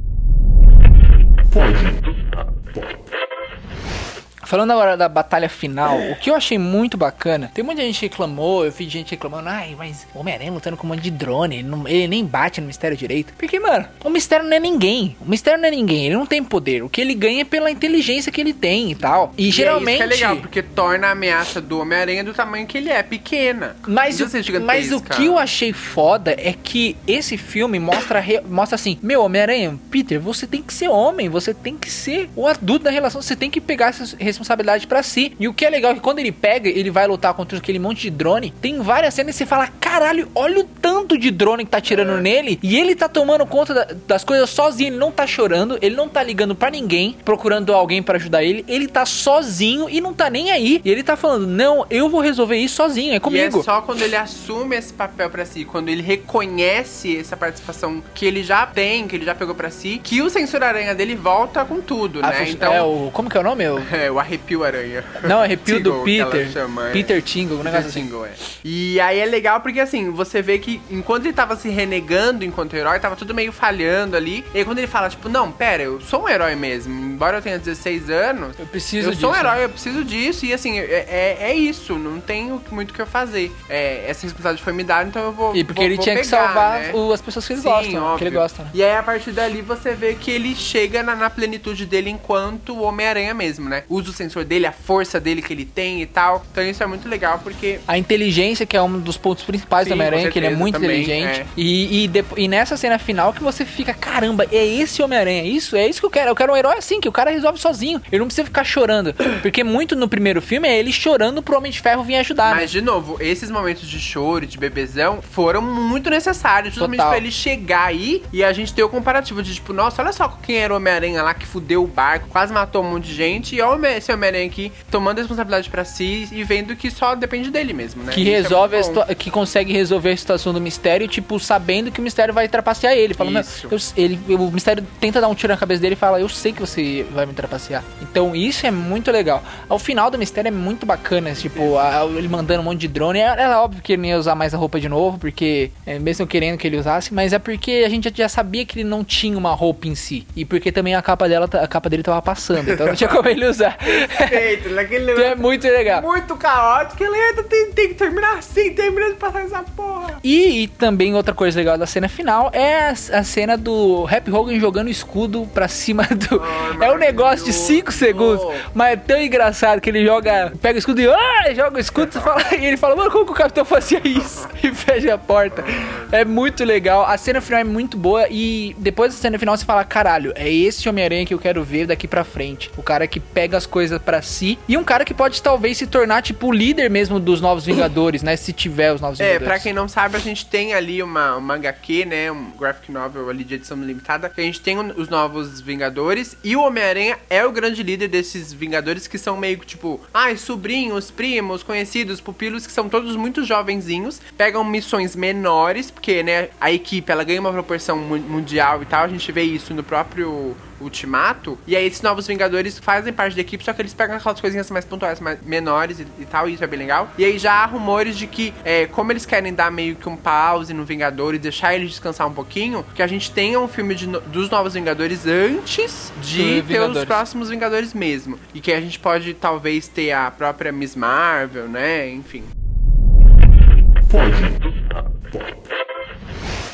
Falando 4.47 4.71
agora 4.71 4.95
da 4.95 5.10
batalha 5.10 5.49
final, 5.49 5.99
o 5.99 6.15
que 6.15 6.29
eu 6.29 6.36
achei 6.36 6.57
muito 6.57 6.97
bacana, 6.97 7.51
tem 7.53 7.65
muita 7.65 7.81
gente 7.81 7.99
que 7.99 8.05
reclamou, 8.05 8.63
eu 8.63 8.71
vi 8.71 8.88
gente 8.88 9.12
reclamando, 9.12 9.49
ai, 9.49 9.75
mas 9.77 10.07
o 10.15 10.19
Homem-Aranha 10.19 10.51
lutando 10.53 10.77
com 10.77 10.88
um 10.88 10.91
monte 10.91 11.01
de 11.01 11.12
drone, 11.12 11.57
ele, 11.57 11.67
não- 11.67 11.86
ele 11.86 12.07
nem 12.07 12.24
bate 12.26 12.61
no 12.61 12.67
mistério 12.67 12.95
direito. 12.95 13.34
Porque, 13.38 13.59
mano, 13.59 13.86
o 14.05 14.09
mistério 14.09 14.45
não 14.45 14.55
é 14.55 14.59
ninguém. 14.59 15.17
O 15.19 15.30
mistério 15.30 15.59
não 15.59 15.67
é 15.67 15.72
ninguém, 15.72 16.05
ele 16.05 16.15
não 16.15 16.26
tem 16.26 16.41
poder. 16.41 16.82
O 16.82 16.88
que 16.88 17.01
ele 17.01 17.13
ganha 17.13 17.41
é 17.41 17.43
pela 17.43 17.69
inteligência 17.69 18.32
que 18.32 18.39
ele 18.39 18.53
tem 18.53 18.89
e 18.91 18.95
tal. 18.95 19.34
E, 19.38 19.49
E 19.49 19.51
geralmente. 19.51 20.01
é 20.01 20.05
isso 20.05 20.15
que 20.17 20.24
é 20.24 20.28
legal, 20.28 20.38
porque 20.41 20.63
torna 20.63 21.07
a 21.07 21.11
ameaça 21.11 21.59
do 21.59 21.82
Homem-Aranha 21.82 22.24
do 22.24 22.34
tamanho 22.34 22.65
que 22.65 22.78
ele 22.78 22.89
é, 22.89 23.03
pequena. 23.03 23.76
Mas, 23.86 24.22
o, 24.22 24.30
mas 24.61 24.91
o 24.93 25.01
que 25.01 25.26
eu 25.26 25.38
achei 25.38 25.74
foda 25.74 26.32
é 26.38 26.53
que 26.53 26.95
esse 27.05 27.38
filme 27.38 27.80
mostra, 27.80 28.24
mostra 28.49 28.76
assim: 28.76 28.97
Meu, 29.03 29.24
Homem-Aranha, 29.24 29.78
Peter, 29.91 30.22
você 30.22 30.47
tem 30.47 30.61
que 30.61 30.74
ser 30.74 30.88
homem, 30.88 31.28
você 31.28 31.53
tem 31.53 31.78
que 31.78 31.91
ser 31.91 32.30
o 32.34 32.47
adulto 32.47 32.86
da 32.86 32.91
relação, 32.91 33.22
você 33.22 33.36
tem 33.36 33.49
que 33.51 33.59
pegar 33.59 33.88
essa 33.88 34.36
responsabilidade 34.38 34.88
pra 34.88 35.01
si. 35.03 35.33
E 35.39 35.47
o 35.47 35.53
que 35.53 35.65
é 35.65 35.69
legal 35.69 35.91
é 35.91 35.95
que 35.95 35.99
quando 36.01 36.19
ele 36.19 36.31
pega, 36.31 36.69
ele 36.69 36.89
vai 36.91 37.07
lutar 37.07 37.33
contra 37.33 37.57
aquele 37.57 37.79
monte 37.79 38.01
de 38.01 38.09
drone. 38.11 38.53
Tem 38.61 38.79
várias 38.81 39.13
cenas 39.13 39.33
que 39.33 39.39
você 39.39 39.45
fala: 39.45 39.67
Caralho, 39.79 40.29
olha 40.35 40.59
o 40.59 40.63
tanto 40.63 41.17
de 41.17 41.31
drone 41.31 41.65
que 41.65 41.71
tá 41.71 41.81
tirando 41.81 42.17
É. 42.17 42.21
nele. 42.21 42.59
E 42.61 42.77
ele 42.77 42.95
tá 42.95 43.09
tomando 43.09 43.45
conta 43.45 43.73
da- 43.73 43.88
das 44.07 44.23
coisas 44.23 44.49
sozinho, 44.49 44.89
ele 44.89 44.97
não 44.97 45.11
tá 45.11 45.25
chorando, 45.25 45.77
ele 45.81 45.95
não 45.95 46.07
tá 46.07 46.21
ligando 46.23 46.55
pra 46.55 46.69
ninguém, 46.69 47.15
procurando 47.25 47.73
alguém 47.73 48.01
pra 48.03 48.15
ajudar 48.17 48.43
ele. 48.43 48.63
Ele 48.67 48.88
tá 48.88 49.05
sozinho 49.05 49.89
e 49.89 49.99
não 49.99 50.13
tá 50.13 50.29
nem 50.29 50.51
aí. 50.51 50.81
E 50.85 50.89
ele 50.91 51.03
tá 51.03 51.15
falando: 51.15 51.47
Não, 51.47 51.85
eu 51.89 52.09
vou 52.09 52.21
resolver 52.21 52.57
isso 52.57 52.75
sozinho, 52.75 53.13
é 53.15 53.19
comigo. 53.19 53.57
E 53.57 53.59
é 53.59 53.63
só 53.63 53.81
quando 53.81 54.01
ele 54.01 54.15
assume 54.15 54.75
esse 54.75 54.93
papel 54.93 55.29
pra 55.29 55.45
si, 55.45 55.65
quando 55.65 55.89
ele 55.89 56.01
reconhece 56.01 57.17
essa 57.17 57.35
participação 57.35 58.03
que 58.13 58.25
ele 58.25 58.43
já 58.43 58.65
tem, 58.65 59.07
que 59.07 59.15
ele 59.15 59.25
já 59.25 59.33
pegou 59.35 59.55
pra 59.55 59.69
si, 59.69 59.99
que 60.03 60.21
o 60.21 60.29
sensor 60.29 60.63
aranha 60.63 60.93
dele 60.93 61.15
volta 61.15 61.63
com 61.65 61.81
tudo, 61.81 62.21
né? 62.21 62.31
fu- 62.31 62.51
Então, 62.51 62.73
é 62.73 62.81
o. 62.81 63.09
Como 63.11 63.29
que 63.29 63.38
é 63.38 63.39
o 63.39 63.43
nome? 63.43 63.67
O, 63.67 63.79
é, 63.93 64.09
o 64.11 64.19
arrepio 64.28 64.63
aranha. 64.63 65.03
não, 65.23 65.41
arrepio 65.41 65.80
do 65.82 65.89
Tingle, 65.91 66.03
que 66.05 66.19
ela 66.19 66.32
Peter. 66.32 66.51
chama, 66.51 66.89
é. 66.89 66.91
Peter 66.91 67.21
Tingle, 67.21 67.55
um 67.55 67.57
Peter 67.59 67.71
negócio 67.71 67.89
assim. 67.89 68.03
Tingle, 68.03 68.25
é. 68.25 68.32
E 68.63 68.99
aí 68.99 69.19
é 69.19 69.25
legal 69.25 69.61
porque 69.61 69.80
assim, 69.80 70.11
você 70.11 70.41
vê 70.41 70.59
que 70.59 70.82
enquanto 70.91 71.25
ele 71.25 71.34
tava 71.34 71.55
se 71.55 71.69
renegando 71.69 72.43
enquanto 72.43 72.75
herói, 72.75 72.99
tava 72.99 73.15
tudo 73.15 73.34
meio 73.34 73.51
falhando 73.51 74.15
ali. 74.15 74.45
E 74.53 74.59
aí 74.59 74.65
quando 74.65 74.78
ele 74.80 74.88
fala, 74.88 75.09
tipo, 75.09 75.30
não, 75.30 75.51
pera, 75.51 75.84
eu 75.84 75.99
sou 76.01 76.23
um 76.23 76.30
herói 76.30 76.55
mesmo. 76.55 76.93
Embora 76.93 77.38
eu 77.38 77.41
tenha 77.41 77.57
16 77.57 78.09
anos, 78.09 78.57
Eu 78.59 78.65
preciso 78.65 79.09
eu 79.09 79.13
sou 79.15 79.30
um 79.30 79.34
disso. 79.34 79.45
herói, 79.45 79.63
eu 79.63 79.69
preciso 79.69 80.03
disso. 80.03 80.45
E 80.45 80.53
assim, 80.53 80.78
é, 80.80 80.84
é, 81.09 81.38
é 81.51 81.55
isso, 81.55 81.97
não 81.97 82.19
tenho 82.19 82.61
muito 82.71 82.91
o 82.91 82.93
que 82.93 83.01
eu 83.01 83.07
fazer. 83.07 83.51
É, 83.69 84.05
essa 84.07 84.23
responsabilidade 84.23 84.61
foi 84.63 84.73
me 84.73 84.84
dada, 84.84 85.07
então 85.09 85.23
eu 85.23 85.32
vou. 85.32 85.55
E 85.55 85.63
porque 85.63 85.80
vou- 85.80 85.86
ele 85.86 85.95
vou 85.95 86.03
tinha 86.03 86.15
que 86.15 86.23
pegar, 86.23 86.45
salvar 86.45 86.80
né? 86.82 86.91
o- 86.93 87.13
as 87.13 87.21
pessoas 87.21 87.47
que 87.47 87.53
ele 87.53 87.61
Sim, 87.61 87.67
gosta. 87.69 87.89
Que 87.89 87.97
óbvio. 87.97 88.28
ele 88.28 88.36
gosta. 88.36 88.63
né? 88.63 88.69
E 88.73 88.84
aí, 88.84 88.95
a 88.95 89.03
partir 89.03 89.32
dali, 89.32 89.61
você 89.61 89.93
vê 89.93 90.13
que 90.13 90.30
ele 90.32 90.55
chega 90.55 91.01
na, 91.01 91.15
na 91.15 91.30
plenitude 91.30 91.86
dele 91.86 92.09
enquanto 92.09 92.73
o 92.75 92.82
Homem-Aranha 92.82 93.34
mesmo, 93.34 93.69
né? 93.69 93.84
Usa 93.89 94.11
sensor 94.18 94.43
dele, 94.43 94.65
a 94.65 94.72
força 94.72 95.20
dele 95.20 95.41
que 95.41 95.53
ele 95.53 95.65
tem 95.65 96.01
e 96.01 96.05
tal. 96.05 96.45
Então 96.51 96.63
isso 96.63 96.84
é 96.84 96.86
muito 96.86 97.07
legal 97.07 97.39
porque 97.43 97.80
A 97.88 97.97
inteligência, 97.97 98.65
que 98.65 98.76
é 98.76 98.82
um 98.82 98.99
dos 98.99 99.18
pontos 99.18 99.43
principais 99.43 99.84
Sim, 99.86 99.89
do 99.89 99.93
Homem-Aranha, 99.95 100.32
que 100.32 100.39
ele 100.39 100.47
é 100.47 100.55
muito 100.55 100.80
também, 100.80 101.01
inteligente. 101.03 101.41
é. 101.41 101.45
E, 101.55 102.05
e, 102.05 102.11
e 102.38 102.47
nessa 102.47 102.76
cena 102.78 102.97
final 102.99 103.34
que 103.34 103.43
você 103.43 103.63
fica, 103.65 103.93
caramba, 103.93 104.45
é 104.51 104.65
esse 104.65 105.01
Homem-Aranha, 105.01 105.43
isso, 105.43 105.76
é 105.76 105.88
isso 105.88 105.99
que 105.99 106.05
eu 106.05 106.09
quero. 106.09 106.32
Eu 106.32 106.36
quero 106.36 106.53
um 106.53 106.57
herói 106.57 106.78
assim, 106.78 106.99
que 106.99 107.07
o 107.09 107.11
cara 107.11 107.32
resolve 107.32 107.59
sozinho. 107.59 108.01
Ele 108.11 108.20
não 108.20 108.28
precisa 108.28 108.45
ficar 108.45 108.63
chorando. 108.63 109.13
Porque 109.41 109.63
muito 109.63 109.95
no 109.95 110.07
primeiro 110.07 110.41
filme 110.41 110.68
é 110.68 110.78
ele 110.78 110.91
chorando 110.91 111.41
pro 111.41 111.57
Homem 111.57 111.72
de 111.72 111.80
Ferro 111.82 112.03
vir 112.03 112.15
ajudar. 112.15 112.55
né? 112.55 112.61
Mas, 112.61 112.72
de 112.72 112.82
novo, 112.82 113.18
esses 113.20 113.49
momentos 113.51 113.88
de 113.88 113.99
choro, 113.99 114.45
de 114.45 114.57
bebezão, 114.57 115.22
foram 115.22 115.61
muito 115.61 116.09
necessários. 116.09 116.74
Justamente 116.74 116.97
Total. 116.97 117.11
pra 117.11 117.18
ele 117.18 117.32
chegar 117.32 117.86
aí 117.86 118.24
e 118.34 118.43
a 118.43 118.51
gente 118.53 118.74
ter 118.74 118.84
o 118.84 118.89
comparativo 118.89 119.41
de, 119.43 119.53
tipo, 119.53 119.74
nossa, 119.74 120.01
olha 120.01 120.11
só 120.13 120.28
quem 120.41 120.57
era 120.57 120.74
o 120.74 120.78
Homem-Aranha 120.78 121.22
lá 121.24 121.34
que 121.34 121.45
fudeu 121.45 121.84
o 121.84 121.88
barco, 121.88 122.28
quase 122.30 122.51
matou 122.53 122.84
um 122.84 122.91
monte 122.91 123.05
de 123.05 123.13
gente. 123.13 123.55
E 123.55 123.61
olha 123.61 123.78
esse 124.08 124.14
Homem-Aranha 124.14 124.45
aqui 124.45 124.72
tomando 124.89 125.18
a 125.20 125.22
responsabilidade 125.22 125.70
pra 125.70 125.84
si 125.84 126.28
e 126.32 126.43
vendo 126.43 126.76
que 126.76 126.89
só 126.89 127.14
depende 127.16 127.51
dele 127.51 127.74
mesmo, 127.74 128.03
né? 128.03 128.14
que 128.14 128.22
Isso 128.22 128.30
é 128.30 128.34
resolve 128.41 128.76
a 128.76 128.80
bom. 128.80 128.84
situa- 128.86 129.16
que 129.16 129.30
consegue 129.30 129.74
resolver 129.74 130.12
a 130.12 130.18
situação 130.18 130.53
do 130.53 130.62
mistério, 130.62 131.08
tipo, 131.08 131.39
sabendo 131.39 131.91
que 131.91 131.99
o 131.99 132.03
mistério 132.03 132.34
vai 132.34 132.47
trapacear 132.47 132.93
ele. 132.93 133.14
Falando, 133.14 133.45
eu, 133.70 133.78
ele, 133.95 134.20
o 134.30 134.51
mistério 134.51 134.86
tenta 134.99 135.20
dar 135.20 135.28
um 135.28 135.36
tiro 135.36 135.51
na 135.51 135.58
cabeça 135.60 135.82
dele 135.82 135.93
e 135.93 135.97
fala, 135.97 136.20
eu 136.20 136.30
sei 136.30 136.53
que 136.53 136.62
você 136.62 137.05
vai 137.12 137.26
me 137.26 137.34
trapacear. 137.34 137.84
Então 138.01 138.36
isso 138.36 138.66
é 138.66 138.72
muito 138.72 139.12
legal. 139.12 139.43
Ao 139.68 139.78
final 139.80 140.10
do 140.10 140.18
mistério 140.18 140.47
é 140.47 140.51
muito 140.51 140.86
bacana, 140.86 141.34
tipo, 141.34 141.78
a- 141.78 142.05
ele 142.18 142.28
mandando 142.28 142.62
um 142.62 142.66
monte 142.66 142.80
de 142.82 142.88
drone. 142.88 143.20
Era, 143.20 143.41
era 143.41 143.62
óbvio 143.62 143.82
que 143.82 143.93
ele 143.93 144.01
não 144.03 144.10
ia 144.10 144.18
usar 144.18 144.36
mais 144.36 144.53
a 144.53 144.58
roupa 144.58 144.80
de 144.80 144.88
novo, 144.88 145.18
porque, 145.18 145.72
é, 145.86 145.99
mesmo 145.99 146.26
querendo 146.26 146.58
que 146.58 146.66
ele 146.68 146.78
usasse, 146.78 147.14
mas 147.14 147.34
é 147.34 147.39
porque 147.39 147.84
a 147.86 147.89
gente 147.89 148.05
já- 148.05 148.16
já 148.16 148.30
sabia 148.30 148.66
que 148.66 148.80
ele 148.80 148.88
não 148.88 149.03
tinha 149.03 149.38
uma 149.38 149.53
roupa 149.53 149.88
em 149.88 149.95
si. 149.95 150.26
E 150.36 150.45
porque 150.45 150.72
também 150.72 150.95
a 150.95 151.01
capa 151.01 151.28
dela, 151.28 151.49
a 151.62 151.68
capa 151.68 151.89
dele 151.89 152.03
tava 152.03 152.22
passando, 152.22 152.72
então 152.72 152.88
não 152.88 152.95
tinha 152.95 153.08
como 153.10 153.28
ele 153.28 153.45
usar. 153.45 153.78
Perfeito, 154.08 154.70
naquele 154.70 155.12
é 155.12 155.36
muito 155.36 155.68
legal. 155.68 156.02
muito 156.02 156.36
caótico, 156.36 157.04
ele 157.04 157.16
ainda 157.16 157.43
tem, 157.43 157.72
tem 157.72 157.88
que 157.89 157.93
terminar 157.95 158.38
assim, 158.38 158.72
termina 158.74 159.10
de 159.10 159.16
passar 159.16 159.41
essa 159.43 159.64
porra. 159.64 160.18
E, 160.24 160.64
e 160.64 160.68
também 160.68 161.16
outra 161.16 161.34
coisa 161.34 161.58
legal 161.58 161.78
da 161.78 161.86
cena 161.86 162.08
final 162.10 162.50
é 162.54 162.89
a, 162.89 162.89
a 162.91 163.24
cena 163.24 163.58
do 163.58 164.08
Happy 164.10 164.32
Hogan 164.32 164.60
jogando 164.60 164.88
o 164.88 164.91
escudo 164.91 165.48
pra 165.54 165.68
cima 165.68 166.04
do. 166.04 166.41
É 166.82 166.91
um 166.91 166.98
negócio 166.98 167.45
de 167.45 167.54
5 167.54 167.86
maravilhoso. 167.91 167.98
segundos, 167.98 168.62
mas 168.74 168.93
é 168.93 168.95
tão 168.95 169.20
engraçado 169.22 169.82
que 169.82 169.89
ele 169.89 170.06
joga, 170.06 170.52
pega 170.62 170.76
o 170.76 170.80
escudo 170.80 171.02
e 171.02 171.08
ah, 171.10 171.54
joga 171.56 171.78
o 171.78 171.80
escudo 171.80 172.20
fala- 172.22 172.43
e 172.60 172.66
ele 172.66 172.78
fala, 172.78 172.95
mano, 172.95 173.10
como 173.12 173.26
que 173.26 173.32
o 173.32 173.36
capitão 173.36 173.66
fazia 173.66 174.02
isso? 174.06 174.48
E 174.64 174.74
fecha 174.74 175.14
a 175.14 175.18
porta. 175.18 175.64
É 176.12 176.26
muito 176.26 176.64
legal. 176.64 177.06
A 177.06 177.16
cena 177.18 177.39
final 177.41 177.62
é 177.62 177.64
muito 177.64 177.95
boa 177.95 178.28
e 178.30 178.76
depois 178.80 179.14
da 179.14 179.20
cena 179.20 179.38
final 179.39 179.56
você 179.56 179.64
fala, 179.66 179.84
caralho, 179.84 180.34
é 180.36 180.52
esse 180.52 180.88
Homem-Aranha 180.89 181.26
que 181.26 181.34
eu 181.34 181.39
quero 181.39 181.64
ver 181.64 181.86
daqui 181.88 182.08
pra 182.08 182.24
frente. 182.24 182.72
O 182.76 182.82
cara 182.84 183.06
que 183.08 183.20
pega 183.20 183.56
as 183.56 183.66
coisas 183.66 183.86
pra 183.99 184.21
si 184.21 184.57
e 184.67 184.77
um 184.77 184.83
cara 184.83 185.03
que 185.05 185.13
pode 185.13 185.41
talvez 185.41 185.77
se 185.77 185.88
tornar 185.88 186.21
tipo 186.21 186.47
o 186.47 186.51
líder 186.51 186.89
mesmo 186.89 187.19
dos 187.19 187.39
Novos 187.41 187.65
Vingadores, 187.65 188.21
né? 188.23 188.35
Se 188.35 188.51
tiver 188.53 188.93
os 188.93 189.01
Novos 189.01 189.19
É, 189.19 189.23
Vingadores. 189.33 189.47
pra 189.47 189.59
quem 189.59 189.73
não 189.73 189.88
sabe, 189.88 190.15
a 190.17 190.19
gente 190.19 190.45
tem 190.45 190.73
ali 190.73 191.01
uma, 191.01 191.35
uma 191.38 191.55
HQ, 191.55 192.05
né? 192.05 192.31
Um 192.31 192.51
graphic 192.51 192.91
novel 192.91 193.29
ali 193.29 193.43
de 193.43 193.55
edição 193.55 193.77
limitada. 193.83 194.29
Que 194.29 194.41
a 194.41 194.43
gente 194.43 194.59
tem 194.61 194.77
os 194.79 195.09
novos 195.09 195.61
Vingadores. 195.61 196.35
E 196.43 196.55
o 196.55 196.61
Homem-Aranha 196.61 197.17
é 197.29 197.45
o 197.45 197.51
grande 197.51 197.81
líder 197.83 198.07
desses 198.07 198.51
Vingadores 198.53 199.07
que 199.07 199.17
são 199.17 199.38
meio 199.38 199.57
que 199.59 199.65
tipo, 199.65 199.99
ai, 200.13 200.38
sobrinhos, 200.38 201.09
primos, 201.11 201.63
conhecidos, 201.63 202.19
pupilos, 202.21 202.65
que 202.65 202.73
são 202.73 202.89
todos 202.89 203.15
muito 203.15 203.43
jovenzinhos. 203.43 204.19
Pegam 204.38 204.63
missões 204.63 205.15
menores, 205.15 205.91
porque, 205.91 206.23
né, 206.23 206.49
a 206.59 206.71
equipe 206.71 207.11
ela 207.11 207.23
ganha 207.23 207.39
uma 207.39 207.51
proporção 207.51 207.97
mu- 207.97 208.17
mundial 208.17 208.81
e 208.81 208.85
tal. 208.85 209.03
A 209.03 209.07
gente 209.07 209.31
vê 209.31 209.43
isso 209.43 209.73
no 209.73 209.83
próprio 209.83 210.55
Ultimato. 210.80 211.57
E 211.67 211.75
aí 211.75 211.86
esses 211.86 212.01
novos 212.01 212.28
Vingadores 212.28 212.78
fazem 212.80 213.11
parte 213.13 213.36
da 213.36 213.41
equipe, 213.41 213.63
só 213.63 213.73
que 213.73 213.82
eles 213.82 213.93
pegam 213.93 214.15
aquelas 214.17 214.39
coisinhas 214.39 214.69
mais 214.71 214.86
pontuais, 214.86 215.19
mais 215.19 215.39
menores 215.43 215.99
e, 215.99 216.07
e 216.19 216.25
tal, 216.25 216.47
e 216.49 216.53
isso 216.53 216.63
é 216.63 216.67
bem 216.67 216.80
legal. 216.80 217.09
E 217.17 217.25
aí 217.25 217.38
já 217.39 217.53
há 217.53 217.65
rumores 217.65 218.17
de 218.17 218.28
que, 218.28 218.53
é, 218.63 218.86
como 218.88 219.11
eles 219.11 219.25
querem 219.25 219.53
dar 219.53 219.71
meio 219.71 219.95
que 219.95 220.07
um 220.07 220.15
pause 220.15 220.73
no 220.73 220.86
Vingadores, 220.86 221.39
deixar 221.41 221.73
eles 221.75 221.89
descansar 221.89 222.28
um 222.28 222.34
pouquinho, 222.34 222.86
que 222.95 223.01
a 223.01 223.07
gente 223.07 223.32
tenha 223.32 223.59
um 223.59 223.67
filme 223.67 223.95
no- 224.05 224.21
dos 224.21 224.49
novos 224.49 224.73
Vingadores 224.73 225.25
antes 225.25 226.11
de 226.21 226.61
ter 226.63 226.80
os 226.82 227.05
próximos 227.05 227.49
Vingadores 227.49 227.93
mesmo. 227.93 228.39
E 228.53 228.59
que 228.59 228.71
a 228.71 228.80
gente 228.82 228.99
pode 228.99 229.34
talvez 229.34 229.88
ter 229.88 230.11
a 230.11 230.30
própria 230.32 230.71
Miss 230.71 230.95
Marvel, 230.95 231.67
né? 231.67 232.09
Enfim. 232.09 232.43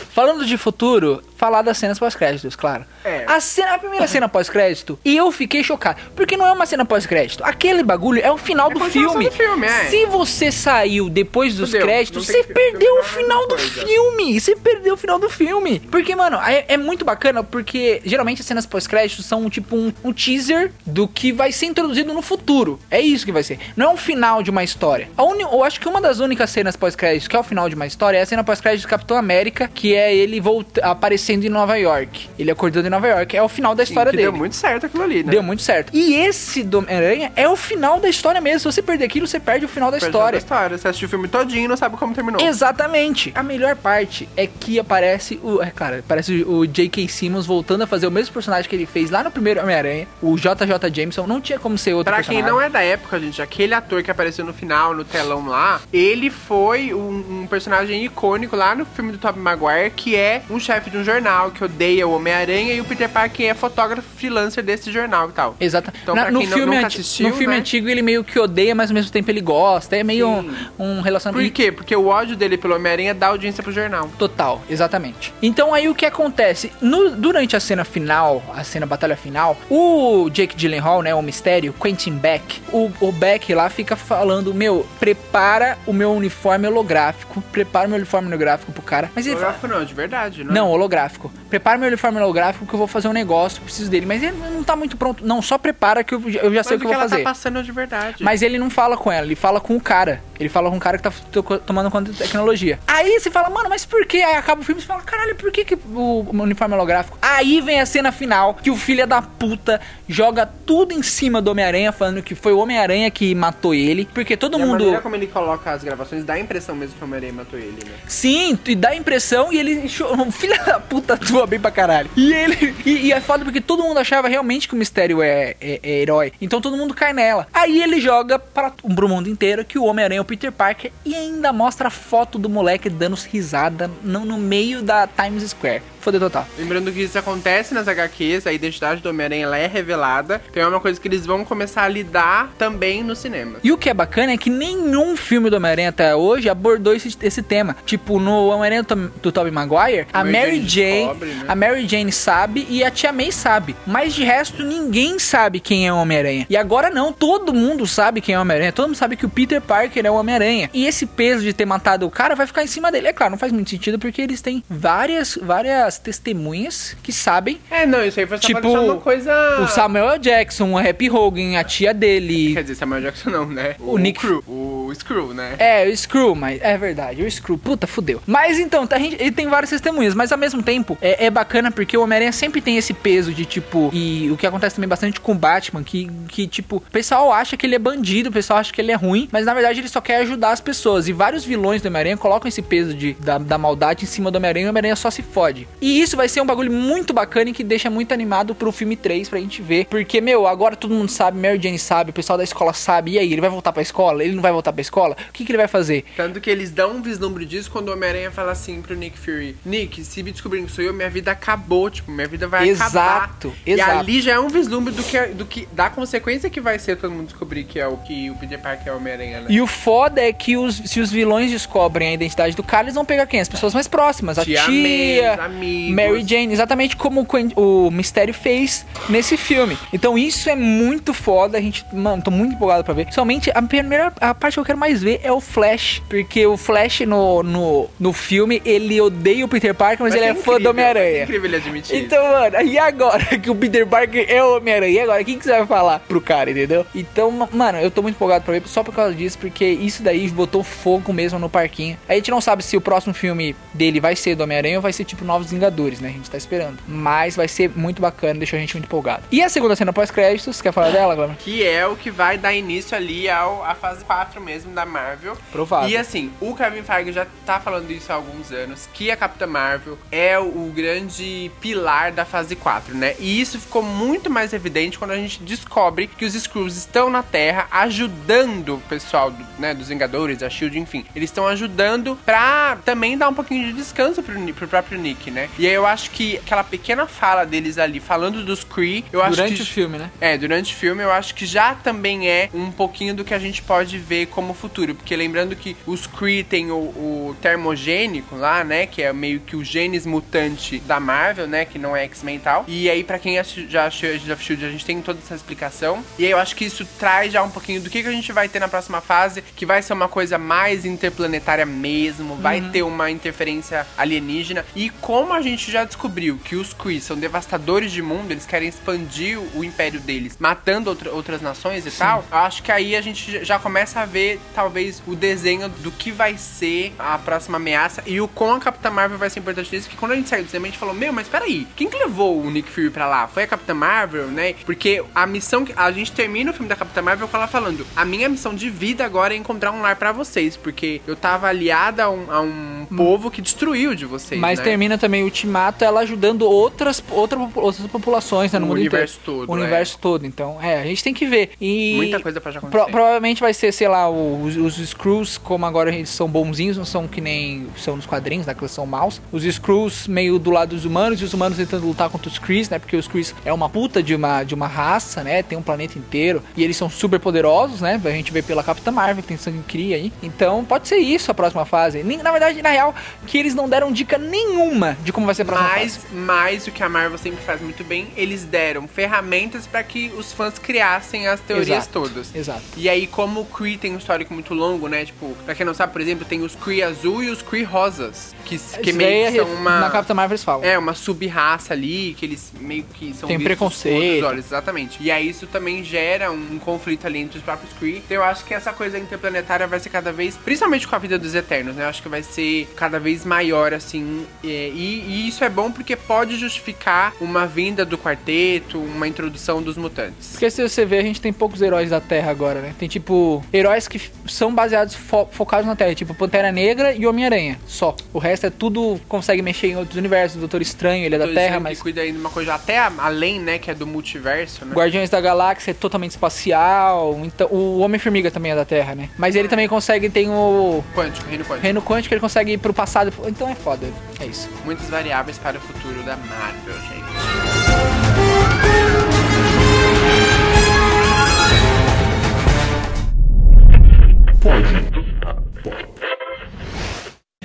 Falando 0.10 0.46
de 0.46 0.58
futuro, 0.58 1.24
falar 1.44 1.62
das 1.62 1.78
cenas 1.78 2.00
pós-créditos, 2.00 2.56
claro. 2.56 2.86
É. 3.04 3.26
A, 3.28 3.42
cena, 3.42 3.74
a 3.74 3.78
primeira 3.78 4.08
cena 4.08 4.30
pós-crédito, 4.30 4.98
eu 5.04 5.30
fiquei 5.30 5.62
chocado. 5.62 6.00
Porque 6.16 6.38
não 6.38 6.48
é 6.48 6.54
uma 6.54 6.66
cena 6.66 6.86
pós-crédito. 6.86 7.44
Aquele 7.44 7.84
bagulho 7.84 8.22
é 8.24 8.32
o 8.32 8.38
final 8.38 8.70
do 8.70 8.80
continuação 8.80 9.20
filme. 9.22 9.30
do 9.30 9.36
filme, 9.36 9.68
é. 9.68 9.86
Se 9.90 10.06
você 10.06 10.54
saiu 10.54 11.10
depois 11.10 11.54
dos 11.56 11.72
Fudeu. 11.72 11.86
créditos, 11.86 12.28
você 12.28 12.46
que- 12.46 12.54
perdeu 12.54 12.98
o 12.98 13.04
final 13.04 13.46
do 13.50 13.58
filme. 13.58 14.40
Você 14.40 14.56
perdeu 14.56 14.94
o 14.94 14.98
final 14.98 15.20
do 15.20 15.30
filme. 15.30 15.82
Porque, 15.82 16.16
mano, 16.16 16.38
é, 16.38 16.64
é 16.70 16.78
muito 16.78 17.04
bacana, 17.04 17.44
porque 17.44 18.02
geralmente 18.06 18.40
as 18.40 18.48
cenas 18.48 18.66
pós-créditos 18.66 19.26
são 19.26 19.50
tipo 19.50 19.76
um, 19.76 19.92
um 20.02 20.14
teaser 20.14 20.72
do 20.86 21.10
que 21.10 21.34
vai 21.34 21.52
ser 21.52 21.66
introduzido 21.66 22.14
no 22.14 22.22
futuro. 22.22 22.80
É 22.90 23.02
isso 23.02 23.26
que 23.26 23.34
vai 23.34 23.44
ser. 23.44 23.60
Não 23.76 23.88
é 23.88 23.90
um 23.94 23.98
final 23.98 24.42
de 24.42 24.50
uma 24.50 24.64
história. 24.64 25.10
A 25.18 25.24
uni, 25.24 25.42
eu 25.42 25.62
acho 25.62 25.78
que 25.82 25.90
uma 25.90 26.00
das 26.00 26.20
únicas 26.22 26.50
cenas 26.52 26.78
pós-créditos 26.78 27.28
que 27.28 27.36
é 27.36 27.40
o 27.40 27.44
final 27.44 27.68
de 27.68 27.76
uma 27.76 27.86
história 27.86 28.18
é 28.18 28.22
a 28.22 28.26
cena 28.26 28.46
pós-crédito 28.46 28.86
do 28.86 28.90
Capitão 28.90 29.18
América, 29.18 29.68
que 29.68 29.94
é 29.94 30.16
ele 30.16 30.40
volta, 30.40 30.86
aparecendo 31.34 31.46
em 31.46 31.50
Nova 31.50 31.78
York. 31.78 32.30
Ele 32.38 32.52
acordando 32.52 32.88
em 32.88 32.90
Nova 32.90 33.08
York. 33.08 33.36
É 33.36 33.42
o 33.44 33.50
final 33.50 33.74
da 33.76 33.84
história 33.84 34.12
dele. 34.12 34.24
deu 34.24 34.34
muito 34.34 34.56
certo 34.56 34.86
aquilo 34.86 35.04
ali, 35.04 35.24
né? 35.24 35.32
Deu 35.32 35.44
muito 35.44 35.62
certo. 35.62 35.92
E 35.94 36.14
esse 36.16 36.64
do 36.64 36.80
Homem-Aranha 36.80 37.32
é 37.36 37.48
o 37.48 37.56
final 37.56 38.00
da 38.00 38.08
história 38.10 38.40
mesmo. 38.40 38.60
Se 38.60 38.66
você 38.66 38.82
perder 38.82 39.06
aquilo, 39.06 39.28
você 39.28 39.40
perde 39.40 39.66
o 39.66 39.68
final 39.70 39.90
da 39.90 39.98
Perde 39.98 40.06
história. 40.08 40.38
história. 40.38 40.78
Você 40.78 40.88
assistiu 40.88 41.08
o 41.08 41.10
filme 41.10 41.28
todinho 41.28 41.66
e 41.66 41.68
não 41.68 41.78
sabe 41.78 41.98
como 41.98 42.14
terminou. 42.14 42.42
Exatamente. 42.42 43.32
A 43.36 43.44
melhor 43.44 43.76
parte 43.76 44.28
é 44.38 44.48
que 44.48 44.80
aparece 44.80 45.40
o. 45.44 45.62
É, 45.62 45.70
cara, 45.72 46.00
aparece 46.00 46.44
o 46.44 46.66
J.K. 46.66 47.08
Simmons 47.08 47.46
voltando 47.46 47.84
a 47.84 47.88
fazer 47.88 48.08
o 48.08 48.12
mesmo 48.12 48.34
personagem 48.34 48.70
que 48.70 48.76
ele 48.76 48.86
fez 48.86 49.10
lá 49.10 49.24
no 49.24 49.32
primeiro 49.32 49.62
Homem-Aranha. 49.62 50.08
O 50.22 50.38
J.J. 50.38 50.92
Jameson 50.94 51.26
não 51.28 51.42
tinha 51.42 51.60
como 51.60 51.78
ser 51.78 51.94
outro 51.94 52.12
Pra 52.12 52.18
personagem. 52.18 52.44
quem 52.44 52.52
não 52.52 52.62
é 52.62 52.70
da 52.70 52.82
época, 52.82 53.20
gente, 53.20 53.42
aquele 53.42 53.74
ator 53.74 54.04
que 54.04 54.12
apareceu 54.12 54.46
no 54.46 54.54
final, 54.54 54.94
no 54.94 55.04
telão 55.04 55.46
lá, 55.48 55.82
ele 55.92 56.30
foi 56.30 56.94
um, 56.94 57.42
um 57.44 57.48
personagem 57.48 58.04
icônico 58.06 58.56
lá 58.56 58.76
no 58.76 58.86
filme 58.86 59.12
do 59.12 59.18
Tobey 59.18 59.42
Maguire, 59.42 59.92
que 59.96 60.16
é 60.16 60.44
um 60.50 60.60
chefe 60.60 60.90
de 60.90 60.98
um 60.98 61.04
jornal 61.04 61.23
que 61.54 61.64
odeia 61.64 62.08
o 62.08 62.14
Homem-Aranha 62.16 62.74
e 62.74 62.82
o 62.82 62.86
Peter 62.86 63.10
Parker 63.10 63.50
é 63.50 63.54
fotógrafo 63.54 64.08
freelancer 64.16 64.64
desse 64.64 64.92
jornal 64.92 65.30
e 65.30 65.32
tal. 65.32 65.56
Exato. 65.60 65.92
Então, 66.02 66.16
Na- 66.16 66.30
no, 66.32 66.42
filme 66.46 66.78
assistiu, 66.78 67.30
no 67.30 67.36
filme 67.36 67.54
né? 67.54 67.60
antigo 67.60 67.88
ele 67.90 68.02
meio 68.02 68.24
que 68.24 68.38
odeia, 68.40 68.76
mas 68.76 68.90
ao 68.90 68.94
mesmo 68.94 69.12
tempo 69.12 69.30
ele 69.32 69.42
gosta. 69.42 69.96
É 69.96 70.04
meio 70.04 70.28
um, 70.28 70.54
um 70.80 70.96
Por 70.98 71.02
relacionamento. 71.04 71.52
quê? 71.54 71.72
Porque 71.72 71.96
o 71.96 72.08
ódio 72.08 72.36
dele 72.36 72.58
pelo 72.58 72.76
Homem-Aranha 72.76 73.14
dá 73.14 73.28
audiência 73.28 73.64
pro 73.64 73.72
jornal. 73.72 74.10
Total, 74.18 74.62
exatamente. 74.70 75.34
Então 75.42 75.74
aí 75.74 75.88
o 75.88 75.96
que 75.96 76.06
acontece? 76.06 76.72
No- 76.82 77.12
durante 77.12 77.56
a 77.56 77.60
cena 77.60 77.84
final, 77.84 78.44
a 78.56 78.64
cena 78.64 78.86
batalha 78.86 79.16
final, 79.16 79.58
o 79.70 80.30
Jake 80.30 80.56
Gyllenhaal, 80.56 81.02
né, 81.02 81.14
o 81.16 81.22
mistério, 81.22 81.74
Quentin 81.74 82.14
Beck, 82.16 82.62
o, 82.72 82.92
o 83.00 83.12
Beck 83.12 83.54
lá 83.54 83.70
fica 83.70 83.96
falando, 83.96 84.54
meu, 84.54 84.86
prepara 85.00 85.78
o 85.86 85.94
meu 85.94 86.12
uniforme 86.14 86.68
holográfico, 86.68 87.42
prepara 87.52 87.86
o 87.88 87.90
meu 87.90 87.98
uniforme 87.98 88.28
holográfico 88.28 88.72
pro 88.72 88.82
cara. 88.82 89.12
Mas 89.16 89.26
ele 89.26 89.36
fala, 89.36 89.48
Holográfico 89.54 89.68
não, 89.80 89.86
de 89.86 89.94
verdade, 89.94 90.44
não. 90.44 90.54
não, 90.54 90.70
holográfico. 90.72 91.13
Prepara 91.50 91.78
meu 91.78 91.88
uniforme 91.88 92.20
holográfico 92.20 92.66
que 92.66 92.74
eu 92.74 92.78
vou 92.78 92.88
fazer 92.88 93.08
um 93.08 93.14
negócio, 93.14 93.62
preciso 93.62 93.90
dele. 93.90 94.06
Mas 94.06 94.22
ele 94.24 94.36
não 94.38 94.64
tá 94.64 94.76
muito 94.76 94.98
pronto. 94.98 95.26
Não, 95.26 95.42
só 95.42 95.58
prepara 95.58 96.04
que 96.04 96.14
eu, 96.14 96.22
eu 96.30 96.54
já 96.54 96.64
Mas 96.64 96.68
sei 96.68 96.78
o 96.78 96.80
que, 96.80 96.86
que 96.86 96.92
eu 96.92 96.94
vou 96.94 96.94
ela 96.94 97.10
fazer. 97.10 97.24
tá 97.24 97.30
passando 97.30 97.64
de 97.64 97.72
verdade. 97.72 98.24
Mas 98.24 98.42
ele 98.42 98.58
não 98.58 98.70
fala 98.70 98.98
com 98.98 99.12
ela, 99.12 99.26
ele 99.26 99.36
fala 99.36 99.60
com 99.60 99.76
o 99.76 99.82
cara. 99.82 100.22
Ele 100.44 100.50
fala 100.50 100.70
com 100.70 100.78
o 100.78 100.80
cara 100.80 100.98
que 100.98 101.04
tá 101.04 101.12
to- 101.32 101.60
tomando 101.60 101.90
conta 101.90 102.12
da 102.12 102.18
tecnologia. 102.18 102.80
Aí 102.88 103.20
você 103.20 103.32
fala, 103.32 103.50
mano, 103.50 103.70
mas 103.70 103.86
por 103.86 104.06
que? 104.06 104.22
Aí 104.22 104.36
acaba 104.36 104.62
o 104.62 104.64
filme 104.64 104.80
e 104.80 104.84
você 104.84 104.88
fala, 104.88 105.02
caralho, 105.02 105.36
por 105.36 105.52
que, 105.52 105.64
que 105.66 105.76
o 105.76 106.26
uniforme 106.32 106.74
é 106.74 106.78
holográfico? 106.78 107.18
Aí 107.22 107.62
vem 107.62 107.80
a 107.80 107.86
cena 107.86 108.12
final 108.12 108.54
que 108.56 108.70
o 108.70 108.76
filho 108.76 109.08
da 109.08 109.22
puta 109.22 109.80
joga 110.08 110.46
tudo 110.46 110.94
em 110.94 111.02
cima 111.02 111.42
do 111.42 111.52
Homem-Aranha, 111.52 111.92
falando 111.92 112.22
que 112.22 112.36
foi 112.36 112.54
o 112.54 112.58
Homem-Aranha 112.60 113.10
que 113.10 113.34
matou 113.34 113.74
ele. 113.74 114.08
Porque 114.14 114.36
todo 114.38 114.58
E 114.58 114.62
a 114.62 114.66
mundo. 114.66 114.80
maneira 114.80 115.02
como 115.02 115.16
ele 115.16 115.28
coloca 115.28 115.72
as 115.72 115.84
gravações 115.84 116.24
dá 116.24 116.34
a 116.34 116.40
impressão 116.40 116.76
mesmo 116.76 116.96
que 116.96 117.02
o 117.04 117.06
Homem-Aranha 117.08 117.34
matou 117.34 117.58
ele, 117.60 117.84
né? 117.86 117.92
Sim, 118.08 118.58
e 118.68 118.76
dá 118.76 118.90
a 118.90 118.96
impressão 118.96 119.52
e 119.52 119.58
ele. 119.60 119.88
cho- 119.88 120.04
Filha 120.32 120.58
da 120.64 120.80
puta 120.80 121.14
atua 121.14 121.46
bem 121.48 121.60
pra 121.60 121.72
caralho. 121.72 122.10
E 122.16 122.34
ele. 122.34 122.76
E, 122.86 123.08
e 123.08 123.14
é 123.14 123.22
foda 123.22 123.44
porque 123.44 123.62
todo 123.62 123.84
mundo 123.84 123.98
achava 124.00 124.28
realmente 124.28 124.68
que 124.68 124.74
o 124.74 124.78
mistério 124.78 125.22
é, 125.22 125.56
é- 125.62 125.80
é 125.84 126.02
herói. 126.02 126.34
Então 126.42 126.60
todo 126.60 126.76
mundo 126.78 126.94
cai 126.94 127.14
nela. 127.14 127.48
Aí 127.54 127.82
ele 127.82 128.00
joga 128.02 128.38
para 128.40 128.72
pro 128.72 129.08
mundo 129.08 129.30
inteiro 129.30 129.64
que 129.64 129.78
o 129.78 129.84
Homem-Aranha 129.86 130.20
é 130.20 130.22
o 130.22 130.26
Peter 130.34 130.52
Parker 130.52 130.92
e 131.06 131.14
ainda 131.14 131.54
mostra 131.54 131.90
a 131.90 131.92
foto 131.92 132.40
do 132.40 132.50
moleque 132.50 132.90
dando 132.90 133.16
risada 133.16 133.88
no, 134.02 134.26
no 134.26 134.40
meio 134.40 134.82
da 134.82 135.06
Times 135.06 135.48
Square. 135.52 135.84
Foda 136.04 136.20
total. 136.20 136.48
Lembrando 136.58 136.92
que 136.92 137.02
isso 137.02 137.18
acontece 137.18 137.74
nas 137.74 137.88
HQs, 137.88 138.46
a 138.46 138.54
identidade 138.54 139.02
do 139.02 139.10
Homem-Aranha 139.10 139.48
é 139.56 139.68
revelada. 139.68 140.42
Então 140.52 140.62
é 140.62 140.68
uma 140.68 140.80
coisa 140.80 141.00
que 141.00 141.08
eles 141.08 141.26
vão 141.26 141.46
começar 141.46 141.84
a 141.84 141.88
lidar 141.88 142.52
também 142.58 143.04
no 143.04 143.16
cinema. 143.16 143.60
E 143.64 143.72
o 143.72 143.78
que 143.78 143.90
é 143.90 143.94
bacana 143.94 144.34
é 144.34 144.38
que 144.38 144.50
nenhum 144.50 145.16
filme 145.16 145.50
do 145.50 145.56
Homem-Aranha 145.56 145.90
até 145.90 146.16
hoje 146.16 146.50
abordou 146.50 146.94
esse, 146.94 147.16
esse 147.22 147.42
tema. 147.42 147.76
Tipo, 147.86 148.20
no 148.20 148.48
Homem-Aranha 148.48 148.84
do, 148.84 148.96
do 149.22 149.32
Tobey 149.32 149.52
Maguire, 149.52 150.08
a 150.12 150.24
Mary 150.24 150.34
Mary 150.34 150.68
Jane 150.68 150.84
Jane, 150.84 151.00
descobre, 151.00 151.30
né? 151.30 151.46
a 151.48 151.56
Mary 151.56 151.88
Jane 151.88 152.12
sabe 152.12 152.68
e 152.70 152.84
a 152.84 152.92
Tia 152.92 153.12
May 153.12 153.32
sabe. 153.32 153.76
Mas 153.86 154.14
de 154.14 154.24
resto, 154.24 154.64
ninguém 154.64 155.20
sabe 155.20 155.60
quem 155.60 155.88
é 155.88 155.94
o 155.94 155.98
Homem-Aranha. 155.98 156.46
E 156.50 156.58
agora 156.58 156.90
não, 156.90 157.12
todo 157.14 157.54
mundo 157.54 157.88
sabe 157.88 158.22
quem 158.22 158.36
é 158.36 158.38
o 158.38 158.42
Homem-Aranha. 158.42 158.72
Todo 158.72 158.88
mundo 158.88 158.98
sabe 158.98 159.16
que 159.16 159.26
o 159.26 159.30
Peter 159.30 159.62
Parker 159.62 160.06
é 160.06 160.12
o 160.12 160.16
Homem-Aranha. 160.16 160.70
E 160.74 160.86
esse 160.86 161.06
peso 161.06 161.44
de 161.44 161.54
ter 161.54 161.66
matado 161.66 162.06
o 162.06 162.12
cara 162.12 162.36
vai 162.36 162.46
ficar 162.46 162.64
em 162.64 162.68
cima 162.68 162.92
dele. 162.92 163.08
É 163.08 163.14
claro, 163.14 163.32
não 163.32 163.38
faz 163.38 163.52
muito 163.52 163.70
sentido 163.70 163.98
porque 163.98 164.22
eles 164.22 164.42
têm 164.42 164.64
várias, 164.70 165.38
várias 165.42 165.93
testemunhas 165.98 166.96
que 167.04 167.12
sabem. 167.12 167.60
É, 167.70 167.86
não, 167.86 168.04
isso 168.04 168.20
aí 168.20 168.26
foi 168.26 168.38
só 168.38 168.48
Tipo, 168.48 168.68
uma 168.68 168.98
coisa... 168.98 169.60
O 169.62 169.68
Samuel 169.68 170.10
L. 170.12 170.20
Jackson, 170.20 170.72
o 170.72 170.78
Happy 170.78 171.10
Hogan, 171.10 171.58
a 171.58 171.64
tia 171.64 171.94
dele. 171.94 172.54
Quer 172.54 172.62
dizer, 172.64 172.76
Samuel 172.76 173.02
Jackson 173.02 173.30
não, 173.30 173.46
né? 173.46 173.76
O 173.80 173.98
Nick- 173.98 174.20
Screw. 174.20 174.44
O 174.48 174.73
Screw, 174.94 175.34
né? 175.34 175.56
É, 175.58 175.88
o 175.88 175.96
Screw, 175.96 176.36
mas 176.36 176.62
é 176.62 176.78
verdade, 176.78 177.24
o 177.24 177.30
Screw, 177.30 177.58
puta, 177.58 177.88
fudeu. 177.88 178.22
Mas 178.26 178.60
então, 178.60 178.86
tá, 178.86 178.98
gente, 178.98 179.16
ele 179.20 179.32
tem 179.32 179.48
várias 179.48 179.70
testemunhas, 179.70 180.14
mas 180.14 180.32
ao 180.32 180.38
mesmo 180.38 180.62
tempo 180.62 180.98
é, 181.02 181.26
é 181.26 181.30
bacana 181.30 181.72
porque 181.72 181.98
o 181.98 182.04
Homem-Aranha 182.04 182.32
sempre 182.32 182.62
tem 182.62 182.78
esse 182.78 182.94
peso 182.94 183.34
de 183.34 183.46
tipo. 183.46 183.90
E 183.94 184.30
o 184.32 184.38
que 184.38 184.48
acontece 184.48 184.76
também 184.76 184.88
bastante 184.88 185.20
com 185.20 185.34
o 185.34 185.36
Batman, 185.36 185.84
que, 185.84 186.10
que 186.28 186.48
tipo, 186.48 186.78
o 186.78 186.82
pessoal 186.82 187.32
acha 187.32 187.56
que 187.58 187.66
ele 187.66 187.76
é 187.76 187.80
bandido, 187.80 188.30
o 188.30 188.34
pessoal 188.34 188.60
acha 188.60 188.72
que 188.72 188.82
ele 188.82 188.92
é 188.92 188.96
ruim, 188.96 189.28
mas 189.32 189.46
na 189.46 189.54
verdade 189.54 189.80
ele 189.80 189.90
só 189.90 190.02
quer 190.02 190.18
ajudar 190.18 190.52
as 190.52 190.62
pessoas. 190.62 191.08
E 191.08 191.14
vários 191.14 191.44
vilões 191.44 191.82
do 191.82 191.88
Homem-Aranha 191.88 192.18
colocam 192.18 192.48
esse 192.48 192.62
peso 192.62 192.94
de, 192.94 193.14
da, 193.14 193.38
da 193.38 193.58
maldade 193.58 194.04
em 194.04 194.08
cima 194.08 194.32
do 194.32 194.38
Homem-Aranha 194.38 194.66
e 194.66 194.68
o 194.68 194.70
Homem-Aranha 194.70 194.96
só 194.96 195.10
se 195.10 195.22
fode. 195.22 195.68
E 195.82 196.02
isso 196.02 196.16
vai 196.16 196.28
ser 196.28 196.42
um 196.42 196.46
bagulho 196.46 196.72
muito 196.72 197.14
bacana 197.14 197.50
e 197.50 197.54
que 197.54 197.64
deixa 197.64 197.90
muito 197.90 198.14
animado 198.14 198.56
pro 198.56 198.72
filme 198.72 198.96
3 198.96 199.30
pra 199.30 199.40
gente 199.40 199.62
ver. 199.62 199.86
Porque, 199.86 200.22
meu, 200.22 200.48
agora 200.48 200.76
todo 200.76 200.94
mundo 200.94 201.10
sabe, 201.10 201.40
Mary 201.40 201.62
Jane 201.62 201.80
sabe, 201.80 202.12
o 202.12 202.14
pessoal 202.14 202.38
da 202.38 202.44
escola 202.44 202.74
sabe. 202.74 203.12
E 203.12 203.20
aí, 203.20 203.32
ele 203.32 203.42
vai 203.42 203.50
voltar 203.50 203.72
pra 203.72 203.82
escola? 203.82 204.24
Ele 204.24 204.36
não 204.36 204.42
vai 204.42 204.52
voltar 204.52 204.72
pra 204.72 204.82
escola? 204.84 205.16
O 205.30 205.34
que, 205.34 205.44
que 205.44 205.52
ele 205.52 205.58
vai 205.58 205.68
fazer? 205.68 206.06
Tanto 206.16 206.40
que 206.40 206.50
eles 206.50 206.72
dão 206.72 206.98
um 206.98 207.02
vislumbre 207.02 207.46
disso 207.46 207.72
quando 207.72 207.90
o 207.90 207.94
Homem-Aranha 207.94 208.32
fala 208.32 208.52
assim 208.52 208.82
pro 208.82 208.96
Nick 208.96 209.18
Fury: 209.18 209.58
Nick, 209.66 210.04
se 210.04 210.22
me 210.22 210.32
descobrirem 210.32 210.66
que 210.66 210.72
sou 210.72 210.84
eu, 210.84 210.94
minha 210.94 211.10
vida 211.10 211.32
acabou. 211.32 211.90
Tipo, 211.90 212.12
minha 212.12 212.28
vida 212.28 212.48
vai 212.48 212.68
Exato, 212.70 212.94
acabar. 212.94 213.58
E 213.66 213.72
exato. 213.72 214.00
ali 214.00 214.22
já 214.22 214.34
é 214.34 214.40
um 214.40 214.50
vislumbre 214.50 214.94
do 214.94 215.04
que, 215.04 215.20
do 215.28 215.46
que. 215.46 215.68
da 215.72 215.90
consequência 215.90 216.50
que 216.50 216.62
vai 216.62 216.78
ser 216.80 216.98
todo 216.98 217.12
mundo 217.12 217.26
descobrir 217.26 217.64
que 217.64 217.80
é 217.80 217.88
o 217.88 217.98
que 217.98 218.30
o 218.30 218.36
Peter 218.36 218.60
Parker 218.60 218.88
é 218.88 218.92
o 218.92 218.98
Homem-Aranha, 218.98 219.42
né? 219.42 219.48
E 219.50 219.62
o 219.62 219.68
foda 219.68 220.22
é 220.22 220.32
que 220.32 220.58
os, 220.58 220.76
se 220.76 221.00
os 221.00 221.12
vilões 221.12 221.52
descobrem 221.52 222.10
a 222.10 222.14
identidade 222.14 222.56
do 222.56 222.64
cara, 222.64 222.84
eles 222.84 222.96
vão 222.96 223.06
pegar 223.06 223.26
quem? 223.26 223.40
As 223.40 223.50
pessoas 223.50 223.74
mais 223.74 223.88
próximas. 223.88 224.38
A 224.38 224.44
Tia 224.44 224.64
tia, 224.66 225.34
amigos. 225.44 225.96
Mary 225.96 226.26
Jane, 226.28 226.54
exatamente 226.54 226.96
como 226.96 227.26
o, 227.56 227.88
o 227.88 227.92
Mistério 227.92 228.34
fez 228.34 228.86
nesse 229.10 229.38
filme. 229.38 229.78
Então 229.92 230.18
isso 230.18 230.50
é 230.50 230.56
muito 230.56 231.14
foda. 231.14 231.58
A 231.58 231.62
gente, 231.62 231.86
mano, 231.94 232.22
tô 232.22 232.32
muito 232.32 232.56
empolgado 232.56 232.84
pra 232.84 232.94
ver. 232.94 233.08
Somente 233.12 233.52
a 233.54 233.62
primeira 233.62 234.14
a 234.20 234.34
parte 234.34 234.56
que 234.56 234.60
eu 234.60 234.66
quero 234.66 234.73
mais 234.76 235.02
ver 235.02 235.20
é 235.24 235.32
o 235.32 235.40
Flash. 235.40 236.02
Porque 236.10 236.46
o 236.46 236.58
Flash 236.58 237.02
no, 237.02 237.44
no, 237.44 237.90
no 238.00 238.14
filme, 238.14 238.62
ele 238.66 239.00
odeia 239.02 239.46
o 239.46 239.48
Peter 239.48 239.74
Parker, 239.74 240.02
mas 240.04 240.14
Vai 240.14 240.24
ele 240.24 240.32
é 240.32 240.36
ser 240.36 240.42
fã 240.44 240.60
do 240.60 240.70
Homem-Aranha. 240.70 241.24
incrível 241.24 241.46
ele 241.46 241.56
admitir. 241.58 241.96
Então, 242.04 242.24
mano, 242.24 242.62
e 242.62 242.78
agora 242.78 243.24
que 243.38 243.50
o 243.50 243.56
Peter 243.56 243.86
Parker 243.88 244.26
é 244.30 244.44
o 244.44 244.58
Homem-Aranha? 244.58 244.92
E 244.94 245.00
agora? 245.00 245.22
O 245.22 245.26
que, 245.26 245.36
você 245.42 245.50
vai 245.52 245.66
falar 245.66 246.00
pro 246.00 246.22
cara, 246.22 246.52
entendeu? 246.52 246.86
Então, 246.94 247.32
ma- 247.32 247.50
mano, 247.52 247.80
eu 247.80 247.90
tô 247.92 248.02
muito 248.02 248.16
empolgado 248.16 248.44
pra 248.44 248.54
ver 248.54 248.64
só 248.68 248.84
por 248.84 248.94
causa 248.94 249.14
disso, 249.16 249.38
porque 249.40 249.66
isso 249.66 250.04
daí 250.04 250.28
botou 250.30 250.64
fogo 250.64 251.12
mesmo 251.14 251.40
no 251.40 251.50
parquinho. 251.50 251.98
A 252.08 252.16
gente 252.16 252.32
não 252.32 252.42
sabe 252.42 252.64
se 252.64 252.76
o 252.78 252.82
próximo 252.82 253.14
filme 253.14 253.56
dele 253.74 254.00
vai 254.00 254.16
ser 254.16 254.36
do 254.36 254.44
Homem-Aranha 254.44 254.78
ou 254.78 254.82
vai 254.82 254.94
ser 254.94 255.04
tipo 255.06 255.24
Novos 255.26 255.52
Vingadores, 255.52 256.00
né? 256.00 256.10
A 256.10 256.12
gente 256.12 256.30
tá 256.30 256.38
esperando. 256.38 256.78
Mas 256.88 257.36
vai 257.36 257.48
ser 257.48 257.70
muito 257.76 258.02
bacana, 258.02 258.36
deixou 258.40 258.58
a 258.58 258.60
gente 258.60 258.74
muito 258.76 258.86
empolgado. 258.86 259.24
E 259.32 259.42
a 259.42 259.50
segunda 259.50 259.76
cena 259.76 259.92
pós-créditos, 259.94 260.62
quer 260.62 260.72
falar 260.72 260.92
dela, 260.92 261.16
Glamour? 261.16 261.36
Que 261.38 261.66
é 261.66 261.86
o 261.88 261.96
que 261.96 262.10
vai 262.12 262.38
dar 262.38 262.54
início 262.54 262.96
ali 262.96 263.30
ao, 263.30 263.64
à 263.64 263.76
fase 263.76 264.04
4 264.06 264.42
mesmo 264.42 264.63
da 264.70 264.86
Marvel. 264.86 265.38
Provável. 265.52 265.90
E 265.90 265.98
assim, 265.98 266.32
o 266.40 266.56
Kevin 266.56 266.84
Feige 266.84 267.12
já 267.12 267.26
tá 267.46 267.60
falando 267.60 267.90
isso 267.92 268.12
há 268.12 268.16
alguns 268.16 268.52
anos, 268.52 268.88
que 268.94 269.12
a 269.12 269.18
Capitã 269.18 269.48
Marvel 269.48 269.98
é 270.12 270.38
o, 270.40 270.72
grande 270.74 271.52
pilar 271.62 272.12
da 272.12 272.26
fase 272.26 272.56
4, 272.56 272.96
né? 272.96 273.16
E 273.20 273.40
isso 273.40 273.60
ficou 273.60 273.84
muito 273.84 274.30
mais 274.30 274.54
evidente 274.54 274.98
quando 274.98 275.12
a 275.12 275.16
gente 275.16 275.42
descobre 275.44 276.08
que 276.08 276.26
os 276.26 276.34
Skrulls 276.34 276.78
estão 276.78 277.10
na 277.10 277.22
Terra 277.22 277.68
ajudando 277.70 278.76
o 278.76 278.82
pessoal 278.82 279.30
do, 279.30 279.46
né, 279.60 279.74
dos 279.74 279.90
Vingadores, 279.90 280.42
a 280.42 280.50
SHIELD, 280.50 280.80
enfim. 280.80 281.06
Eles 281.16 281.30
estão 281.30 281.48
ajudando 281.48 282.18
pra 282.26 282.78
também 282.84 283.18
dar 283.18 283.30
um 283.30 283.34
pouquinho 283.34 283.68
de 283.68 283.74
descanso 283.74 284.24
pro, 284.24 284.54
pro 284.54 284.68
próprio 284.68 285.00
Nick, 285.00 285.30
né? 285.30 285.50
E 285.60 285.68
aí 285.68 285.74
eu 285.74 285.86
acho 285.86 286.10
que 286.12 286.38
aquela 286.38 286.64
pequena 286.64 287.06
fala 287.06 287.46
deles 287.46 287.78
ali, 287.78 288.00
falando 288.00 288.44
dos 288.44 288.64
Kree, 288.64 289.06
eu 289.12 289.22
acho 289.22 289.36
Durante 289.36 289.56
que... 289.56 289.62
o 289.62 289.66
filme, 289.66 289.98
né? 289.98 290.10
É, 290.20 290.38
durante 290.38 290.74
o 290.74 290.76
filme 290.76 291.04
eu 291.04 291.12
acho 291.12 291.36
que 291.36 291.46
já 291.46 291.76
também 291.76 292.28
é 292.28 292.50
um 292.54 292.72
pouquinho 292.72 293.14
do 293.14 293.24
que 293.24 293.34
a 293.34 293.40
gente 293.40 293.62
pode 293.62 293.98
ver 294.00 294.28
como 294.28 294.43
como 294.44 294.54
futuro. 294.54 294.94
Porque 294.94 295.16
lembrando 295.16 295.56
que 295.56 295.76
os 295.88 296.06
Kree 296.06 296.44
tem 296.44 296.70
o, 296.70 296.76
o 296.76 297.36
termogênico 297.42 298.36
lá, 298.36 298.64
né? 298.64 298.86
Que 298.86 299.02
é 299.02 299.14
meio 299.14 299.40
que 299.40 299.56
o 299.56 299.64
genes 299.64 300.06
mutante 300.06 300.80
da 300.80 301.00
Marvel, 301.00 301.48
né? 301.48 301.64
Que 301.64 301.80
não 301.80 301.96
é 301.96 302.04
X-Men 302.04 302.36
e 302.36 302.40
tal. 302.40 302.66
E 302.68 302.90
aí, 302.90 303.04
pra 303.04 303.18
quem 303.18 303.42
já 303.70 303.86
achou 303.86 304.10
Agents 304.10 304.30
of 304.30 304.44
Shield, 304.44 304.66
a 304.66 304.70
gente 304.70 304.86
tem 304.86 305.02
toda 305.02 305.20
essa 305.20 305.34
explicação. 305.34 306.04
E 306.20 306.26
aí 306.26 306.32
eu 306.32 306.38
acho 306.38 306.56
que 306.56 306.66
isso 306.66 306.86
traz 307.00 307.32
já 307.32 307.42
um 307.42 307.50
pouquinho 307.50 307.82
do 307.82 307.90
que, 307.90 308.04
que 308.04 308.10
a 308.10 308.12
gente 308.12 308.32
vai 308.34 308.50
ter 308.50 308.60
na 308.60 308.68
próxima 308.68 309.00
fase, 309.00 309.42
que 309.42 309.66
vai 309.66 309.82
ser 309.82 309.94
uma 309.94 310.10
coisa 310.10 310.38
mais 310.38 310.86
interplanetária 310.86 311.66
mesmo, 311.66 312.36
vai 312.36 312.60
uhum. 312.60 312.72
ter 312.72 312.84
uma 312.84 313.10
interferência 313.10 313.88
alienígena. 313.98 314.66
E 314.76 314.90
como 314.90 315.34
a 315.34 315.42
gente 315.42 315.72
já 315.72 315.86
descobriu 315.86 316.38
que 316.44 316.56
os 316.56 316.74
Kree 316.74 317.00
são 317.00 317.18
devastadores 317.18 317.92
de 317.92 318.02
mundo, 318.02 318.32
eles 318.32 318.46
querem 318.46 318.68
expandir 318.68 319.40
o 319.56 319.64
império 319.64 320.00
deles, 320.00 320.36
matando 320.40 320.90
outra, 320.90 321.12
outras 321.12 321.42
nações 321.42 321.86
e 321.86 321.92
Sim. 321.92 322.00
tal, 322.00 322.26
eu 322.30 322.38
acho 322.38 322.62
que 322.62 322.72
aí 322.72 322.96
a 322.96 323.02
gente 323.02 323.44
já 323.46 323.60
começa 323.60 324.02
a 324.02 324.06
ver, 324.06 324.33
talvez, 324.54 325.02
o 325.08 325.16
desenho 325.16 325.70
do 325.70 325.92
que 325.92 326.12
vai 326.12 326.38
ser 326.38 326.94
a 326.98 327.18
próxima 327.18 327.58
ameaça 327.58 328.04
e 328.06 328.20
o 328.20 328.28
com 328.28 328.52
a 328.52 328.60
Capitã 328.60 328.90
Marvel 328.90 329.18
vai 329.18 329.30
ser 329.30 329.40
importante 329.40 329.74
nisso, 329.74 329.90
que 329.90 329.96
quando 329.96 330.14
a 330.14 330.16
gente 330.16 330.30
saiu 330.30 330.44
do 330.44 330.50
cinema, 330.50 330.68
a 330.68 330.70
gente 330.70 330.80
falou, 330.80 330.96
meu, 330.96 331.14
mas 331.14 331.28
peraí, 331.28 331.68
quem 331.76 331.90
que 331.90 331.98
levou 331.98 332.42
o 332.42 332.50
Nick 332.50 332.70
Fury 332.70 332.90
pra 332.90 333.08
lá? 333.08 333.28
Foi 333.28 333.44
a 333.44 333.48
Capitã 333.48 333.74
Marvel, 333.74 334.28
né? 334.28 334.56
Porque 334.66 335.04
a 335.14 335.26
missão 335.26 335.66
que 335.66 335.74
a 335.76 335.92
gente 335.92 336.12
termina 336.12 336.52
o 336.52 336.54
filme 336.54 336.70
da 336.70 336.76
Capitã 336.76 337.02
Marvel 337.02 337.28
com 337.28 337.38
ela 337.38 337.48
falando, 337.48 337.86
a 337.96 338.06
minha 338.06 338.28
missão 338.30 338.54
de 338.54 338.70
vida 338.70 339.06
agora 339.06 339.34
é 339.34 339.38
encontrar 339.38 339.72
um 339.72 339.82
lar 339.82 339.96
para 339.96 340.12
vocês, 340.12 340.58
porque 340.58 341.02
eu 341.08 341.16
tava 341.16 341.48
aliada 341.48 342.04
a 342.04 342.10
um, 342.10 342.32
a 342.32 342.42
um 342.42 342.88
hum. 342.92 342.96
povo 342.96 343.30
que 343.30 343.42
destruiu 343.42 343.96
de 343.96 344.06
vocês, 344.06 344.40
Mas 344.40 344.60
né? 344.60 344.66
termina 344.66 344.98
também 344.98 345.22
o 345.22 345.26
Ultimato 345.26 345.84
ela 345.84 346.02
ajudando 346.02 346.44
outras, 346.44 347.04
outra, 347.10 347.40
outras 347.56 347.86
populações 347.88 348.52
né, 348.52 348.60
no, 348.60 348.68
mundo 348.68 348.78
universo 348.78 349.20
inteiro. 349.22 349.40
todo. 349.40 349.50
O 349.50 349.54
universo 349.54 349.96
é. 349.98 350.02
todo, 350.02 350.26
então, 350.26 350.62
é, 350.62 350.82
a 350.82 350.86
gente 350.86 351.04
tem 351.04 351.14
que 351.14 351.26
ver. 351.26 351.52
E 351.60 351.94
Muita 351.96 352.20
coisa 352.20 352.40
pra 352.40 352.52
já 352.52 352.60
acontecer. 352.60 352.84
Pro, 352.84 352.92
provavelmente 352.92 353.42
vai 353.42 353.54
ser, 353.54 353.72
sei 353.72 353.88
lá, 353.88 354.10
os, 354.44 354.56
os 354.56 354.76
Screws, 354.90 355.38
como 355.38 355.66
agora 355.66 355.94
eles 355.94 356.10
são 356.10 356.28
bonzinhos, 356.28 356.78
não 356.78 356.86
são 356.86 357.08
que 357.08 357.22
nem 357.22 357.68
são 357.78 357.96
nos 357.96 358.06
quadrinhos, 358.06 358.46
né, 358.46 358.54
que 358.54 358.62
eles 358.62 358.72
são 358.72 358.86
maus. 358.86 359.22
Os 359.32 359.44
Screws 359.44 360.08
meio 360.08 360.40
do 360.40 360.52
lado 360.52 360.76
dos 360.76 360.86
humanos 360.86 361.22
e 361.22 361.24
os 361.24 361.34
humanos 361.34 361.58
tentando 361.58 361.86
lutar 361.86 362.10
contra 362.10 362.30
os 362.30 362.40
Krees, 362.40 362.70
né, 362.70 362.80
porque 362.80 362.96
os 362.96 363.08
Krees 363.08 363.34
é 363.44 363.52
uma 363.52 363.70
puta 363.70 364.02
de 364.02 364.16
uma, 364.16 364.44
de 364.44 364.54
uma 364.54 364.68
raça, 364.68 365.24
né, 365.24 365.44
tem 365.44 365.58
um 365.58 365.62
planeta 365.62 365.98
inteiro 365.98 366.42
e 366.56 366.64
eles 366.64 366.78
são 366.78 366.90
super 366.90 367.20
poderosos, 367.20 367.82
né, 367.82 368.00
a 368.04 368.10
gente 368.10 368.32
vê 368.32 368.42
pela 368.42 368.64
Capitã 368.64 368.92
Marvel, 368.92 369.22
que 369.22 369.30
tem 369.30 369.38
sangue 369.38 369.64
cria 369.68 369.96
aí. 369.96 370.14
Então 370.22 370.64
pode 370.64 370.88
ser 370.88 370.98
isso 370.98 371.32
a 371.32 371.34
próxima 371.34 371.66
fase. 371.66 372.04
Na 372.04 372.32
verdade, 372.32 372.62
na 372.62 372.70
real, 372.70 372.94
que 373.26 373.38
eles 373.38 373.56
não 373.56 373.68
deram 373.68 373.92
dica 373.92 374.18
nenhuma 374.18 374.98
de 375.04 375.12
como 375.12 375.26
vai 375.26 375.36
ser 375.36 375.44
a 375.44 375.46
próxima 375.46 375.70
mas, 375.70 375.98
fase. 375.98 376.16
Mas 376.16 376.68
o 376.68 376.72
que 376.72 376.84
a 376.84 376.90
Marvel 376.90 377.18
sempre 377.18 377.44
faz 377.44 377.62
muito 377.62 377.84
bem, 377.84 378.08
eles 378.16 378.44
deram 378.44 378.88
ferramentas 378.88 379.66
para 379.66 379.84
que 379.84 380.12
os 380.18 380.32
fãs 380.32 380.60
criassem 380.60 381.28
as 381.28 381.40
teorias 381.40 381.70
Exato. 381.70 381.92
todas. 381.92 382.36
Exato. 382.36 382.62
E 382.78 382.88
aí, 382.88 383.08
como 383.08 383.42
o 383.42 383.46
Kree 383.46 383.78
tem 383.78 383.96
um 383.96 383.98
histórico 384.14 384.34
muito 384.34 384.54
longo, 384.54 384.88
né? 384.88 385.06
Tipo, 385.06 385.36
pra 385.46 385.56
quem 385.56 385.66
não 385.66 385.74
sabe, 385.74 385.92
por 385.92 386.02
exemplo, 386.02 386.26
tem 386.26 386.42
os 386.42 386.56
Kree 386.56 386.84
azul 386.84 387.24
e 387.24 387.30
os 387.30 387.42
Kree 387.42 387.64
rosas. 387.64 388.36
Que, 388.46 388.58
que 388.58 388.94
meio 388.94 389.32
que 389.32 389.38
são 389.38 389.48
uma. 389.54 389.80
Na 389.80 389.90
Capitã 389.90 390.14
Marvel 390.14 390.36
eles 390.36 390.44
falam. 390.44 390.64
É, 390.64 390.78
uma 390.78 390.94
sub-raça 390.94 391.74
ali, 391.74 392.16
que 392.18 392.26
eles 392.26 392.52
meio 392.60 392.84
que 392.84 393.14
são. 393.14 393.28
Tem 393.28 393.40
preconceito. 393.40 394.26
Olhos, 394.26 394.46
exatamente. 394.46 395.02
E 395.02 395.10
aí 395.10 395.28
isso 395.28 395.48
também 395.48 395.84
gera 395.84 396.32
um, 396.32 396.54
um, 396.54 396.60
conflito 396.60 397.08
ali 397.08 397.20
entre 397.20 397.38
os 397.40 397.44
próprios 397.44 397.74
Kree. 397.74 397.98
Então 397.98 398.18
eu 398.18 398.24
acho 398.24 398.46
que 398.46 398.54
essa 398.54 398.72
coisa 398.72 398.98
interplanetária 398.98 399.66
vai 399.66 399.80
ser 399.80 399.90
cada 399.90 400.12
vez. 400.12 400.38
Principalmente 400.38 400.88
com 400.88 400.96
a 400.96 401.00
vida 401.00 401.18
dos 401.18 401.34
Eternos, 401.34 401.76
né? 401.76 401.86
Eu 401.86 401.90
acho 401.90 402.02
que 402.02 402.10
vai 402.10 402.22
ser 402.22 402.68
cada 402.76 403.00
vez 403.00 403.26
maior, 403.26 403.74
assim. 403.74 404.26
E, 404.44 404.48
e 404.48 405.28
isso 405.28 405.44
é 405.44 405.50
bom 405.50 405.72
porque 405.72 405.96
pode 405.96 406.38
justificar 406.38 407.14
uma 407.20 407.48
vinda 407.48 407.86
do 407.86 407.98
quarteto, 407.98 408.78
uma 408.78 409.08
introdução 409.08 409.62
dos 409.62 409.78
mutantes. 409.78 410.32
Porque 410.32 410.50
se 410.50 410.62
você 410.62 410.86
ver, 410.86 411.00
a 411.00 411.04
gente 411.04 411.22
tem 411.22 411.34
poucos 411.34 411.62
heróis 411.62 411.90
da 411.90 412.00
Terra 412.00 412.30
agora, 412.30 412.62
né? 412.62 412.76
Tem 412.78 412.88
tipo 412.88 413.44
heróis 413.52 413.88
que 413.88 414.03
são 414.28 414.54
baseados 414.54 414.96
fo 414.96 415.28
focados 415.32 415.66
na 415.66 415.76
Terra, 415.76 415.94
tipo 415.96 416.14
Pantera 416.14 416.52
Negra 416.52 416.94
e 416.94 417.06
Homem-Aranha, 417.06 417.60
só. 417.66 417.96
O 418.14 418.20
resto 418.20 418.46
é 418.46 418.50
tudo 418.50 419.00
consegue 419.08 419.42
mexer 419.42 419.68
em 419.68 419.78
outros 419.78 419.98
universos, 419.98 420.40
Doutor 420.40 420.62
Estranho, 420.62 421.06
ele 421.06 421.16
é 421.16 421.18
da 421.18 421.28
Terra, 421.28 421.60
mas 421.60 421.82
cuida 421.82 422.02
aí 422.02 422.12
de 422.12 422.18
uma 422.18 422.30
coisa 422.30 422.54
até 422.54 422.78
além, 422.78 423.40
né, 423.40 423.58
que 423.58 423.70
é 423.70 423.74
do 423.74 423.88
multiverso, 423.88 424.66
né? 424.66 424.76
Guardiões 424.76 425.10
da 425.10 425.20
Galáxia 425.20 425.72
é 425.72 425.74
totalmente 425.74 426.12
espacial, 426.12 427.20
então 427.24 427.48
o 427.52 427.80
Homem-Formiga 427.80 428.32
também 428.32 428.52
é 428.52 428.56
da 428.56 428.66
Terra, 428.66 428.96
né? 428.96 429.10
Mas 429.18 429.36
ele 429.36 429.48
também 429.48 429.68
consegue 429.68 430.10
tem 430.10 430.30
o 430.30 430.84
quântico, 430.96 431.28
reino 431.28 431.44
quântico. 431.44 431.64
Reino 431.64 431.82
quântico, 431.82 432.14
ele 432.14 432.22
consegue 432.22 432.54
ir 432.54 432.58
pro 432.58 432.74
passado, 432.74 433.14
então 433.28 433.50
é 433.50 433.56
foda. 433.56 433.88
É 434.20 434.26
isso. 434.26 434.50
Muitas 434.66 434.90
variáveis 434.90 435.38
para 435.38 435.58
o 435.58 435.62
futuro 435.62 436.04
da 436.04 436.16
Marvel, 436.18 436.76
gente. 436.82 437.53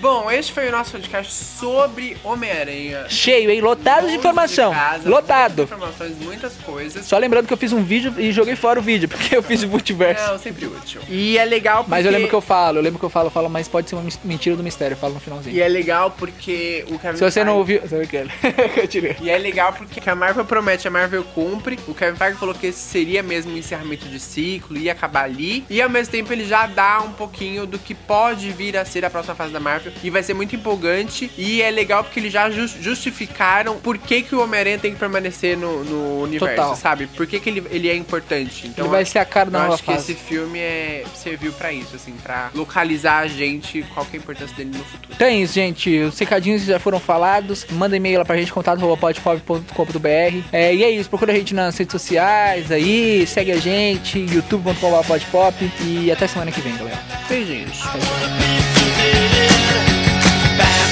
Bom, 0.01 0.28
este 0.31 0.53
foi 0.53 0.69
o 0.69 0.73
nosso 0.73 0.93
podcast 0.93 1.33
sobre 1.33 2.17
Homem-Aranha. 2.25 3.09
Cheio, 3.09 3.51
hein? 3.51 3.61
Lotado 3.61 4.09
de 4.09 4.15
informação. 4.15 4.71
De 4.71 4.77
casa, 4.77 5.09
Lotado. 5.09 5.57
Muitas 5.57 5.79
informações, 5.79 6.19
muitas 6.19 6.55
coisas. 6.57 7.07
Só 7.07 7.19
lembrando 7.19 7.47
que 7.47 7.53
eu 7.53 7.57
fiz 7.57 7.73
um 7.73 7.83
vídeo 7.83 8.15
e 8.19 8.33
joguei 8.33 8.57
fora 8.57 8.79
o 8.79 8.83
vídeo, 8.83 9.09
porque 9.11 9.37
eu 9.37 9.43
fiz 9.43 9.63
o 9.63 9.69
multiverso. 9.69 10.31
Não, 10.31 10.39
sempre 10.39 10.67
útil. 10.67 11.01
E 11.09 11.39
é 11.39 11.45
legal 11.45 11.79
porque... 11.79 11.91
Mas 11.91 12.07
eu 12.07 12.13
lembro 12.13 12.29
que 12.29 12.35
eu 12.35 12.41
falo, 12.41 12.79
eu 12.79 12.83
lembro 12.83 12.99
que 12.99 13.05
eu 13.05 13.11
falo, 13.11 13.27
eu 13.27 13.31
falo, 13.31 13.49
mas 13.49 13.69
pode 13.69 13.89
ser 13.89 13.97
uma 13.97 14.05
mentira 14.25 14.57
do 14.57 14.63
mistério, 14.63 14.95
eu 14.95 14.99
falo 14.99 15.15
no 15.15 15.21
finalzinho. 15.21 15.55
E 15.55 15.61
é 15.61 15.69
legal 15.69 16.11
porque 16.11 16.85
o 16.89 16.99
Kevin 16.99 17.17
Se 17.17 17.25
você 17.25 17.41
Feige... 17.41 17.45
não 17.45 17.57
ouviu... 17.57 17.81
e 19.23 19.31
é 19.31 19.39
legal 19.39 19.73
porque 19.73 20.09
a 20.09 20.15
Marvel 20.15 20.45
promete, 20.45 20.89
a 20.89 20.91
Marvel 20.91 21.25
cumpre. 21.25 21.79
O 21.87 21.95
Kevin 21.95 22.17
Feige 22.17 22.39
falou 22.39 22.55
que 22.55 22.67
esse 22.69 22.79
seria 22.79 23.23
mesmo 23.23 23.53
um 23.53 23.57
encerramento 23.57 24.07
de 24.09 24.19
ciclo, 24.19 24.77
ia 24.77 24.93
acabar 24.93 25.25
ali. 25.25 25.65
E 25.71 25.81
ao 25.81 25.89
mesmo 25.89 26.13
tempo 26.13 26.33
ele 26.33 26.45
já 26.45 26.67
dá 26.67 27.01
um 27.01 27.13
pouquinho 27.13 27.67
do 27.67 27.79
que 27.79 27.95
pode 27.95 28.51
vir 28.51 28.77
a 28.77 28.85
ser 28.85 29.05
a 29.05 29.11
próxima 29.11 29.35
fase 29.35 29.53
da 29.53 29.61
Marvel 29.61 29.93
e 30.03 30.11
vai 30.11 30.18
ser 30.23 30.35
muito 30.35 30.55
empolgante 30.55 31.31
e 31.37 31.63
é 31.63 31.71
legal 31.71 32.05
porque 32.05 32.21
eles 32.21 32.33
já 32.33 32.49
justificaram 32.51 33.77
por 33.77 33.99
que, 33.99 34.23
que 34.23 34.35
o 34.35 34.43
Homem-Aranha 34.43 34.79
tem 34.79 34.93
que 34.93 34.99
permanecer 34.99 35.57
no, 35.57 35.85
no 35.85 36.23
universo, 36.23 36.57
Total. 36.57 36.77
sabe? 36.77 37.07
Por 37.07 37.27
que, 37.27 37.41
que 37.41 37.49
ele, 37.49 37.65
ele 37.71 37.89
é 37.89 37.95
importante. 37.95 38.67
Então, 38.67 38.85
ele 38.85 38.93
vai 38.93 39.05
ser 39.05 39.19
a 39.19 39.25
cara 39.25 39.51
da 39.51 39.59
eu 39.59 39.63
nova 39.63 39.75
acho 39.75 39.85
fase. 39.85 40.07
que 40.07 40.13
esse 40.13 40.21
filme 40.21 40.59
é, 40.59 41.05
serviu 41.15 41.53
para 41.53 41.73
isso, 41.73 41.97
assim, 41.97 42.13
para 42.23 42.51
localizar 42.55 43.19
a 43.19 43.27
gente, 43.27 43.83
qual 43.95 44.05
que 44.07 44.17
é 44.17 44.19
a 44.19 44.23
importância 44.23 44.57
dele 44.57 44.71
no 44.77 44.85
futuro. 44.85 45.13
Então 45.15 45.27
é 45.27 45.35
isso, 45.35 45.55
gente. 45.55 45.99
Os 46.01 46.19
recadinhos 46.19 46.65
já 46.65 46.79
foram 46.79 47.01
falados. 47.01 47.67
Manda 47.71 47.97
e-mail 47.97 48.19
lá 48.19 48.25
pra 48.25 48.37
gente, 48.37 48.53
contato.podpop.com.br. 48.53 50.09
É, 50.53 50.75
e 50.75 50.85
é 50.85 50.91
isso, 50.91 51.09
procura 51.09 51.33
a 51.33 51.37
gente 51.37 51.55
nas 51.55 51.77
redes 51.77 51.93
sociais 51.93 52.71
aí, 52.71 53.27
segue 53.27 53.53
a 53.53 53.57
gente, 53.57 54.19
youtube.com.br 54.19 55.65
e 55.85 56.11
até 56.11 56.27
semana 56.27 56.51
que 56.51 56.61
vem, 56.61 56.77
galera. 56.77 56.99
Beijinhos. 57.29 57.81
Beijinhos. 57.93 59.88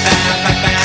bam, 0.09 0.43
bam, 0.43 0.63
bam. 0.63 0.76